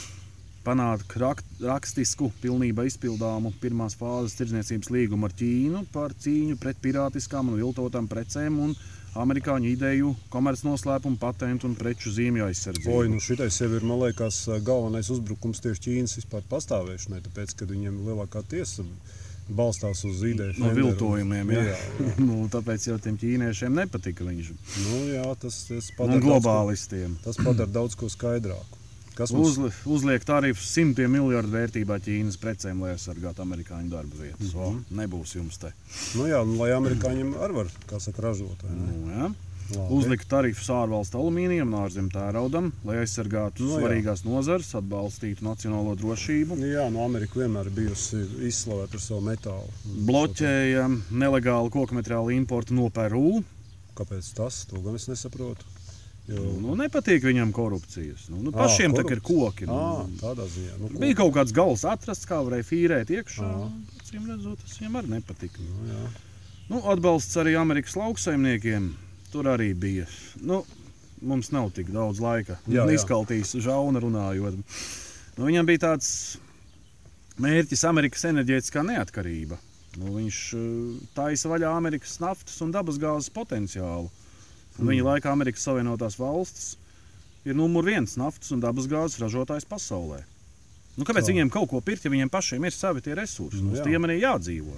Panākt 0.61 1.15
rak, 1.17 1.39
rakstisku, 1.57 2.27
pilnībā 2.37 2.85
izpildāmu 2.85 3.49
pirmās 3.57 3.95
fāzes 3.97 4.35
tirdzniecības 4.37 4.91
līgumu 4.93 5.25
ar 5.25 5.33
Ķīnu 5.33 5.87
par 5.91 6.13
cīņu 6.13 6.59
pret 6.61 6.77
pirātiskām 6.83 7.49
un 7.49 7.57
viltotām 7.57 8.05
precēm 8.07 8.59
un 8.61 8.75
amerikāņu 9.17 9.71
ideju, 9.73 10.11
komercnoslēpumu, 10.29 11.17
patentu 11.19 11.65
un 11.67 11.73
preču 11.75 12.13
zīmju 12.13 12.45
aizsardzību. 12.45 12.93
Oi, 12.93 13.09
nu 13.09 13.19
šitais 13.19 13.57
jau 13.59 13.71
ir, 13.73 13.83
man 13.83 14.03
liekas, 14.05 14.43
galvenais 14.63 15.09
uzbrukums 15.11 15.59
tieši 15.65 15.83
Ķīnas 15.87 16.15
vispār 16.21 16.45
pastāvēšanai, 16.53 17.23
tāpēc, 17.25 17.55
ka 17.57 17.65
viņiem 17.65 17.97
lielākā 18.05 18.45
tiesa 18.53 18.85
balstās 19.55 20.03
uz 20.07 20.21
ideju. 20.27 20.53
No 20.61 20.71
viltojumiem, 20.75 21.51
jā. 21.55 21.63
jā. 21.69 21.77
jā. 21.77 22.11
nu, 22.27 22.43
tāpēc 22.51 22.87
jau 22.87 22.97
tiem 23.03 23.17
ķīniešiem 23.21 23.75
nepatika 23.75 24.27
viņš. 24.27 24.51
Nu, 24.87 24.99
jā 25.13 25.25
tas, 25.41 25.63
tas 25.69 25.89
Un 25.91 25.97
padara 25.97 26.19
daudz, 26.19 26.27
globālistiem. 26.27 27.17
ko- 27.17 27.23
tas 27.29 27.41
padara 27.43 27.71
daudz 27.79 27.95
ko 27.99 28.09
skaidrāku. 28.11 28.77
Kas 29.15 29.33
mums 29.35 29.57
Uzli, 29.57 29.69
uzliek 29.91 30.23
tarifus 30.25 30.69
simtiem 30.71 31.11
miljardu 31.11 31.51
vērtībā 31.51 31.97
Ķīnas 32.01 32.37
precēm, 32.39 32.79
lai 32.81 32.93
aizsargātu 32.95 33.43
amerikāņu 33.43 33.91
darba 33.91 34.15
vietas. 34.21 34.53
Mm 34.53 34.61
-hmm. 34.61 34.97
Nebūs 35.01 35.35
jums 35.35 35.57
te. 35.59 35.73
Nu, 36.15 36.27
jā, 36.31 36.39
nu, 36.47 36.55
lai 36.63 36.71
amerikāņiem 36.71 37.33
arī 37.35 37.57
var, 37.59 37.67
kā 37.91 37.99
saka, 37.99 38.21
ražot. 38.21 38.63
Nu, 38.63 39.11
jā. 39.11 39.31
Uzlika 39.91 40.25
tarifus 40.27 40.67
ārvalstu 40.73 41.19
alumīnijam 41.21 41.69
un 41.73 41.79
ārzemju 41.86 42.12
tēraudam, 42.15 42.71
lai 42.88 42.97
aizsargātu 43.03 43.63
Nu, 43.63 43.69
no, 43.69 43.77
jā. 43.77 43.81
svarīgās 43.84 44.23
nozares, 44.27 44.69
atbalstītu 44.79 45.45
nacionālo 45.47 45.93
drošību. 45.99 46.57
Jā, 46.67 46.88
no 46.91 47.05
Amerika 47.05 47.39
vienmēr 47.41 47.69
ir 47.69 47.75
bijusi 47.77 48.21
izslavēta 48.49 48.97
ar 48.99 49.03
savu 49.03 49.21
metālu. 49.29 49.69
Bloķēja 50.10 50.88
nelegālu 51.12 51.71
koku 51.73 51.95
materiālu 51.99 52.34
importu 52.36 52.75
no 52.77 52.89
Peru. 52.93 53.41
Kāpēc 53.95 54.31
tas? 54.38 54.63
To 54.71 54.81
gan 54.84 54.95
es 54.99 55.07
nesaprotu. 55.12 55.67
Jo... 56.29 56.43
Nu, 56.62 56.75
nepatīk 56.79 57.23
viņam 57.25 57.49
korupcijas. 57.55 58.27
Nu, 58.31 58.38
nu, 58.45 58.51
pašiem 58.55 58.93
tā 58.95 59.03
ir 59.12 59.19
koki. 59.25 59.65
Nu, 59.67 59.75
À, 59.75 60.03
tādā 60.21 60.45
ziņā. 60.47 60.75
Nu, 60.79 60.89
ko- 60.93 61.01
Bija 61.01 61.17
kaut 61.17 61.34
kāds 61.36 61.51
gals 61.55 61.84
atrasts, 61.89 62.27
kā 62.29 62.38
varēja 62.45 62.67
fīrēt 62.69 63.10
iekšā. 63.17 63.49
Cīm 64.07 64.27
redzot, 64.29 64.62
tas 64.62 64.77
viņam 64.79 64.99
arī 65.01 65.12
nepatika. 65.17 65.63
Nu, 65.65 65.88
jā. 65.89 66.03
Nu, 66.71 66.79
atbalsts 66.93 67.36
arī 67.41 67.55
Amerikas 67.60 67.97
lauksaimniekiem. 67.99 68.91
Tur 69.31 69.47
arī 69.47 69.71
bija. 69.77 70.05
Nu, 70.43 70.61
mums 71.23 71.51
nav 71.55 71.69
tik 71.75 71.91
daudz 71.93 72.19
laika. 72.23 72.57
Jā, 72.67 72.83
Jā. 72.83 72.95
Izkaltīs 72.97 73.53
žauna 73.63 74.01
runājot. 74.03 74.57
Nu, 75.37 75.45
viņam 75.47 75.67
bija 75.69 75.85
tāds 75.87 76.09
mērķis 77.41 77.85
Amerikas 77.87 78.25
enerģētiskā 78.27 78.83
neatkarība. 78.87 79.57
Nu, 79.99 80.13
viņš 80.17 80.39
eh, 80.55 80.65
taisa 81.15 81.51
vaļā 81.51 81.71
Amerikas 81.75 82.17
naftas 82.23 82.59
un 82.63 82.71
dabasgāzes 82.75 83.31
potenciālu. 83.35 84.11
Un 84.79 84.87
viņa 84.87 85.03
laikā 85.07 85.31
Amerikas 85.31 85.65
Savienotās 85.67 86.15
valstis 86.19 86.75
ir 87.45 87.57
numur 87.57 87.83
viens 87.87 88.13
naftas 88.19 88.51
un 88.55 88.61
dabasgāzes 88.63 89.19
ražotājs 89.23 89.67
pasaulē. 89.67 90.21
Nu, 90.99 91.05
kāpēc 91.07 91.23
Tā. 91.23 91.31
Viņiem 91.31 91.49
kaut 91.51 91.69
ko 91.71 91.79
pirkt, 91.83 92.03
ja 92.05 92.11
viņiem 92.11 92.29
pašiem 92.31 92.65
ir 92.67 92.75
savi 92.75 93.01
tie 93.03 93.15
resursi? 93.15 93.61
Nu, 93.63 93.71
Uz 93.75 93.83
tiem 93.85 94.03
arī 94.07 94.19
jādzīvo. 94.21 94.75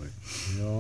jā. 0.60 0.76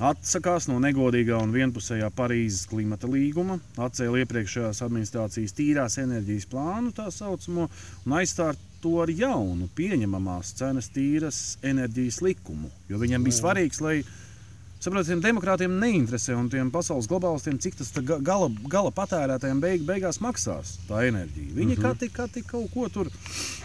Atsakās 0.00 0.64
no 0.64 0.78
negodīgā 0.80 1.36
un 1.44 1.50
vienpusējā 1.52 2.06
Parīzes 2.16 2.64
klimata 2.70 3.08
līguma, 3.10 3.58
atcēla 3.76 4.22
iepriekšējās 4.22 4.80
administrācijas 4.86 5.52
tīrās 5.58 5.98
enerģijas 6.00 6.46
plānu, 6.48 6.92
tā 6.96 7.10
saucamo, 7.12 7.66
un 8.06 8.14
aizstāja 8.16 8.56
to 8.80 8.94
ar 9.04 9.12
jaunu, 9.12 9.68
pieņemamās 9.76 10.54
cenas 10.56 10.88
tīras 10.94 11.58
enerģijas 11.68 12.22
likumu. 12.24 12.70
Jo 12.88 13.02
viņam 13.02 13.28
bija 13.28 13.40
svarīgs, 13.42 13.82
lai 13.84 13.98
Saprotiet, 14.80 15.10
tiem 15.12 15.20
demokrātiem 15.20 15.74
neinteresē 15.76 16.32
un 16.40 16.46
tiem 16.48 16.70
pasaules 16.72 17.04
globālistiem, 17.10 17.58
cik 17.60 17.74
tas 17.76 17.90
gala, 18.24 18.46
gala 18.72 18.88
patērētājiem 18.96 19.58
beig, 19.60 19.82
beigās 19.84 20.22
maksās 20.24 20.78
tā 20.88 21.02
enerģija. 21.04 21.52
Viņi 21.58 21.76
tik, 22.00 22.14
kā 22.16 22.24
tik 22.32 22.46
kaut 22.48 22.70
ko 22.72 22.86
tur 22.88 23.10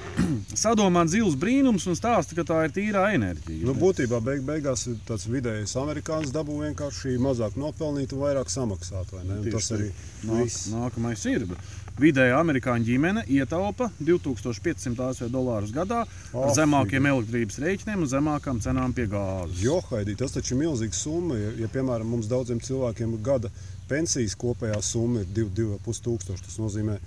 sadomā 0.66 1.06
dzīves 1.08 1.38
brīnums 1.40 1.88
un 1.88 1.96
stāsta, 1.96 2.36
ka 2.36 2.44
tā 2.50 2.58
ir 2.68 2.76
tīrā 2.76 3.06
enerģija. 3.16 3.64
Nu, 3.64 3.78
būtībā 3.80 4.20
beig, 4.28 4.44
beigās 4.44 4.84
tāds 5.08 5.30
vidējais 5.32 5.78
amerikānis 5.80 6.36
dabū 6.36 6.60
vienkārši 6.66 7.16
mazāk 7.24 7.56
nopelnīt 7.64 8.12
un 8.12 8.26
vairāk 8.26 8.52
samaksāt. 8.52 9.16
vai 9.16 9.24
Tas 9.56 9.72
arī 9.72 9.94
Nāk, 10.26 10.44
viss. 10.44 10.68
nākamais 10.74 11.26
ir. 11.32 11.48
Vidēja 11.96 12.42
amerikāņu 12.42 12.84
ģimene 12.90 13.22
ietaupa 13.32 13.86
2500 14.04 15.00
ASV 15.00 15.30
dolārus 15.32 15.72
gadā 15.72 16.02
ar 16.04 16.10
Afīgi. 16.10 16.56
zemākiem 16.58 17.06
elektrības 17.08 17.60
rēķiniem 17.64 18.02
un 18.04 18.10
zemākām 18.12 18.60
cenām 18.60 18.92
pie 18.98 19.06
gāzes. 19.08 19.62
Jo, 19.64 19.78
Haidī, 19.88 20.18
tas 20.20 20.36
taču 20.36 20.58
ir 20.58 20.60
milzīgs 20.66 21.00
summa. 21.06 21.38
Ja, 21.40 21.54
ja 21.64 21.70
piemēram, 21.72 22.10
mums 22.12 22.28
daudziem 22.28 22.60
cilvēkiem 22.60 23.16
gada 23.24 23.52
pensijas 23.88 24.36
kopējā 24.36 24.82
summa 24.84 25.24
ir 25.24 25.32
2,5 25.40 26.04
tūkstoši, 26.10 26.46
tas 26.50 26.60
nozīmē, 26.60 26.98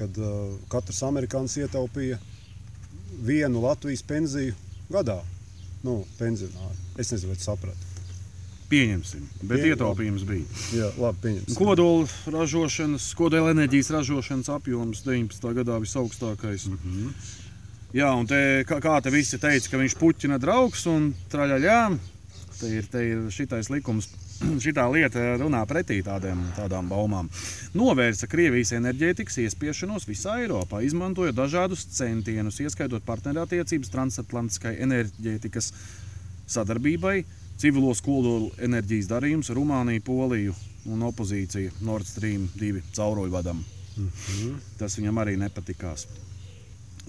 ka 0.00 0.08
uh, 0.16 0.56
katrs 0.72 1.02
amerikānis 1.04 1.58
ietaupīja 1.60 2.16
vienu 3.28 3.60
Latvijas 3.66 4.06
pensiju 4.08 4.56
gadā. 4.88 5.20
Nu, 5.84 6.00
pensionāri. 6.16 6.80
Es 6.96 7.12
nezinu, 7.12 7.34
vai 7.34 7.36
tu 7.36 7.44
saprati. 7.50 7.87
Pieņemsim, 8.68 9.24
bet 9.48 9.62
Pie- 9.62 9.72
ietaupījums 9.72 10.24
bija. 10.28 10.44
Jā, 10.76 10.90
labi, 11.00 11.22
pieņemsim. 11.22 11.56
Kodola 11.56 12.04
ražošanas, 12.34 13.06
kodola 13.16 13.54
enerģijas 13.54 13.88
ražošanas 13.96 14.50
apjoms 14.52 15.00
19. 15.06 15.54
gadā 15.56 15.78
visaugstākais. 15.80 16.66
Mm. 16.68 16.78
-hmm. 16.84 17.12
Jā, 17.96 18.10
un 18.12 18.26
te, 18.28 18.64
kā, 18.68 18.76
kā 18.84 18.98
te 19.00 19.08
visi 19.08 19.38
teica, 19.40 19.70
ka 19.70 19.78
viņš 19.80 19.94
puķina 19.96 20.36
draugs 20.38 20.84
un 20.86 21.14
traļaļā. 21.32 21.98
Te 22.60 22.68
ir, 22.68 22.86
te 22.90 23.00
ir 23.06 23.30
šitais 23.32 23.70
likums, 23.70 24.10
šitā 24.64 24.84
lieta 24.92 25.38
runā 25.40 25.62
pretī 25.66 26.02
tādiem, 26.04 26.42
tādām 26.56 26.90
baumām. 26.90 27.30
Novērsa 27.72 28.28
Krievijas 28.28 28.74
enerģētikas 28.76 29.38
iespiešanos 29.46 30.04
visā 30.10 30.36
Eiropā, 30.42 30.82
izmantojot 30.84 31.34
dažādus 31.38 31.86
centienus, 31.96 32.60
ieskaitot 32.60 33.06
partnerattiecības 33.08 33.88
transatlantiskai 33.88 34.76
enerģētikas 34.84 35.72
sadarbībai, 36.48 37.24
civilos 37.58 38.00
kodola 38.04 38.50
enerģijas 38.62 39.10
darījumus 39.10 39.50
ar 39.50 39.58
Rumāniju, 39.58 40.04
Poliju 40.06 40.54
un 40.88 41.02
opozīciju 41.08 41.74
Nord 41.84 42.06
Stream 42.06 42.48
2 42.56 42.82
cauruļvadam. 42.96 43.64
Mm 43.98 44.08
-hmm. 44.08 44.58
Tas 44.78 44.98
viņam 44.98 45.18
arī 45.18 45.36
nepatikās. 45.36 46.06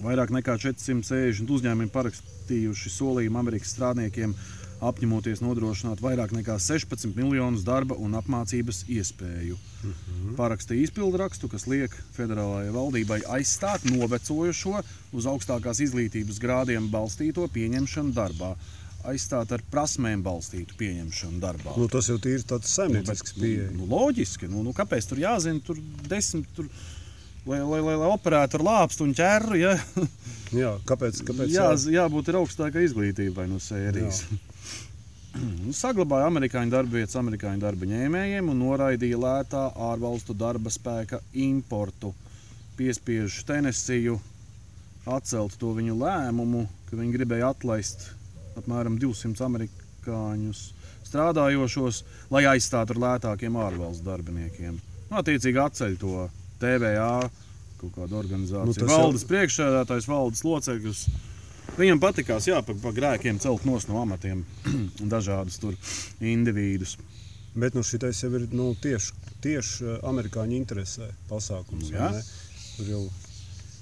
Vairāk 0.00 0.30
nekā 0.32 0.56
460 0.58 1.50
uzņēmumi 1.50 1.92
parakstījuši 1.92 2.90
solījumu 2.90 3.38
Amerikas 3.38 3.74
strādniekiem, 3.76 4.34
apņemoties 4.80 5.42
nodrošināt 5.44 6.00
vairāk 6.00 6.32
nekā 6.32 6.56
16 6.58 7.14
miljonus 7.16 7.64
darba 7.64 7.94
un 7.94 8.16
apmācības 8.16 8.84
iespēju. 8.88 9.56
Mm 9.56 9.92
-hmm. 9.92 10.36
Parakstīja 10.36 10.82
izpildu 10.82 11.16
rakstu, 11.16 11.48
kas 11.48 11.66
liek 11.66 11.96
federālajai 12.16 12.72
valdībai 12.72 13.20
aizstāt 13.36 13.84
novecojušo, 13.84 14.82
uz 15.12 15.26
augstākās 15.26 15.80
izglītības 15.80 16.40
grādiem 16.40 16.90
balstīto 16.90 17.48
pieņemšanu 17.48 18.12
darbā. 18.12 18.56
Aizstāt 19.08 19.52
ar 19.56 19.62
prasmēm 19.72 20.20
balstītu 20.24 20.76
pieņemšanu 20.76 21.40
darbā. 21.40 21.72
Nu, 21.80 21.86
tas 21.88 22.10
jau 22.10 22.18
ir 22.28 22.42
tāds 22.44 22.72
saimniecisks 22.76 23.32
pieeja. 23.38 23.70
Nu, 23.72 23.88
loģiski. 23.88 24.48
Nu, 24.50 24.64
nu, 24.66 24.74
kāpēc 24.76 25.08
tur 25.08 25.22
jāzina? 25.22 25.62
Tur 25.64 25.80
desmit, 26.10 26.50
tur, 26.56 26.68
lai, 27.46 27.62
lai, 27.62 27.80
lai, 27.80 27.96
lai 28.02 28.10
operētu 28.12 28.60
ar 28.60 28.66
lāpstu 28.66 29.06
un 29.08 29.16
ķēru. 29.16 29.56
Ja? 29.60 29.72
Jā, 30.60 30.74
kāpēc? 30.84 31.22
kāpēc 31.30 31.54
Jā, 31.54 31.70
jābūt 31.94 32.28
ir 32.28 32.40
augstākai 32.42 32.84
izglītībai 32.88 33.48
no 33.50 33.60
sērijas. 33.62 34.24
Nu, 35.30 35.70
Saglabāja 35.70 36.26
amerikāņu 36.26 36.72
darba 36.72 36.96
vietas 36.98 37.14
amerikāņu 37.20 37.62
darba 37.62 37.86
ņēmējiem 37.86 38.48
un 38.50 38.56
noraidīja 38.64 39.20
lētā 39.22 39.60
ārvalstu 39.78 40.34
darba 40.34 40.72
spēka 40.74 41.20
importu. 41.38 42.10
Piespiež 42.74 43.36
Tenesiju 43.46 44.16
atcelt 45.06 45.54
to 45.60 45.70
viņu 45.76 45.94
lēmumu, 46.00 46.64
ka 46.88 46.98
viņi 46.98 47.14
gribēja 47.14 47.52
atlaist 47.54 48.08
apmēram 48.60 48.98
200 49.00 49.46
amerikāņus 49.46 50.62
strādājošos, 51.10 52.04
lai 52.32 52.44
aizstātu 52.52 52.94
ar 52.94 53.02
lētākiem 53.04 53.58
ārvalstu 53.58 54.06
darbiniekiem. 54.06 54.78
Nu, 55.10 55.20
Attiecīgi 55.20 55.58
atceļ 55.58 55.96
to 56.00 56.28
TVA 56.62 57.14
kaut 57.80 57.96
kādu 57.96 58.18
organizāciju. 58.20 58.68
Nu, 58.68 58.76
tas 58.76 58.92
valdes 58.92 59.24
jau... 59.24 59.30
priekšsēdētājs, 59.32 60.08
valdes 60.10 60.44
loceklis. 60.44 61.06
Viņam 61.78 62.00
patīkās, 62.02 62.48
jā, 62.50 62.58
pa, 62.66 62.74
pa 62.82 62.92
grēkiem 62.94 63.38
celt 63.40 63.64
no 63.64 63.78
amatiem 64.02 64.44
dažādus 65.14 65.58
tur 65.62 65.76
individus. 66.20 66.96
Bet 67.54 67.74
nu, 67.74 67.82
šitais 67.82 68.20
jau 68.22 68.30
ir 68.38 68.46
nu, 68.54 68.72
tieši, 68.78 69.14
tieši 69.42 69.86
eh, 69.86 69.98
amerikāņu 70.06 70.54
interesē 70.58 71.10
pasākums. 71.30 71.90
Nu, 71.90 71.96
jā. 71.96 72.10
Tur 72.76 72.92
jau 72.92 73.02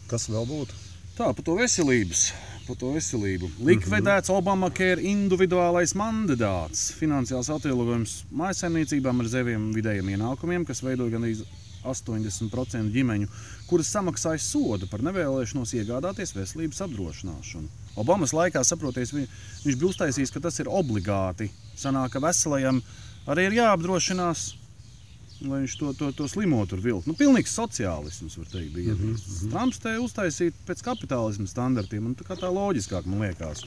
kas 0.08 0.28
vēl 0.32 0.46
būtu? 0.48 0.78
Tā, 1.18 1.32
par 1.34 1.44
to 1.44 1.56
veselības. 1.58 2.30
Par 2.68 2.76
to 2.76 2.90
veselību. 2.92 3.48
Likvidēts 3.64 4.28
Obamacare 4.28 5.00
individuālais 5.08 5.94
mandāts, 5.96 6.90
finansiāls 6.98 7.48
atvieglojums 7.54 8.18
mājsaimniecībām 8.28 9.22
ar 9.24 9.30
zemiem 9.32 9.70
vidējiem 9.72 10.10
ienākumiem, 10.12 10.66
kas 10.68 10.82
veido 10.84 11.06
gan 11.08 11.24
80% 11.24 12.92
ģimeņu, 12.92 13.30
kuras 13.70 13.88
samaksāja 13.94 14.42
sodu 14.42 14.88
par 14.90 15.00
nevēlēšanos 15.06 15.72
iegādāties 15.78 16.34
veselības 16.36 16.82
apdrošināšanu. 16.84 17.72
Obamas 17.96 18.34
laikā, 18.36 18.60
saprotiet, 18.60 19.12
vi- 19.16 19.28
viņš 19.64 19.78
bija 19.78 19.92
uztaisījis, 19.94 20.32
ka 20.32 20.40
tas 20.40 20.58
ir 20.60 20.66
obligāti. 20.66 21.48
Sanāk, 21.82 22.10
ka 22.10 22.20
veselajam 22.20 22.82
arī 23.26 23.46
ir 23.48 23.62
jāapdrošinās. 23.62 24.52
Lai 25.38 25.60
viņš 25.62 25.74
to, 25.78 25.92
to, 25.94 26.10
to 26.18 26.26
slimo 26.26 26.64
tur 26.66 26.80
vilkt. 26.82 27.06
Nu, 27.06 27.14
pilnīgs 27.14 27.54
sociālisms, 27.54 28.34
var 28.40 28.48
teikt, 28.50 28.72
bija. 28.74 28.94
Mm 28.94 29.14
-hmm. 29.14 29.50
Trumps 29.52 29.78
te 29.78 29.94
uztaisīja 30.02 30.52
pēc 30.66 30.82
kapitālisma 30.82 31.46
standartiem, 31.46 32.06
un 32.06 32.16
tā, 32.16 32.26
kā 32.26 32.34
tā 32.34 32.50
loģiskāk 32.50 33.06
man 33.06 33.22
liekas. 33.22 33.62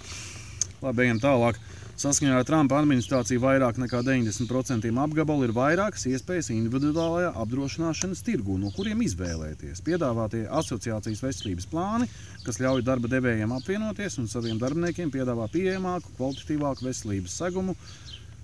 Labi, 0.82 1.04
ejam 1.06 1.20
tālāk. 1.22 1.60
Saskaņā 2.02 2.40
ar 2.40 2.46
Trumpa 2.48 2.80
administrāciju 2.82 3.42
vairāk 3.44 3.78
nekā 3.78 4.00
90% 4.02 4.90
apgabalu 5.04 5.46
ir 5.46 5.52
vairākas 5.54 6.08
iespējas 6.10 6.50
individuālajā 6.50 7.30
apdrošināšanas 7.44 8.24
tirgū, 8.26 8.58
no 8.58 8.72
kuriem 8.74 9.04
izvēlēties. 9.06 9.84
Piedāvātie 9.86 10.48
asociācijas 10.50 11.22
veselības 11.22 11.70
plāni, 11.70 12.10
kas 12.46 12.58
ļauj 12.58 12.82
darba 12.82 13.08
devējiem 13.08 13.54
apvienoties 13.54 14.18
un 14.18 14.28
saviem 14.28 14.58
darbiniekiem 14.58 15.14
piedāvā 15.14 15.46
pieejamāku, 15.54 16.16
kvalitatīvāku 16.18 16.90
veselības 16.90 17.38
segumu 17.44 17.78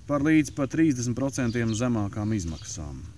par 0.06 0.22
līdz 0.22 0.54
pat 0.54 0.78
30% 0.78 1.74
zemākām 1.82 2.38
izmaksām. 2.38 3.17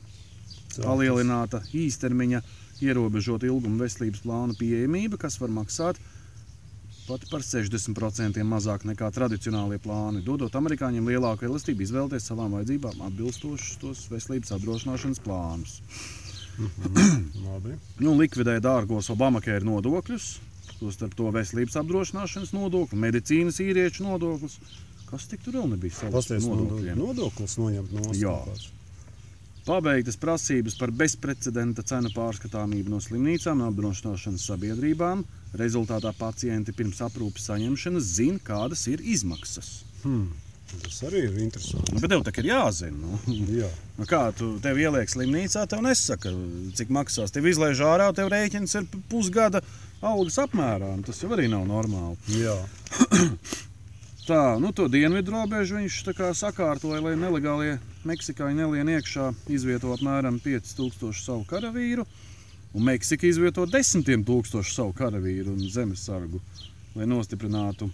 Palielināta 0.78 1.62
īstermiņa, 1.74 2.40
ierobežota 2.84 3.48
ilguma 3.48 3.84
veselības 3.84 4.22
plāna 4.24 4.56
pieejamība, 4.56 5.18
kas 5.20 5.40
var 5.42 5.52
maksāt 5.52 5.98
pat 7.10 7.24
par 7.30 7.42
60% 7.42 8.38
mazāk 8.46 8.84
nekā 8.86 9.08
tradicionālie 9.14 9.80
plāni, 9.82 10.22
dodot 10.22 10.54
amerikāņiem 10.54 11.08
lielāku 11.10 11.48
elastību 11.48 11.82
izvēlēties 11.82 12.28
savām 12.30 12.54
vajadzībām 12.54 13.02
atbilstošus 13.08 13.80
tos 13.82 14.04
veselības 14.12 14.54
apdrošināšanas 14.54 15.22
plānus. 15.24 15.80
Labi. 16.60 17.74
Nu, 18.04 18.14
likvidēja 18.20 18.62
dārgos 18.62 19.10
Obamacare 19.10 19.64
nodokļus, 19.66 20.28
tostarp 20.78 21.16
to 21.18 21.32
veselības 21.34 21.80
apdrošināšanas 21.82 22.54
nodokli, 22.54 23.00
medicīnas 23.02 23.58
īrieču 23.64 24.06
nodoklis. 24.06 24.60
Kas 25.10 25.26
tik 25.26 25.42
tur 25.42 25.58
vēl 25.58 25.72
nebija 25.72 26.12
nodokļiem? 26.12 27.00
nodoklis 27.00 27.58
noņemt 27.58 27.96
no 27.96 28.14
Jā. 28.14 28.36
Pabeigtas 29.70 30.16
prasības 30.18 30.74
par 30.74 30.90
bezprecedenta 30.90 31.84
cenu 31.86 32.10
pārskatāmību 32.10 32.90
no 32.90 32.98
slimnīcām 32.98 33.60
un 33.60 33.68
apdrošināšanas 33.68 34.48
sabiedrībām. 34.50 35.22
Rezultātā 35.60 36.10
pacienti 36.18 36.74
pirms 36.74 36.98
aprūpes 37.06 37.46
saņemšanas 37.46 38.08
zina, 38.16 38.42
kādas 38.42 38.82
ir 38.90 39.04
izmaksas. 39.14 39.68
Tas 40.72 40.98
arī 41.06 41.22
ir 41.28 41.38
interesanti. 41.44 41.94
Nu, 41.94 42.02
bet 42.02 42.10
tev 42.10 42.26
tā 42.26 42.34
ir 42.42 42.50
jāzina. 42.50 42.98
Nu. 42.98 43.38
Jā. 43.60 43.70
Nu, 43.94 44.08
kā 44.10 44.24
tu 44.34 44.50
tev 44.64 44.82
ieliek 44.82 45.14
slimnīcā, 45.14 45.68
tev 45.70 45.86
nesaka, 45.86 46.34
cik 46.74 46.90
maksās. 46.98 47.30
Tev 47.30 47.46
izlaiž 47.46 47.86
ārā, 47.86 48.10
tev 48.16 48.34
rēķins 48.34 48.74
ir 48.80 48.90
pusgada 49.10 49.62
algas 50.02 50.42
apmērā. 50.42 50.96
un 50.98 51.06
Tas 51.06 51.22
jau 51.22 51.30
arī 51.38 51.46
nav 51.52 51.62
normāli. 51.70 52.18
Jā. 52.42 52.58
Tā, 54.30 54.60
nu, 54.62 54.68
to 54.70 54.84
dienvidu 54.86 55.32
robežu 55.34 55.74
viņš 55.74 55.94
tā 56.06 56.12
kā 56.14 56.28
sakārtoja, 56.38 57.00
lai 57.02 57.16
nelegālie 57.18 57.80
Meksikāņi 58.06 58.60
nelien 58.60 58.90
iekšā, 58.92 59.24
izvieto 59.50 59.90
apmēram 59.90 60.36
5000 60.44 61.18
savu 61.18 61.42
karavīru, 61.50 62.04
un 62.70 62.84
Meksika 62.86 63.26
izvieto 63.26 63.64
desmitiem 63.66 64.22
tūkstošu 64.28 64.76
savu 64.76 64.94
karavīru 65.00 65.50
un 65.56 65.64
zemesargu, 65.74 66.38
lai 66.94 67.08
nostiprinātu 67.10 67.88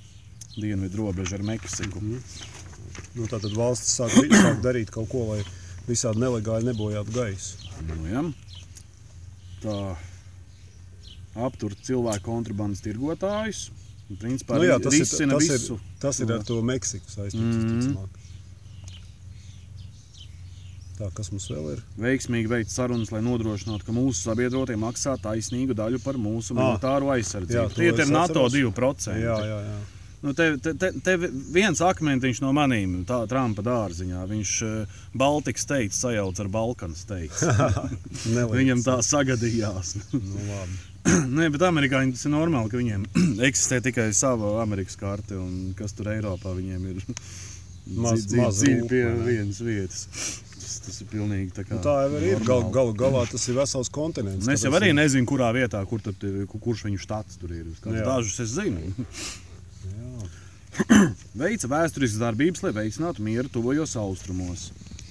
dienvidu 0.58 1.06
robežu 1.06 1.38
ar 1.38 1.46
Meksiku. 1.54 2.04
Nu, 2.04 3.24
tā 3.30 3.40
tad 3.40 3.56
valsts 3.56 3.96
sāk, 3.96 4.12
sāk 4.28 4.60
darīt 4.66 4.92
kaut 4.92 5.08
ko, 5.14 5.24
lai 5.30 5.40
visādi 5.88 6.20
nelegāli 6.20 6.68
nebojātu 6.68 7.16
gaisu. 7.16 7.72
Nu, 7.88 7.96
ja. 8.12 8.26
Tā 9.64 9.80
aptur 11.48 11.80
cilvēku 11.80 12.28
kontrabandas 12.28 12.84
tirgotājus. 12.84 13.70
Principā 14.06 14.60
Nu, 14.60 14.68
jā, 14.68 14.76
tas, 14.78 14.94
ir, 14.94 15.02
tas, 15.02 15.42
visu. 15.42 15.74
ir, 15.74 15.98
tas 15.98 16.20
ir 16.22 16.30
ar 16.30 16.44
to 16.46 16.60
Meksiku 16.62 17.10
saistīts. 17.10 17.90
Mm. 17.90 18.06
Tā, 20.96 21.10
kas 21.12 21.28
mums 21.32 21.48
vēl 21.52 21.66
ir? 21.74 21.80
veiksmīgi 22.00 22.48
veikt 22.48 22.70
sarunas, 22.72 23.10
lai 23.12 23.20
nodrošinātu, 23.26 23.84
ka 23.84 23.92
mūsu 23.92 24.22
sabiedrotie 24.22 24.78
maksā 24.80 25.18
taisnīgu 25.20 25.76
daļu 25.76 26.00
par 26.04 26.16
mūsu 26.16 26.54
Ah. 26.54 26.62
militāro 26.62 27.10
aizsardzību. 27.12 27.74
Tie 27.74 27.90
ir 27.90 28.08
NATO 28.08 28.46
atceros. 28.46 28.56
2%. 28.56 29.20
Jā, 29.20 29.36
jā, 29.44 29.60
jā. 29.66 29.76
Nu, 30.24 30.32
te, 30.32 30.56
te, 30.56 30.72
te, 30.74 31.16
viens 31.52 31.78
akmentiņš 31.84 32.40
no 32.40 32.52
maniem, 32.56 33.04
tā 33.06 33.18
Trumpa 33.28 33.62
dārziņā. 33.62 34.22
Viņš 34.30 34.52
uh, 34.64 34.96
Baltikas 35.14 35.68
teicis, 35.68 36.00
sajauc 36.00 36.40
ar 36.40 36.48
teicis. 37.06 37.42
Neliekas. 38.34 38.56
Viņam 38.56 38.82
tā 38.86 38.96
sagadījās. 39.04 39.92
Nu, 40.16 40.40
labi. 40.48 40.78
Nē, 41.38 41.48
bet 41.54 41.62
amerikāņi 41.68 42.14
tas 42.16 42.24
ir 42.26 42.32
normāli, 42.34 42.70
ka 42.72 42.80
viņiem 42.80 43.04
eksistē 43.48 43.78
tikai 43.84 44.08
sava 44.16 44.56
Amerikas 44.62 44.96
karte, 45.00 45.36
un 45.38 45.72
kas 45.78 45.94
tur 45.96 46.10
Eiropā 46.14 46.54
viņiem 46.56 46.88
ir 46.94 47.02
Maz- 47.86 48.24
dzi- 48.24 48.32
dzi- 48.32 48.40
maz 48.42 48.60
dziļi 48.62 48.88
pie 48.90 49.02
vienas 49.28 49.60
vietas. 49.62 50.00
Tas, 50.56 50.72
tas 50.82 50.96
ir 51.04 51.06
pilnīgi 51.12 51.52
tā 51.54 51.62
kā. 51.62 51.76
Nu, 51.76 51.82
tā 51.84 51.92
jau 52.08 52.18
ir. 52.18 52.40
Gal, 52.48 52.64
gal, 52.74 52.90
galā 52.98 53.20
tas 53.30 53.44
ir 53.46 53.54
vesels 53.60 53.90
kontinents. 53.94 54.48
Un 54.48 54.56
es 54.56 54.64
jau 54.66 54.72
arī 54.74 54.88
ir- 54.90 54.96
nezinu, 54.98 55.28
kurā 55.30 55.52
vietā, 55.54 55.78
kur 55.86 56.02
tad, 56.02 56.18
kurš 56.50 56.82
viņu 56.88 56.98
štats 57.04 57.38
tur 57.38 57.54
ir. 57.54 57.68
Dažus 57.86 58.40
es 58.42 58.56
zinu. 58.56 58.82
Veica 61.40 61.68
vēsturiskas 61.70 62.18
darbības, 62.20 62.62
lai 62.66 62.72
veicinātu 62.76 63.22
mieru 63.24 63.48
tuvajos 63.54 63.94
austrumos. 64.00 64.66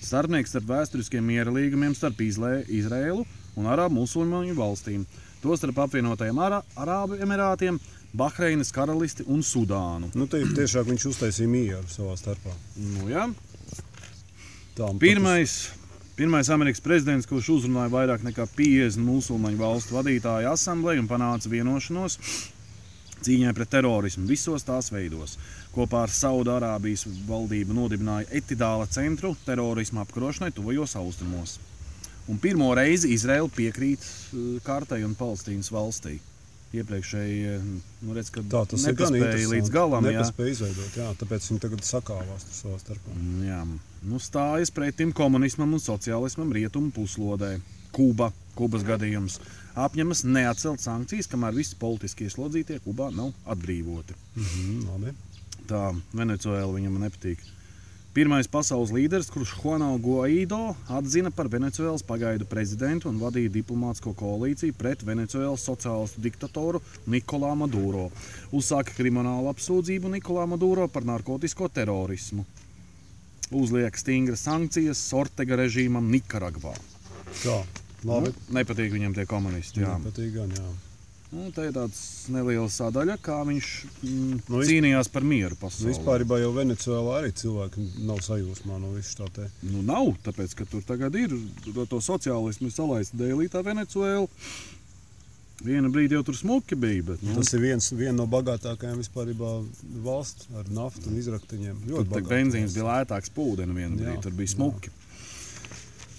Starpnieks 0.05 0.51
starp 0.53 0.67
vēsturiskiem 0.69 1.23
miera 1.25 1.49
līgumiem 1.55 1.95
starp 1.97 2.19
Izlē, 2.21 2.59
Izrēlu 2.69 3.23
un 3.57 3.69
Arābu 3.71 4.01
musulmaņu 4.03 4.53
valstīm. 4.59 5.05
Tostarp 5.45 5.77
apvienotajiem 5.85 6.39
Arā, 6.41 6.61
Arābu 6.81 7.19
Emirātiem, 7.21 7.77
Bahreinas 8.15 8.71
karalisti 8.73 9.25
un 9.29 9.43
Sudānu. 9.45 10.09
Nu, 10.17 10.25
tie, 10.31 10.41
tiešām 10.57 10.87
viņš 10.89 11.05
uztaisīja 11.11 11.51
mieru 11.51 11.85
savā 11.91 12.15
starpā. 12.17 12.53
Nu, 12.79 13.09
jā. 13.11 13.27
Tā, 14.75 14.89
un 14.89 14.97
Pirmais, 14.99 15.53
pirmais 16.17 16.49
Amerikas 16.49 16.81
prezidents, 16.83 17.29
kurš 17.29 17.51
uzrunāja 17.59 17.93
vairāk 17.93 18.25
nekā 18.25 18.47
50 18.57 19.05
musulmaņu 19.05 19.61
valstu 19.61 19.99
vadītāju 19.99 20.49
asambleju 20.55 21.05
un 21.05 21.11
panāca 21.11 21.51
vienošanos 21.51 22.17
cīņai 23.25 23.53
pret 23.57 23.71
terorismu 23.73 24.25
visos 24.29 24.65
tās 24.65 24.91
veidos. 24.93 25.37
Kopā 25.75 26.05
ar 26.05 26.13
Saudārābijas 26.13 27.05
valdību 27.27 27.77
nodibināja 27.77 28.29
Etidāla 28.41 28.89
centru 28.91 29.35
terorismu 29.45 30.01
apkarošanai 30.03 30.53
tuvajos 30.55 30.97
austrumos. 30.99 31.59
Un 32.32 32.39
pirmo 32.41 32.71
reizi 32.73 33.11
Izraela 33.13 33.49
piekrīt 33.53 34.01
eh, 34.01 34.45
kartai 34.65 35.03
un 35.05 35.13
Palestīnas 35.17 35.69
valstī. 35.73 36.17
Iepriekšēji 36.76 37.36
eh, 37.53 37.67
nu, 38.01 38.15
redz, 38.17 38.32
Tā 38.34 38.63
tas 38.71 38.86
ir 38.89 38.97
gan 38.97 39.13
līdz 39.15 39.69
galam. 39.71 40.07
jā. 40.09 40.17
Nepaspēja 40.17 40.55
izveidot, 40.55 40.97
jā, 40.97 41.11
tāpēc 41.21 41.49
viņi 41.51 41.61
tagad 41.67 41.86
sakāvās 41.88 42.47
tur 42.49 42.57
savā 42.57 42.80
starpā. 42.82 43.13
Jā, 43.45 43.61
nu 44.09 44.19
stājas 44.19 44.73
pretim 44.73 45.13
komunismam 45.15 45.78
un 45.78 45.84
sociālismam 45.84 46.51
rietumu 46.55 46.91
puslodē. 46.95 47.55
Kuba, 47.95 48.34
Kubas 48.57 48.84
gadījums, 48.84 49.38
apņemas 49.80 50.26
neatcelt 50.28 50.82
sankcijas, 50.84 51.30
kamēr 51.32 51.55
visi 51.55 51.78
politiskie 51.80 52.28
slodzītie 52.32 52.82
Kubā 52.84 53.07
nav 53.15 53.32
atbrīvoti. 53.47 54.17
Mhm, 54.36 54.82
labi. 54.89 55.13
Tā 55.69 55.93
Venecuēla 56.11 56.73
viņam 56.76 56.99
nepatīk. 57.05 57.39
Pirmais 58.16 58.47
pasaules 58.47 58.93
līderis, 58.95 59.28
kurš 59.28 59.57
Juano 59.57 59.89
Guaido 59.99 60.70
atzina 60.88 61.34
par 61.36 61.49
Venecijas 61.51 61.99
pagaidu 62.07 62.45
prezidentu 62.47 63.09
un 63.09 63.18
vadīja 63.20 63.51
diplomātsko 63.51 64.13
koalīciju 64.16 64.76
pret 64.80 65.03
Venecijas 65.03 65.66
sociālistu 65.68 66.24
diktatoru 66.24 66.80
Nikolā 67.11 67.51
Maduro. 67.59 68.05
Uzsāka 68.55 68.95
kriminālu 68.95 69.51
apsūdzību 69.51 70.13
Nikolā 70.13 70.47
Maduro 70.47 70.88
par 70.88 71.03
narkotisko 71.03 71.68
terorismu. 71.68 72.47
Uzliek 73.51 73.99
stingras 73.99 74.47
sankcijas 74.47 75.03
Ortega 75.11 75.59
režīmam 75.66 76.07
Nikaragvā. 76.16 76.72
Tā, 77.43 77.59
labi. 78.07 78.32
Nu, 78.32 78.59
nepatīk 78.61 78.95
viņam 78.95 79.20
tie 79.20 79.28
komunisti. 79.28 79.84
Jā. 79.84 79.99
Patīk 80.07 80.38
gan, 80.39 80.55
jā. 80.55 80.72
Nu, 81.36 81.49
tā 81.51 81.65
ir 81.67 81.73
tāds 81.75 81.99
neliels 82.31 82.77
sadaļa, 82.79 83.17
kā 83.23 83.41
viņš 83.47 83.71
mm, 84.05 84.38
Nu, 84.53 84.61
cīnījās 84.63 85.09
par 85.11 85.25
mieru 85.27 85.57
pasaulē. 85.59 85.91
Vispār 85.91 86.23
jau 86.39 86.53
Venecijā 86.55 87.01
arī 87.17 87.33
cilvēki 87.36 87.83
nav 88.07 88.21
sajūsmā 88.23 88.79
no 88.79 88.93
visas 88.93 89.17
tā 89.19 89.27
te. 89.36 89.49
Nu, 89.67 89.83
nav, 89.83 90.13
tāpēc, 90.23 90.55
ka 90.55 90.69
tur 90.71 90.86
tagad 90.88 91.17
ir 91.19 91.36
to, 91.65 91.83
to 91.91 91.99
sociālismu 92.03 92.71
salaista 92.71 93.19
dēlītā 93.19 93.65
Venecuēla. 93.67 94.29
Vienu 95.65 95.89
brīdi 95.91 96.17
jau 96.17 96.23
tur 96.27 96.36
smuki 96.36 96.75
bija, 96.79 97.03
bet 97.11 97.21
nu, 97.23 97.36
Tas 97.39 97.53
ir 97.55 97.63
viens, 97.63 97.88
viena 97.95 98.17
no 98.19 98.25
bagātākajām 98.31 98.99
vispār 98.99 99.31
valsts 100.03 100.49
ar 100.55 100.67
naftu 100.71 101.09
un 101.11 101.19
izrakteņiem. 101.19 101.79
tur 101.83 101.91
Ļoti 101.91 102.09
tā 102.09 102.11
bagāta 102.11 102.31
benzīns 102.31 102.75
bija 102.75 102.88
lētāks 102.89 103.31
pūdenis 103.36 103.75
vienā 103.79 103.99
brīdī. 103.99 104.21
Tur 104.23 104.36
bija 104.36 104.51
jā. 104.51 105.05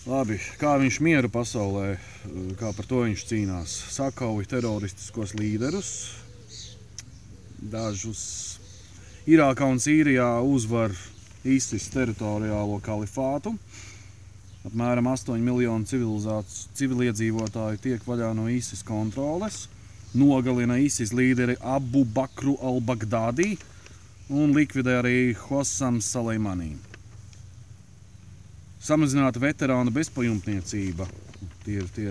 Labi, 0.07 0.37
kā 0.55 0.77
viņš 0.79 1.01
mieru 1.03 1.27
pasaulē, 1.35 1.97
kā 2.61 2.69
par 2.77 2.87
to 2.87 3.01
viņš 3.03 3.25
cīnās. 3.27 3.73
Sakauja 3.91 4.47
teroristiskos 4.53 5.33
līderus, 5.35 5.89
dažus 7.59 8.23
Irākā 9.27 9.67
un 9.67 9.83
Sīrijā 9.83 10.29
uzvar 10.47 10.95
ISIS 11.43 11.89
teritoriālo 11.91 12.79
kalifātu. 12.87 13.57
Apmēram 14.71 15.11
8 15.11 15.43
miljonu 15.43 15.91
civilizāts- 15.91 16.69
civiliedzīvotāju 16.79 17.83
tiek 17.83 18.07
vaļā 18.07 18.31
no 18.39 18.47
ISIS 18.47 18.87
kontroles. 18.87 19.67
Nogalina 20.15 20.79
ISIS 20.79 21.11
līderi 21.11 21.59
Abu 21.59 22.05
Bakru 22.05 22.55
al-Baghdadi 22.63 23.57
un 24.31 24.55
likvidē 24.55 25.01
arī 25.03 25.35
Hosam 25.35 25.99
Saleimanī. 25.99 26.77
Samazināta 28.87 29.41
veterāna 29.43 29.91
bezpajumtniecība. 29.91 31.09
Tie 31.65 31.81
ir 31.81 31.87
tie 31.97 32.11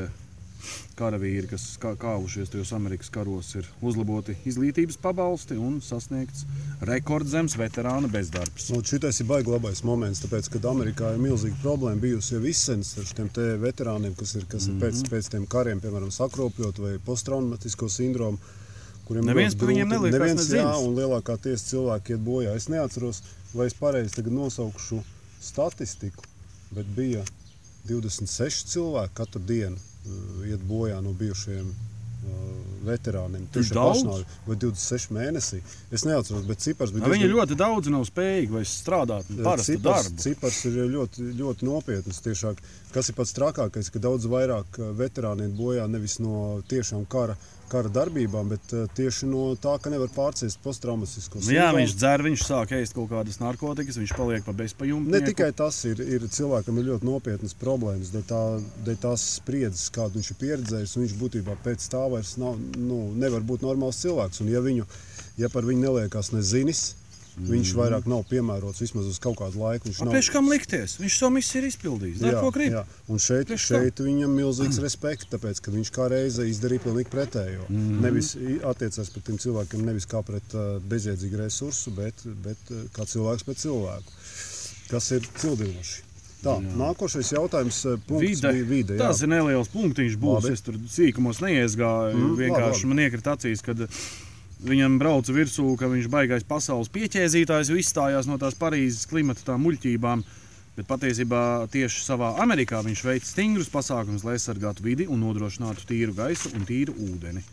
karavīri, 1.00 1.48
kas 1.48 1.76
kā, 1.80 1.94
kāvušies 2.00 2.50
tajos 2.52 2.72
Amerikas 2.76 3.12
karos, 3.14 3.52
ir 3.60 3.68
uzlaboti 3.86 4.36
izglītības 4.50 4.98
pabalsti 5.00 5.56
un 5.62 5.78
sasniegts 5.84 6.44
rekordzems 6.90 7.56
veterāna 7.60 8.10
bezdarbs. 8.12 8.70
Nu, 8.74 8.82
šitais 8.84 9.22
ir 9.22 9.30
baigi 9.30 9.54
labais 9.54 9.84
moments, 9.88 10.24
tāpēc, 10.26 10.50
kad 10.56 10.68
Amerikā 10.72 11.14
ir 11.16 11.24
milzīga 11.24 11.62
problēma 11.64 12.02
bijusi 12.02 12.36
jau 12.36 12.44
izsens 12.50 12.96
ar 13.00 13.08
šiem 13.12 13.32
te 13.38 13.48
veterāniem, 13.62 14.16
kas 14.20 14.36
ir, 14.40 14.48
kas 14.52 14.68
ir 14.68 14.76
pēc, 14.82 15.00
Mhm. 15.04 15.12
pēc 15.14 15.32
tiem 15.32 15.48
kariem, 15.48 15.80
piemēram, 15.80 16.12
sakropļot 16.12 16.80
vai 16.80 16.94
posttraumatisko 17.00 17.90
sindromu. 17.90 18.40
kuriem 19.06 19.26
Neviens 19.30 19.54
par 19.54 19.68
viņiem 19.70 19.88
neliekās 19.88 20.20
Neviens, 20.20 20.50
ne 20.50 20.58
jā, 20.58 20.76
un 20.82 20.96
lielākā 20.98 21.38
tiesa 21.38 21.76
cilvēki 21.76 22.16
iet 22.16 22.24
bojā. 22.26 22.56
Es 22.56 22.68
neatceros, 22.68 23.22
vai 23.54 23.68
es 23.68 23.76
pareizi 23.78 24.24
nosaukšu 24.26 25.04
statistiku, 25.40 26.24
bet 26.72 26.86
bija 26.96 27.24
26 27.90 28.72
cilvēki 28.74 29.14
katru 29.18 29.42
dienu 29.46 29.78
uh, 29.78 30.46
iet 30.50 30.64
bojā 30.66 31.02
no 31.06 31.14
bijušajiem 31.14 31.68
uh, 31.70 32.40
veterāniem. 32.86 33.46
Tieši 33.54 33.74
daudz? 33.74 34.02
pašnāvi, 34.02 34.26
vai 34.48 34.56
26 34.62 35.14
mēnesī. 35.16 35.60
Es 35.94 36.06
neatceros, 36.06 36.46
bet 36.50 36.62
cipars 36.66 36.94
bija. 36.94 37.06
Nu, 37.06 37.14
Viņi 37.14 37.26
diezgan- 37.28 37.38
ļoti 37.40 37.58
daudz 37.62 37.90
nav 37.94 38.06
spējīgi 38.10 38.54
vairs 38.58 38.74
strādāt 38.82 39.30
parastu 39.44 39.76
Cipars, 39.76 40.10
darbu. 40.10 40.22
cipars 40.26 40.60
ir 40.70 40.80
ļoti, 40.96 41.28
ļoti 41.42 41.70
nopietns. 41.70 42.22
Tiešāk, 42.26 42.62
kas 42.94 43.10
ir 43.10 43.18
pats 43.18 43.34
trakākais, 43.38 43.92
ka 43.94 44.00
daudz 44.00 44.26
vairāk 44.30 44.80
uh, 44.82 44.92
veterāni 44.98 45.48
iet 45.50 45.58
bojā 45.58 45.88
nevis 45.90 46.20
no 46.22 46.62
tiešām 46.70 47.06
kara, 47.10 47.38
kara 47.72 47.92
darbībām, 47.92 48.50
bet 48.54 48.74
uh, 48.76 48.86
tieši 48.98 49.30
no 49.30 49.48
tā, 49.62 49.76
ka 49.82 49.92
nevar 49.94 50.12
pārciest 50.16 50.62
posttraumatisko 50.64 51.42
Nu, 51.42 51.54
jā, 51.54 51.68
viņš 51.76 51.96
dzer, 52.00 52.24
viņš 52.26 52.46
sāk 52.48 52.74
ēst 52.78 52.96
kaut 52.98 53.10
kādas 53.12 53.40
narkotikas, 53.42 54.00
viņš 54.02 54.16
paliek 54.18 54.46
pa 54.46 54.56
bezpajumtnieku. 54.58 55.14
Ne 55.14 55.22
tikai 55.30 55.52
tas 55.58 55.80
ir, 55.90 56.02
ir 56.02 56.28
cilvēkam 56.32 56.82
ir 56.82 56.90
ļoti 56.92 57.10
nopietnas 57.10 57.56
problēmas, 57.62 58.14
dēļ, 58.14 58.28
tā, 58.30 58.42
dēļ 58.88 59.00
tās 59.08 59.26
spriedzes, 59.40 59.88
kādu 59.96 60.20
viņš 60.20 60.34
ir 60.34 60.42
pieredzējis. 60.44 60.96
un 60.96 61.06
Viņš 61.06 61.18
būtībā 61.22 61.58
pēc 61.66 61.88
tā 61.94 62.04
vairs 62.12 62.36
nav, 62.42 62.60
nu, 62.78 63.02
nevar 63.16 63.46
būt 63.46 63.66
normāls 63.66 64.02
cilvēks. 64.04 64.42
Un 64.44 64.54
ja, 64.54 64.62
viņu, 64.66 64.88
ja 65.42 65.52
par 65.54 65.68
viņu 65.68 65.86
neliekas 65.86 66.34
nezinis, 66.36 66.88
mm. 67.38 67.50
viņš 67.52 67.72
vairāk 67.78 68.06
nav 68.08 68.24
piemērots 68.30 68.82
vismaz 68.82 69.06
uz 69.12 69.20
kaut 69.20 69.38
kādu 69.40 69.60
laiku. 69.62 69.90
Viņš 69.90 70.00
nav- 70.04 70.14
Kāpēc 70.14 70.32
kam 70.34 70.50
likties? 70.50 70.96
Viņš 71.02 71.18
savu 71.20 71.32
misiju 71.36 71.62
ir 71.62 71.68
izpildījis. 71.72 72.20
Dar, 72.24 72.40
ko 72.42 72.52
grib. 72.56 72.72
jā. 72.74 72.86
Un 73.08 73.18
šeit, 73.20 73.48
Priekš 73.52 73.68
šeit 73.72 74.00
viņam 74.06 74.30
ir 74.30 74.34
milzīgs 74.44 74.80
respekts, 74.84 75.28
tāpēc 75.32 75.62
ka 75.62 75.72
viņš 75.76 75.92
kā 75.96 76.10
reize 76.10 76.48
izdarīja 76.50 76.86
pilnīgi 76.88 77.10
pretējo. 77.14 77.66
Mm. 77.70 77.76
-hmm. 77.84 78.02
Nevis 78.02 78.36
attiecās 78.64 79.10
pret 79.14 79.24
tiem 79.30 79.38
cilvēkiem, 79.38 79.86
nevis 79.86 80.06
kā 80.06 80.24
pret 80.24 80.56
uh, 80.56 80.80
bezjēdzīgu 80.90 81.38
resursu, 81.44 81.92
bet, 81.92 82.14
bet 82.44 82.58
uh, 82.72 82.84
kā 82.96 83.06
cilvēks 83.06 83.44
pret 83.44 83.58
cilvēku. 83.58 84.12
Tas 84.90 85.12
ir 85.12 85.22
cildinoši. 85.38 86.02
Tā, 86.46 86.60
jā. 86.62 86.74
nākošais 86.78 87.32
jautājums 87.34 87.78
uh, 87.90 87.96
punkts 88.06 88.28
Vide. 88.42 88.52
bija 88.54 88.66
vide. 88.70 88.94
jā. 89.00 89.08
Tas 89.08 89.22
ir 89.26 89.28
neliels 89.32 89.68
punktiņš, 89.74 90.18
būs. 90.22 90.44
Labi. 90.44 90.54
Es 90.54 90.62
tur 90.62 90.76
sīkumos 90.78 91.40
neiesgāju. 91.42 92.14
Mm, 92.14 92.22
Mm, 92.22 92.36
vienkārši 92.38 92.62
labi, 92.70 92.84
labi. 92.84 92.90
man 92.92 93.00
iekrita 93.06 93.34
acīs, 93.34 93.64
kad 93.66 93.78
viņam 94.64 94.98
brauca 95.02 95.34
virsū, 95.36 95.68
ka 95.80 95.90
viņš 95.92 96.08
baigais 96.12 96.48
pasaules 96.48 96.92
pieķēzītājs, 96.94 97.74
izstājās 97.76 98.30
no 98.30 98.38
tās 98.42 98.58
Parīzes 98.60 99.08
klimata 99.10 99.44
tām 99.52 99.66
muļķībām. 99.66 100.24
Bet 100.76 100.90
patiesībā 100.90 101.42
tieši 101.72 102.02
savā 102.04 102.34
Amerikā 102.44 102.82
viņš 102.84 103.04
veic 103.08 103.28
stingrus 103.28 103.70
pasākumus, 103.72 104.26
lai 104.28 104.36
aizsargātu 104.36 104.84
vidi 104.84 105.06
un 105.08 105.22
nodrošinātu 105.24 105.88
tīru 105.88 106.16
gaisu 106.18 106.52
un 106.58 106.66
tīru 106.68 106.96
ūdeni. 107.00 107.44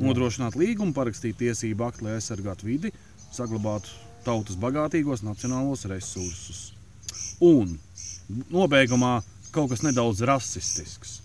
Nodrošināt 0.00 0.56
līgumu, 0.56 0.94
parakstīt 0.96 1.36
tiesību 1.42 1.84
aktu, 1.84 2.06
lai 2.06 2.16
aizsargātu 2.16 2.70
vidi, 2.70 2.92
saglabātu 3.34 3.92
tautas 4.24 4.56
bagātīgos 4.56 5.20
nacionālos 5.26 5.84
resursus. 5.90 6.70
Un 7.44 7.76
nobeigumā 8.48 9.18
kaut 9.52 9.74
kas 9.74 9.84
nedaudz 9.84 10.24
rasistisks. 10.24 11.18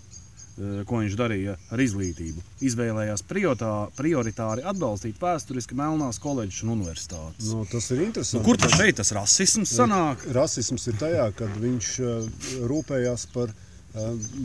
Eh, 0.60 0.82
Ko 0.88 1.00
viņš 1.00 1.16
darīja 1.18 1.56
ar 1.72 1.82
izglītību? 1.82 2.44
Izvēlējās 2.68 3.24
prioritā, 3.30 3.72
prioritāri 3.96 4.62
atbalstīt 4.70 5.18
vēsturiski 5.22 5.78
melnās 5.78 6.20
koledžas 6.22 6.62
un 6.66 6.74
universitātes. 6.76 7.48
Nu, 7.50 7.64
tas 7.70 7.90
ir 7.90 8.02
Nu, 8.02 8.06
interesanti. 8.10 8.44
kur 8.44 8.60
tad 8.60 8.70
ka 8.74 8.82
šeit 8.82 9.00
tas 9.00 9.10
rasisms 9.16 9.72
sanāk? 9.80 10.26
Rasisms 10.36 10.86
ir 10.92 11.00
tajā, 11.00 11.26
kad 11.40 11.56
viņš 11.64 11.90
uh, 12.04 12.30
rūpējās 12.70 13.26
par 13.34 13.56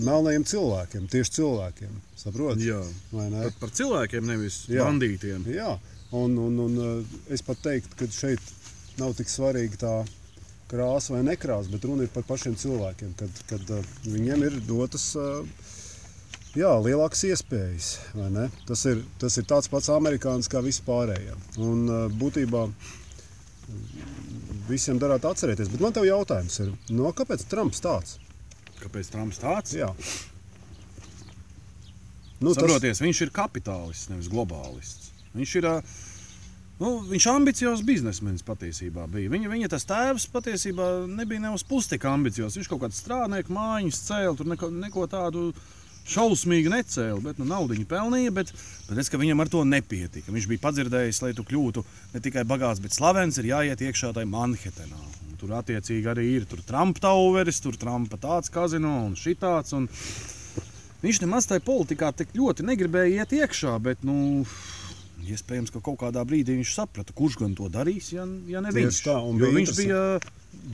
melnajiem 0.01 0.43
cilvēkiem, 0.49 1.03
tieši 1.11 1.31
cilvēkiem. 1.37 1.91
Saprotiet? 2.17 2.63
Jā. 2.65 2.79
Ne? 3.13 3.43
Par, 3.43 3.51
par 3.59 3.73
cilvēkiem, 3.77 4.25
nevis 4.25 4.63
Jā. 4.71 4.87
bandītiem. 4.87 5.43
Jā, 5.53 5.75
un, 6.17 6.33
un, 6.41 6.57
un 6.65 6.79
es 7.29 7.43
pat 7.45 7.61
teiktu, 7.61 7.93
ka 7.99 8.07
šeit 8.09 8.41
nav 8.97 9.13
tik 9.19 9.29
svarīga 9.29 9.77
tā 9.83 9.93
krāsa 10.71 11.13
vai 11.13 11.21
nekrāsa, 11.27 11.69
bet 11.69 11.85
runa 11.85 12.07
ir 12.07 12.09
par 12.15 12.25
pašiem 12.25 12.55
cilvēkiem, 12.57 13.13
kad, 13.19 13.41
kad 13.51 13.69
viņiem 14.09 14.47
ir 14.47 14.57
dotas 14.65 15.11
uh, 15.19 15.45
jā, 16.59 16.71
lielākas 16.81 17.23
iespējas. 17.29 17.89
Tas 18.67 18.85
ir, 18.89 19.01
tas 19.21 19.35
ir 19.39 19.47
tāds 19.49 19.71
pats 19.71 19.91
amerikānis 19.93 20.49
kā 20.51 20.61
vispārējie. 20.65 21.35
Un 21.63 21.83
uh, 21.87 22.05
būtībā 22.21 22.65
visiem 24.69 24.99
darētu 25.01 25.29
atcerēties. 25.31 25.71
Bet 25.73 25.83
man 25.83 25.95
te 25.95 26.05
jautājums 26.05 26.59
ir, 26.63 26.71
no 26.93 27.11
kāpēc 27.15 27.45
Trumps 27.49 27.83
tāds? 27.83 28.17
Kāpēc 28.81 29.11
Trumps 29.13 29.41
tāds? 29.41 29.75
Jā. 29.77 29.91
Nu, 32.43 32.51
Saproties, 32.53 32.99
viņš 33.01 33.21
ir 33.25 33.31
kapitālists, 33.35 34.09
nevis 34.11 34.29
globālists. 34.31 35.13
Viņš 35.35 35.55
ir. 35.61 35.71
ā, 35.71 35.79
Nu, 36.75 36.97
viņš 37.07 37.23
ir 37.23 37.31
ambiciozs 37.31 37.81
biznesmenis 37.87 38.43
patiesībā. 38.43 39.05
Bija. 39.07 39.29
Viņa, 39.31 39.47
viņa 39.47 39.69
tas 39.71 39.85
tēvs 39.87 40.25
patiesībā 40.33 40.87
nebija 41.07 41.45
ne 41.45 41.53
uz 41.55 41.63
pusi 41.63 41.93
tik 41.93 42.03
ambiciozs. 42.09 42.57
Viņš 42.59 42.67
kaut 42.67 42.81
kādu 42.81 42.97
strādnieku 42.97 43.55
mājiņu 43.55 43.95
cēlīja, 43.95 44.33
tur 44.35 44.49
neko, 44.51 44.69
neko 44.83 45.05
tādu 45.07 45.45
šausmīgu 46.09 46.71
necēla. 46.73 47.21
Bet 47.23 47.41
nu, 47.41 47.47
naudu 47.49 47.75
viņa 47.75 47.89
pelnīja, 47.89 48.35
bet, 48.35 48.53
bet 48.89 49.11
ka 49.11 49.19
viņam 49.21 49.43
ar 49.43 49.51
to 49.51 49.63
nepietika. 49.67 50.33
Viņš 50.33 50.47
bija 50.51 50.63
padzirdējis, 50.67 51.21
lai 51.25 51.33
tu 51.37 51.45
kļūtu 51.47 51.83
ne 52.13 52.23
tikai 52.23 52.45
bagāts, 52.47 52.83
bet 52.83 52.95
slavens, 52.95 53.39
ir 53.41 53.51
jāiet 53.51 53.83
iekšā 53.87 54.13
tajā 54.15 54.29
Manhetenā. 54.29 55.01
Un 55.25 55.41
tur 55.41 55.57
attiecīgi 55.57 56.11
arī 56.13 56.29
ir 56.37 56.47
Trumpa 56.47 57.07
tauveris, 57.09 57.59
tur 57.63 57.77
Trumpa 57.79 58.21
tāds 58.21 58.53
kazino 58.53 59.01
un 59.09 59.19
šitāds. 59.19 59.75
Un 59.77 59.89
Viņš 61.05 61.19
nemaz 61.21 61.45
tajā 61.45 61.61
politikā 61.61 62.07
tik 62.17 62.31
ļoti 62.33 62.63
negribēja 62.65 63.21
iet 63.21 63.33
iekšā, 63.37 63.75
bet, 63.83 64.01
nu, 64.07 64.41
iespējams, 65.33 65.71
ka 65.73 65.81
kaut 65.81 65.97
kādā 66.03 66.21
brīdī 66.27 66.55
viņš 66.59 66.71
saprata, 66.77 67.13
kurš 67.17 67.37
gan 67.41 67.55
to 67.57 67.69
darīs, 67.73 68.11
ja, 68.13 68.25
ja 68.51 68.61
ne 68.61 68.71
Tieši 68.71 68.85
viņš. 68.85 68.99
tā, 69.07 69.15
un 69.25 69.39
Jo 69.41 69.49
bija 69.49 69.55
viņš 69.57 69.71
bija, 69.79 70.01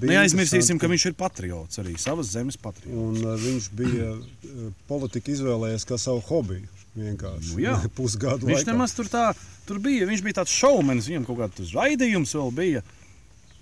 bija 0.01 0.11
neaizmirsīsim, 0.19 0.79
ka 0.81 0.89
viņš 0.91 1.05
ir 1.11 1.15
patriots, 1.19 1.79
arī 1.81 1.95
savas 2.01 2.31
zemes 2.33 2.57
patriots. 2.57 2.97
Un 2.97 3.21
uh, 3.25 3.35
viņš 3.39 3.69
bija 3.79 4.09
uh, 4.17 4.71
politika 4.89 5.31
izvēlējies 5.33 5.87
kā 5.89 5.97
savu 6.01 6.21
hobiju. 6.29 6.67
Vienkārši 6.91 7.53
Nu 7.55 7.61
jā. 7.63 7.77
pusgadu 7.99 8.49
Viņš 8.49 8.57
laikā. 8.65 8.71
nemaz 8.73 8.91
tur 8.97 9.07
tā, 9.07 9.29
tur 9.69 9.79
bija, 9.79 10.05
viņš 10.09 10.23
bija 10.25 10.41
tāds 10.41 10.51
šaumenis, 10.59 11.07
viņam 11.07 11.27
kaut 11.29 11.39
kāds 11.45 11.71
raidījums 11.77 12.35
vēl 12.35 12.51
bija. 12.57 12.81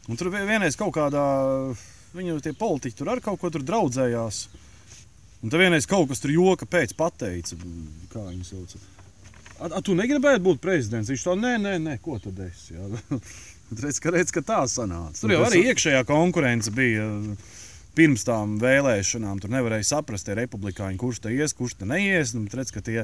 Un 0.10 0.18
tur 0.18 0.32
vie- 0.34 0.46
vienreiz 0.50 0.74
kaut 0.80 0.96
kādā, 0.96 1.22
viņu 2.18 2.40
tie 2.42 2.56
politiķi 2.58 2.98
tur 2.98 3.12
ar 3.14 3.22
kaut 3.22 3.38
ko 3.44 3.52
tur 3.54 3.62
draudzējās. 3.62 4.48
Un 5.46 5.52
tad 5.54 5.62
vienreiz 5.62 5.86
kaut 5.88 6.10
kas 6.10 6.20
tur 6.20 6.34
joka 6.34 6.66
pēc 6.68 6.92
pateica, 6.98 7.56
kā 8.12 8.24
viņi 8.32 8.44
sauc. 8.50 8.74
A, 9.60 9.68
a, 9.68 9.80
tu 9.84 9.96
negribēji 9.98 10.42
būt 10.44 10.62
prezidents? 10.64 11.12
Viņš 11.12 11.24
to 11.28 11.36
nē, 11.40 11.56
nē, 11.62 11.78
nē 11.84 11.96
ko 12.04 12.18
tad 12.24 12.40
es. 12.48 12.70
Jā. 12.72 12.86
redz, 13.84 14.00
ka, 14.02 14.14
redz, 14.16 14.34
ka 14.36 14.44
tā 14.46 14.62
sanāca. 14.72 15.20
Tur 15.20 15.36
jau 15.36 15.46
arī 15.48 15.66
iekšējā 15.70 16.04
konkurence 16.10 16.74
bija. 16.76 17.08
Pirms 17.98 18.22
tām 18.24 18.54
vēlēšanām 18.62 19.42
tur 19.42 19.52
nevarēja 19.52 19.88
saprast, 19.90 20.28
tie 20.28 20.36
republikāņi, 20.38 21.00
kurš 21.02 21.24
te 21.26 21.32
ies, 21.36 21.56
kurš 21.58 21.80
te 21.82 21.88
neies. 21.90 22.32
Un 22.38 22.46
redz, 22.48 22.72
ka 22.72 22.84
tie 22.86 23.02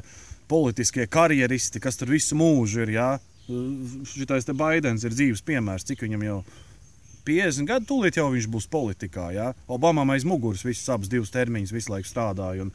politiskie 0.47 1.07
karjeristi, 1.11 1.81
kas 1.83 1.99
tur 1.99 2.13
visu 2.13 2.37
mūžu 2.39 2.85
ir, 2.85 2.93
jā, 2.95 3.07
šitais 4.13 4.47
te 4.47 4.55
Baidens 4.57 5.03
ir 5.03 5.13
dzīves 5.13 5.43
piemērs, 5.45 5.85
cik 5.89 6.05
viņam 6.05 6.23
jau 6.25 6.37
50 7.25 7.69
gadu, 7.69 7.87
tūlīt 7.89 8.19
jau 8.21 8.29
viņš 8.33 8.47
būs 8.53 8.69
politikā. 8.71 9.31
Jā. 9.35 9.49
Obamam 9.67 10.13
aiz 10.13 10.25
muguras 10.27 10.63
visus 10.65 10.87
abus 10.93 11.09
divus 11.11 11.33
termiņus 11.33 11.73
visu 11.73 11.93
laiku 11.93 12.09
strādāja 12.09 12.67
un 12.67 12.71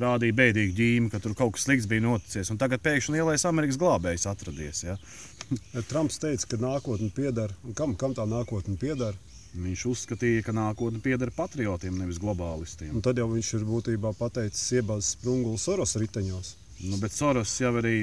rādīja 0.00 0.36
bēdīgu 0.38 0.74
ģīmi, 0.78 1.10
ka 1.12 1.20
tur 1.22 1.36
kaut 1.38 1.54
kas 1.56 1.66
slikts 1.68 1.88
bija 1.90 2.04
noticis. 2.04 2.50
Un 2.52 2.58
tagad 2.60 2.82
pēkšņi 2.84 3.16
lielais 3.16 3.46
Amerikas 3.48 3.78
glābējs 3.80 4.26
atradies. 4.30 4.82
Jā. 4.86 4.96
Trumps 5.90 6.18
teica, 6.22 6.50
ka 6.50 6.60
nākotne 6.62 7.10
pieder. 7.14 7.54
Kam, 7.78 7.94
kam 8.00 8.16
tā 8.16 8.26
nākotne 8.28 8.76
pieder? 8.80 9.16
Viņš 9.54 9.84
uzskatīja, 9.92 10.42
ka 10.48 10.54
nākotne 10.56 10.98
pieder 11.02 11.30
patriotiem, 11.34 11.94
nevis 12.00 12.18
globālistiem. 12.22 12.90
Un 12.96 13.04
tad 13.06 13.20
jau 13.20 13.28
viņš 13.30 13.52
ir 13.60 13.66
būtībā 13.68 14.10
pateicis, 14.18 14.72
iebāzis 14.80 15.14
sprunguli 15.14 15.60
Soros 15.62 15.94
riteņos. 16.02 16.54
Nu, 16.88 16.98
bet 16.98 17.14
Soros 17.14 17.52
jau 17.62 17.70
arī 17.78 18.00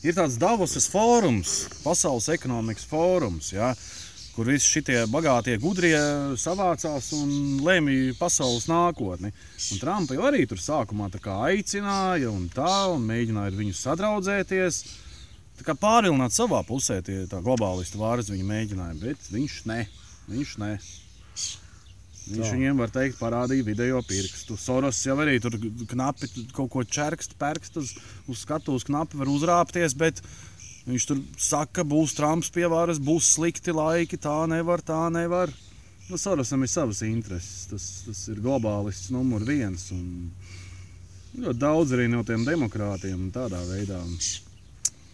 ir 0.00 0.16
tāds 0.16 0.38
Davosas 0.40 0.88
fórums, 0.88 1.66
Pasaules 1.82 2.30
ekonomikas 2.32 2.88
fórums, 2.88 3.52
ja, 3.52 3.74
kur 4.38 4.46
visi 4.46 4.68
šie 4.70 5.00
bagātie 5.10 5.56
gudrie 5.58 5.98
savācās 6.38 7.08
un 7.16 7.58
lēmīja 7.66 8.14
pasaules 8.20 8.68
nākotni. 8.70 9.32
Un 9.34 9.80
Trumpa 9.82 10.14
jau 10.14 10.28
arī 10.28 10.44
tur 10.46 10.60
sākumā 10.62 11.08
aicināja 11.48 12.30
un 12.30 12.44
tā, 12.54 12.86
un 12.92 13.02
mēģināja 13.08 13.50
ar 13.50 13.58
viņu 13.58 13.74
sadraudzēties. 13.74 14.78
Tā 15.58 15.66
kā 15.66 15.74
pārvilināt 15.74 16.36
savā 16.36 16.62
pusē, 16.62 17.00
tie 17.02 17.24
tā 17.26 17.42
globālisti 17.42 17.98
vārds 17.98 18.30
viņa 18.30 18.46
mēģināja, 18.46 18.98
bet 19.02 19.26
viņš 19.34 19.58
ne. 19.66 19.80
Viņš 20.30 20.54
ne. 20.62 20.72
Viņš 22.28 22.44
Tā. 22.44 22.52
viņiem, 22.54 22.78
var 22.78 22.92
teikt, 22.94 23.18
parādīja 23.18 23.66
video 23.66 24.04
pirkstu. 24.06 24.54
Soros 24.60 25.00
jau 25.02 25.16
arī 25.24 25.38
tur 25.42 25.56
knapi 25.90 26.28
kaut 26.54 26.70
ko 26.76 26.84
čerkst, 26.86 27.34
pērkst 27.40 27.80
uz, 27.80 27.96
uz 28.28 28.44
skatuves, 28.44 28.86
knapi 28.86 29.18
var 29.18 29.32
uzrāpties, 29.32 29.98
bet 29.98 30.22
viņš 30.88 31.06
tur 31.08 31.22
saka, 31.40 31.84
būs 31.84 32.16
Trumps 32.16 32.50
pie 32.54 32.66
varas, 32.70 33.00
būs 33.02 33.34
slikti 33.36 33.74
laiki, 33.76 34.18
tā 34.20 34.40
nevar, 34.50 34.82
tā 34.84 35.06
nevar. 35.12 35.52
Nu, 36.08 36.16
Sorosam 36.16 36.64
ir 36.64 36.72
savas 36.72 37.02
intereses. 37.04 37.66
Tas, 37.68 37.86
tas 38.06 38.24
ir 38.32 38.40
globālists 38.40 39.12
numur 39.12 39.44
viens. 39.44 39.90
Un 39.92 40.30
ļoti 41.36 41.60
daudz 41.60 41.92
arī 41.96 42.08
no 42.12 42.24
tiem 42.26 42.46
demokrātiem 42.48 43.28
tādā 43.34 43.60
veidā. 43.68 44.00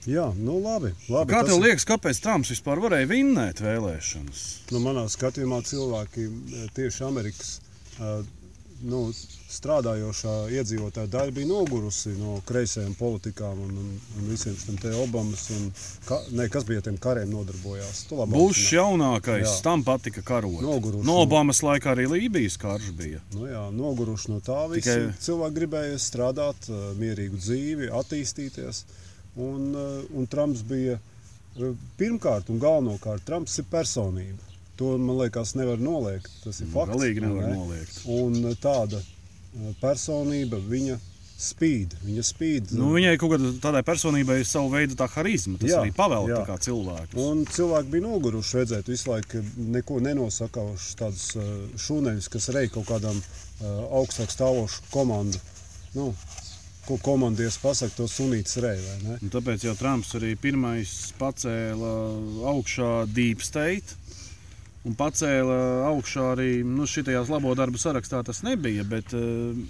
Jā, 0.05 0.29
nu 0.37 0.59
labi. 0.61 0.93
labi 1.09 1.33
Kā 1.33 1.41
tev 1.49 1.62
liekas, 1.64 1.87
kāpēc 1.89 2.20
Trumps 2.22 2.53
vispār 2.53 2.81
varēja 2.85 3.09
vinnēt 3.09 3.62
vēlēšanas? 3.64 4.43
Nu, 4.75 4.83
manā 4.85 5.07
skatījumā 5.09 5.62
cilvēki 5.64 6.27
e, 6.29 6.64
tieši 6.77 7.07
Amerikas 7.07 7.55
e, 7.57 8.11
nu, 8.85 9.01
strādājošā 9.55 10.35
iedzīvotāja 10.59 11.11
daļa 11.12 11.35
bija 11.35 11.49
nogurusi 11.49 12.14
no 12.18 12.37
kreisajām 12.49 12.95
politikām 12.99 13.61
un, 13.66 13.72
un, 13.80 13.91
un 14.18 14.28
visiem 14.28 14.57
šiem 14.59 14.78
te 14.82 14.93
Obamas 14.99 15.47
un 15.55 15.68
ka, 16.09 16.18
ne, 16.37 16.49
kas 16.53 16.66
bija 16.68 16.82
tiem 16.85 16.99
kariem 17.03 17.30
nodarbojās. 17.32 18.05
Zini. 18.61 18.76
jaunākais, 18.78 19.47
Jā. 19.47 19.57
tam 19.66 19.85
patika 19.87 20.24
karot. 20.26 20.61
Noguruši. 20.64 21.07
No 21.09 21.20
Obamas 21.24 21.62
laikā 21.66 21.95
arī 21.95 22.07
Lībijas 22.11 22.59
karš 22.61 22.91
bija. 22.99 23.22
Nu, 23.35 23.49
jā, 23.51 23.64
noguruši 23.74 24.32
no 24.35 24.41
tā 24.45 24.64
visa. 24.72 24.95
Tikai-. 24.95 25.18
Cilvēki 25.24 25.59
gribēja 25.61 26.01
strādāt, 26.03 26.68
e, 26.68 26.80
mierīgu 27.01 27.41
dzīvi, 27.41 27.91
attīstīties. 28.01 28.85
Un, 29.41 29.70
e, 29.74 29.87
un 30.14 30.28
Trumps 30.30 30.64
bija 30.66 30.99
e, 30.99 31.74
pirmkārt 32.01 32.51
un 32.53 32.61
galvenokārt 32.62 33.24
Trumps 33.28 33.59
ir 33.62 33.70
personība. 33.70 34.54
To 34.81 34.97
man 34.99 35.18
liekas, 35.20 35.55
nevar 35.59 35.79
noliegt. 35.79 36.31
Tas 36.43 36.61
ir 36.62 36.70
fakts. 36.72 36.97
Galīgi 36.97 37.22
nevar 37.22 37.47
ne? 37.47 37.57
noliegt. 37.57 37.99
Un 38.11 38.55
tāda 38.61 38.99
uh, 39.01 39.75
personība, 39.83 40.59
viņa 40.59 40.99
spīd. 41.45 41.95
Viņa 42.07 42.25
spīd 42.27 42.75
Nu, 42.79 42.93
viņai 42.95 43.14
kaut 43.20 43.35
kāda 43.35 43.51
tādai 43.62 43.83
personībai 43.87 44.41
ir 44.41 44.49
sava 44.49 44.70
veida 44.77 44.99
tā 44.99 45.09
harizma. 45.16 45.59
Tas 45.62 45.72
jā, 45.72 45.81
arī 45.83 45.95
pavēl 45.95 46.31
jā. 46.31 46.41
tā 46.41 46.51
kā 46.51 46.59
cilvēkus. 46.66 47.18
Un 47.22 47.43
cilvēki 47.51 47.93
bija 47.95 48.07
noguruši 48.07 48.61
redzēt, 48.61 48.91
visu 48.91 49.11
laiku 49.11 49.43
neko 49.79 49.99
nenosakaušus, 50.05 50.95
tādus 51.01 51.27
uh, 51.39 51.51
šūneļus, 51.87 52.31
kas 52.35 52.51
rej 52.55 52.70
kaut 52.75 52.91
kādam 52.91 53.18
augstāk 53.64 54.33
stāvošu 54.35 54.83
komandu. 54.93 55.39
Nu, 55.95 56.11
ko 56.85 56.99
komandieris 57.01 57.57
pasakā, 57.62 57.95
to 57.97 58.07
ne? 59.05 59.18
Un 59.22 59.33
tāpēc 59.33 59.64
jau 59.64 59.75
Trumps 59.79 60.14
arī 60.18 60.35
pirmais 60.37 61.12
pacēla 61.18 61.93
augšā 62.53 63.07
Deep 63.14 63.43
State. 63.43 63.97
Un 64.85 64.97
pacēla 64.99 65.59
augšā 65.89 66.30
arī 66.35 66.49
nu, 66.66 66.85
šitajās 66.89 67.30
labo 67.32 67.55
darbu 67.57 67.80
sarakstā. 67.80 68.20
Tas 68.26 68.43
nebija, 68.45 68.85
bet 68.89 69.14
eh, 69.16 69.62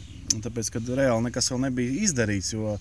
tāpēc, 0.43 0.73
ka 0.75 0.83
reāli 0.91 1.29
nekas 1.29 1.53
vēl 1.53 1.63
nebija 1.69 2.01
izdarīts. 2.09 2.51
Jo, 2.57 2.75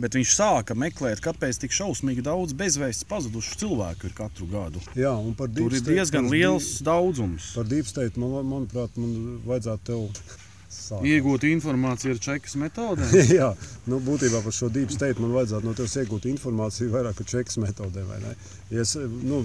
bet 0.00 0.16
viņš 0.16 0.32
sāka 0.38 0.76
meklēt, 0.78 1.20
kāpēc 1.24 1.60
tik 1.60 1.76
šausmīgi 1.76 2.24
daudz 2.24 2.56
bezvēsts 2.56 3.04
pazudušu 3.10 3.60
cilvēku 3.60 4.08
ir 4.08 4.16
katru 4.16 4.48
gadu. 4.48 4.80
Jā, 4.96 5.12
un 5.12 5.36
par 5.36 5.52
Tur 5.52 5.72
Deep 5.72 5.84
ir 5.84 6.00
diezgan 6.00 6.32
liels 6.32 6.78
daudzums. 6.84 7.52
Par 7.56 7.68
State, 7.84 8.20
man, 8.20 8.40
manuprāt, 8.48 8.96
man 9.00 9.40
vajadzētu 9.44 9.88
tev 9.90 10.36
sākt. 10.76 11.06
Iegūt 11.06 11.46
informāciju 11.48 12.14
ar 12.14 12.20
čekas 12.22 12.56
metodēm. 12.60 13.12
Jā, 13.38 13.50
nu, 13.90 13.98
būtībā 14.04 14.42
par 14.44 14.54
šo 14.54 14.70
deep 14.72 14.92
state 14.94 15.22
man 15.22 15.34
vajadzētu 15.36 15.68
no 15.68 15.74
tevis 15.78 15.96
iegūt 16.02 16.28
informāciju 16.32 16.92
vairāk 16.94 17.20
par 17.20 17.28
čekas 17.32 17.60
metodēm. 17.62 18.08
vai 18.10 18.20
ne? 18.22 18.34
Ja 18.74 18.84
es, 18.84 18.96
nu, 18.96 19.44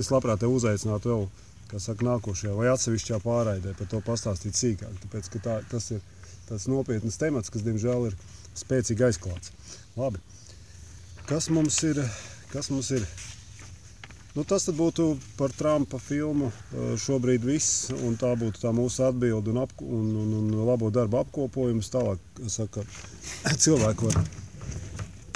es 0.00 0.10
labprāt 0.12 0.42
te 0.42 0.50
uzaicinātu 0.50 1.12
vēl, 1.12 1.26
kā 1.28 1.41
saka, 1.80 2.04
nākošajā 2.04 2.52
vai 2.58 2.68
atsevišķā 2.72 3.20
pārraidē 3.24 3.72
par 3.78 3.88
to 3.88 4.02
pastāstīt 4.04 4.58
sīkāk. 4.58 4.98
Tāpēc, 5.06 5.30
tā, 5.40 5.60
tas 5.70 5.90
ir 5.94 6.02
tāds 6.48 6.68
nopietns 6.68 7.16
temats, 7.20 7.52
kas, 7.52 7.64
diemžēl, 7.64 8.10
ir 8.10 8.16
spēcīgi 8.58 9.06
aizklāts. 9.08 9.54
Labi. 9.96 10.20
Kas 11.28 11.48
mums 11.48 11.78
ir? 11.86 12.02
Kas 12.52 12.68
mums 12.72 12.90
ir? 12.92 13.06
Nu, 14.32 14.46
tas 14.48 14.64
būtu 14.72 15.10
par 15.36 15.52
Trumpa 15.52 15.98
filmu 16.00 16.48
eh, 16.48 16.94
šobrīd 16.96 17.44
viss, 17.44 17.90
un 17.92 18.16
tā 18.20 18.30
būtu 18.40 18.62
tā 18.62 18.72
mūsu 18.72 19.04
atbilde 19.04 19.52
un, 19.52 19.60
ap, 19.60 19.74
un, 19.84 20.06
un, 20.22 20.30
un 20.38 20.62
labo 20.68 20.88
darbu 20.92 21.20
apkopojums. 21.20 21.90
Tālāk, 21.92 22.22
saka, 22.48 22.84
cilvēki 23.64 24.08
var, 24.08 24.22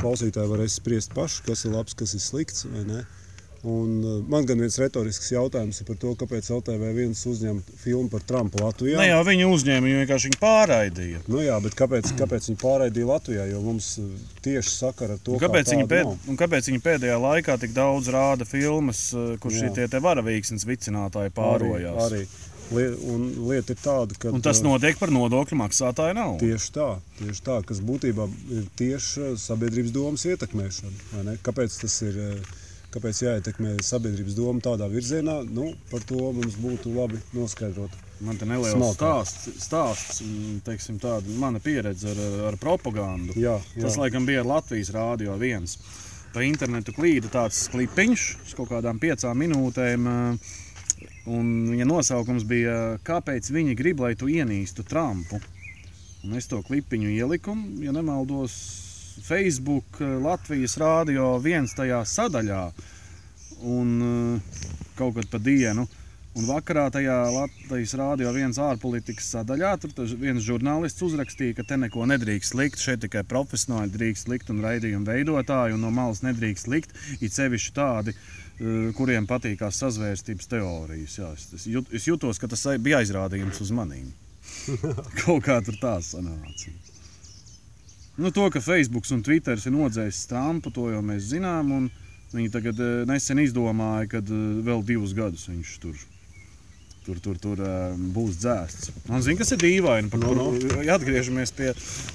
klausītāji 0.01 0.53
varēs 0.53 0.79
spriest 0.81 1.13
paši, 1.17 1.45
kas 1.49 1.67
ir 1.69 1.77
labs, 1.77 1.97
kas 1.97 2.17
ir 2.17 2.25
slikts 2.25 2.65
vai 2.73 2.87
ne. 2.89 3.05
Un, 3.65 3.93
uh, 4.05 4.17
man 4.31 4.45
gan 4.47 4.61
viens 4.61 4.77
retorisks 4.79 5.31
jautājums 5.33 5.81
par 5.89 5.97
to, 6.03 6.13
kāpēc 6.21 6.51
LTV1 6.55 7.15
uzņem 7.33 7.63
filmu 7.81 8.11
par 8.13 8.23
Trumpu 8.29 8.61
Latvijā. 8.63 8.99
Ne 9.01 9.09
jau 9.09 9.23
viņi 9.27 9.47
uzņēma, 9.49 9.87
viņi 9.89 10.01
vienkārši 10.03 10.31
viņu 10.31 10.41
pārraidīja. 10.43 11.23
Nu 11.33 11.41
jā, 11.43 11.57
bet 11.65 11.75
kāpēc, 11.79 12.13
kāpēc 12.21 12.51
viņi 12.51 12.61
pārraidīja 12.63 13.09
Latvijā? 13.11 13.47
Jo 13.51 13.63
mums 13.65 13.93
uh, 14.03 14.11
tieši 14.45 14.75
sakara 14.77 15.17
ar 15.17 15.23
to, 15.25 15.35
Un 15.39 15.43
Kāpēc, 15.43 15.73
viņi 15.75 15.87
pēd, 15.91 16.11
nav. 16.13 16.37
kāpēc 16.43 16.69
viņi 16.71 16.83
pēdējā 16.85 17.17
laikā 17.23 17.57
tik 17.65 17.73
daudz 17.77 18.11
rāda 18.15 18.47
filmas, 18.47 19.07
uh, 19.17 19.33
kur 19.43 19.55
šie 19.55 19.73
tie 19.75 20.03
varavīksnes 20.05 20.67
vicinātāji 20.69 21.33
pārojās? 21.35 22.05
Arī, 22.07 22.27
arī. 22.27 22.53
Liet, 22.67 22.97
un 23.07 23.27
lieta 23.47 23.77
ir 23.77 23.79
tāda, 23.79 24.17
ka 24.19 24.33
Un 24.35 24.43
tas 24.43 24.59
notiek 24.65 24.97
par 24.99 25.13
nodokļu 25.15 25.55
maksātāju 25.61 26.17
naudu. 26.19 26.41
Tieši 26.43 26.73
tā, 26.75 26.87
tieši 27.21 27.45
tā, 27.47 27.61
kas 27.63 27.79
būtībā 27.79 28.27
ir 28.57 28.65
tieši 28.81 29.37
sabiedrības 29.39 29.93
domas 29.95 30.25
ietekmēšana. 30.27 31.37
Kāpēc 31.47 31.77
tas 31.85 32.01
ir? 32.03 32.19
eh, 32.19 32.66
Kāpēc 32.97 33.19
jāietekmē 33.21 33.75
sabiedrības 33.85 34.37
doma 34.39 34.63
tādā 34.65 34.87
virzienā? 34.89 35.43
Nu, 35.53 35.67
par 35.91 36.01
to 36.09 36.31
mums 36.33 36.55
būtu 36.57 36.95
labi 36.95 37.19
noskaidrot. 37.37 37.93
Man 38.25 38.39
te 38.41 38.47
neliels 38.49 38.73
Smalkāk. 38.73 38.97
stāsts, 38.97 39.67
stāsts 39.67 40.23
un, 40.25 40.63
teiksim, 40.65 40.97
tāda 41.03 41.29
mana 41.37 41.61
pieredze 41.61 42.09
ar, 42.15 42.21
ar 42.49 42.57
propagandu. 42.57 43.37
Jā, 43.37 43.59
jā. 43.75 43.83
Tas, 43.85 43.99
laikam, 44.01 44.25
bija 44.25 44.47
Latvijas 44.49 44.95
rādio 44.97 45.37
viens. 45.37 45.77
Pa 46.33 46.41
internetu 46.47 46.95
klīda 46.97 47.29
tāds 47.35 47.67
klipiņš 47.75 48.25
uz 48.47 48.57
kaut 48.57 48.73
kādām 48.73 48.97
piecām 49.03 49.45
minūtēm. 49.45 50.09
Un 51.37 51.53
viņa 51.69 51.91
nosaukums 51.91 52.49
bija, 52.49 52.97
kāpēc 53.05 53.53
viņi 53.53 53.77
grib, 53.77 54.01
lai 54.01 54.15
tu 54.17 54.31
ienīstu 54.33 54.87
Trumpu. 54.89 55.43
Un 56.25 56.41
es 56.41 56.49
to 56.49 56.63
klipiņu 56.65 57.13
ieliku, 57.13 57.53
ja 57.85 57.93
nemaldos, 57.93 58.57
Facebook, 59.23 60.01
eh, 60.01 60.05
Latvijas 60.23 60.77
rādio 60.81 61.37
viens 61.43 61.75
tajā 61.75 62.03
sadaļā. 62.07 62.65
Un 63.67 63.95
eh, 64.03 64.59
kaut 64.97 65.17
kad 65.17 65.31
pa 65.31 65.39
dienu. 65.39 65.87
Un 66.37 66.45
vakarā 66.45 66.91
tajā 66.93 67.15
Latvijas 67.33 67.95
rādio 67.97 68.29
viens 68.35 68.59
ārpolitikas 68.61 69.31
sadaļā 69.33 69.71
tur 69.81 70.11
viens 70.21 70.45
žurnālists 70.45 71.01
uzrakstīja, 71.07 71.55
ka 71.57 71.65
te 71.65 71.79
neko 71.81 72.05
nedrīkst 72.11 72.53
likt. 72.59 72.83
Šeit 72.83 73.01
tikai 73.07 73.23
profesionāli 73.25 73.95
drīkst 73.95 74.29
likt 74.29 74.53
un 74.53 74.61
raidījumu 74.65 75.09
veidotāji, 75.09 75.79
un 75.79 75.87
no 75.87 75.93
malas 75.97 76.21
nedrīkst 76.27 76.69
likt. 76.69 76.93
It 77.21 77.33
sevišķi 77.33 77.73
tādi, 77.79 78.13
eh, 78.13 78.93
kuriem 78.99 79.29
patīkās 79.31 79.81
sazvērstības 79.81 80.53
teorijas. 80.53 81.17
Jā, 81.23 81.33
es, 81.33 81.49
es, 81.57 81.67
jut, 81.73 81.89
es 81.89 82.05
jutos, 82.05 82.43
ka 82.43 82.53
tas 82.53 82.67
bija 82.85 83.01
aizrādījums 83.01 83.63
uz 83.65 83.73
manīm. 83.73 84.13
Kaut 85.23 85.41
kā 85.49 85.63
tur 85.65 85.81
tā 85.81 85.97
sanāca. 86.05 86.96
Nu, 88.17 88.31
to, 88.33 88.49
ka 88.51 88.61
Facebook 88.65 89.05
un 89.13 89.21
Twitter 89.21 89.61
ir 89.61 89.73
nodzējis 89.75 90.23
Trumpu, 90.31 90.71
to 90.73 90.89
jau 90.89 91.03
mēs 91.05 91.27
zinām. 91.35 91.91
Viņi 92.33 92.51
tagad 92.53 92.81
eh, 92.81 93.03
nesen 93.09 93.41
izdomāja, 93.43 94.09
ka 94.17 94.23
vēl 94.25 94.81
divus 94.89 95.13
gadus 95.17 95.45
viņš 95.51 95.75
tur, 95.83 95.99
tur, 97.05 97.21
tur, 97.23 97.37
tur 97.43 97.61
eh, 97.61 97.93
būs 98.17 98.41
dzēsts. 98.41 98.91
Man 99.11 99.23
zina, 99.25 99.39
kas 99.43 99.53
ir 99.53 99.61
dīvaini. 99.63 100.11
Par, 100.13 100.23
No, 100.25 100.33
no, 100.35 100.49
no. 100.57 100.73
no. 100.73 100.83
Atgriežamies 100.97 101.53
pie, 101.57 101.71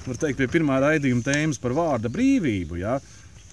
teikt, 0.10 0.42
pie 0.42 0.50
pirmā 0.52 0.82
raidījuma 0.84 1.26
tēmas 1.30 1.62
par 1.62 1.78
vārda 1.78 2.12
brīvību. 2.12 2.82
Ja? 2.82 2.98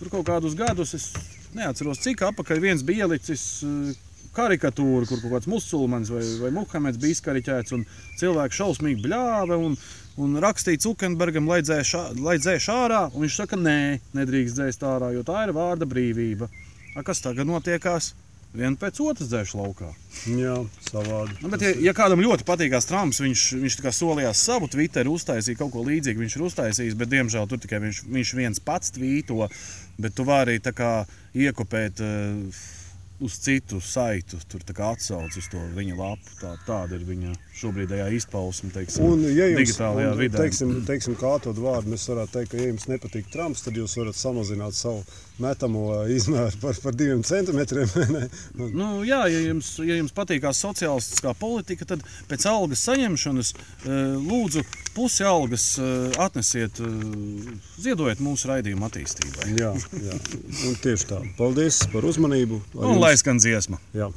Tur 0.01 0.11
kaut 0.16 0.26
kādus 0.30 0.57
gadus, 0.59 0.96
es 0.96 1.12
neatceros, 1.57 2.01
cik 2.05 2.24
apakaļ 2.32 2.64
viens 2.64 2.84
bija 2.86 3.07
ielicis 3.07 3.46
eh, 3.68 3.94
karikatūru, 4.36 5.05
kur 5.09 5.20
kaut 5.22 5.36
kāds 5.36 5.53
musulmanis 5.53 6.11
vai, 6.12 6.24
vai 6.42 6.53
muhameds 6.59 7.01
bija 7.01 7.16
izkariķēts, 7.16 7.76
un 7.76 7.86
cilvēks 8.20 8.61
šausmīgi 8.64 9.05
bļāva. 9.05 9.61
Un, 9.68 9.76
Un 10.18 10.38
rakstīja 10.42 10.82
Zukenbergam, 10.82 11.46
lai 11.46 11.60
dzēš 11.62 11.92
lai 12.18 12.38
dzēš 12.42 12.70
ārā, 12.74 13.02
un 13.12 13.22
viņš 13.22 13.36
saka, 13.38 13.58
nē, 13.60 14.00
nedrīkst 14.18 14.58
dzēst 14.58 14.86
ārā, 14.86 15.12
jo 15.14 15.22
tā 15.26 15.44
ir 15.46 15.52
vārda 15.54 15.86
brīvība. 15.86 16.48
A, 16.96 17.04
kas 17.06 17.22
tagad 17.22 17.46
notiekās? 17.46 18.16
Viena 18.56 18.78
pēc 18.80 18.96
otras 19.04 19.28
dzēš 19.28 19.52
laukā. 19.58 19.90
Jā, 20.32 20.54
savādi. 20.88 21.36
Nu, 21.44 21.50
bet, 21.52 21.62
ja, 21.62 21.74
ja 21.84 21.92
kādam 21.94 22.22
ļoti 22.24 22.46
patīkās 22.48 22.88
Trumps, 22.88 23.20
viņš, 23.20 23.42
viņš 23.60 23.76
tā 23.78 23.84
kā 23.84 23.92
solījās 23.92 24.40
savu 24.48 24.70
Twitteru, 24.72 25.12
uztaisīja 25.18 25.60
kaut 25.60 25.74
ko 25.74 25.84
līdzīgu. 25.84 26.24
Viņš 26.24 26.36
ir 26.38 26.46
uztaisījis, 26.48 26.96
bet, 26.98 27.12
diemžēl, 27.12 27.44
tur 27.50 27.60
tikai 27.60 27.82
viņš, 27.84 28.00
viņš 28.08 28.32
viens 28.40 28.62
pats 28.64 28.96
tvīto. 28.96 29.50
Bet 30.00 30.16
tu 30.16 30.24
vari 30.26 30.56
kā 30.64 30.92
iekopēt 31.36 32.00
uh, 32.02 32.64
uz 33.24 33.34
citu 33.42 33.80
saitu, 33.82 34.38
tur 34.50 34.62
tā 34.66 34.74
kā 34.76 34.92
atsauc 34.94 35.34
uz 35.38 35.48
to 35.50 35.60
viņa 35.74 35.96
lapu. 35.98 36.34
Tā, 36.40 36.52
tāda 36.66 36.98
ir 36.98 37.06
viņa 37.08 37.32
šobrīdējā 37.58 38.08
izpausme, 38.18 38.70
teiksim, 38.74 39.06
Un, 39.08 39.24
ja 39.26 39.48
jums, 39.50 39.62
digitālajā 39.64 40.12
un, 40.12 40.20
vidē. 40.20 40.42
teiksim, 40.44 40.74
teiksim, 40.86 41.16
kā 41.18 41.32
atdot 41.38 41.58
vārdu, 41.62 41.94
mēs 41.94 42.06
varētu 42.12 42.36
teikt, 42.36 42.52
ka, 42.52 42.60
ja 42.62 42.70
jums 42.70 42.86
nepatīk 42.90 43.32
Trumps, 43.32 43.64
tad 43.66 43.78
jūs 43.80 43.96
varat 43.98 44.18
samazināt 44.18 44.78
savu 44.78 45.02
metamo 45.43 46.05
izmēru 46.11 46.59
par, 46.62 46.74
par 46.82 46.97
diviem 46.99 47.22
centimetriem. 47.26 47.89
Un, 48.59 48.70
Nu, 48.78 48.89
jā, 49.07 49.20
ja 49.30 49.41
jums, 49.49 49.72
ja 49.84 49.97
jums 49.99 50.14
patīkās 50.16 50.61
sociālistiskā 50.64 51.32
politika, 51.39 51.86
tad 51.89 52.03
pēc 52.30 52.47
algas 52.51 52.82
saņemšanas 52.89 53.53
lūdzu 54.28 54.64
pusi 54.97 55.24
algas 55.28 55.66
atnesiet, 56.18 56.80
ziedojiet 57.78 58.22
mūsu 58.24 58.51
raidījumu 58.53 58.89
attīstībai. 58.89 59.53
jā, 59.59 59.72
jā. 60.03 60.16
Un 60.68 60.78
tieši 60.82 61.11
tā. 61.12 61.20
Paldies 61.39 61.82
par 61.93 62.07
uzmanību. 62.09 62.61
Ar 62.74 62.84
Un 62.84 62.97
jums- 62.97 63.05
lai 63.07 63.14
skan 63.20 63.39
dziesma. 63.43 63.78
Jā. 63.95 64.11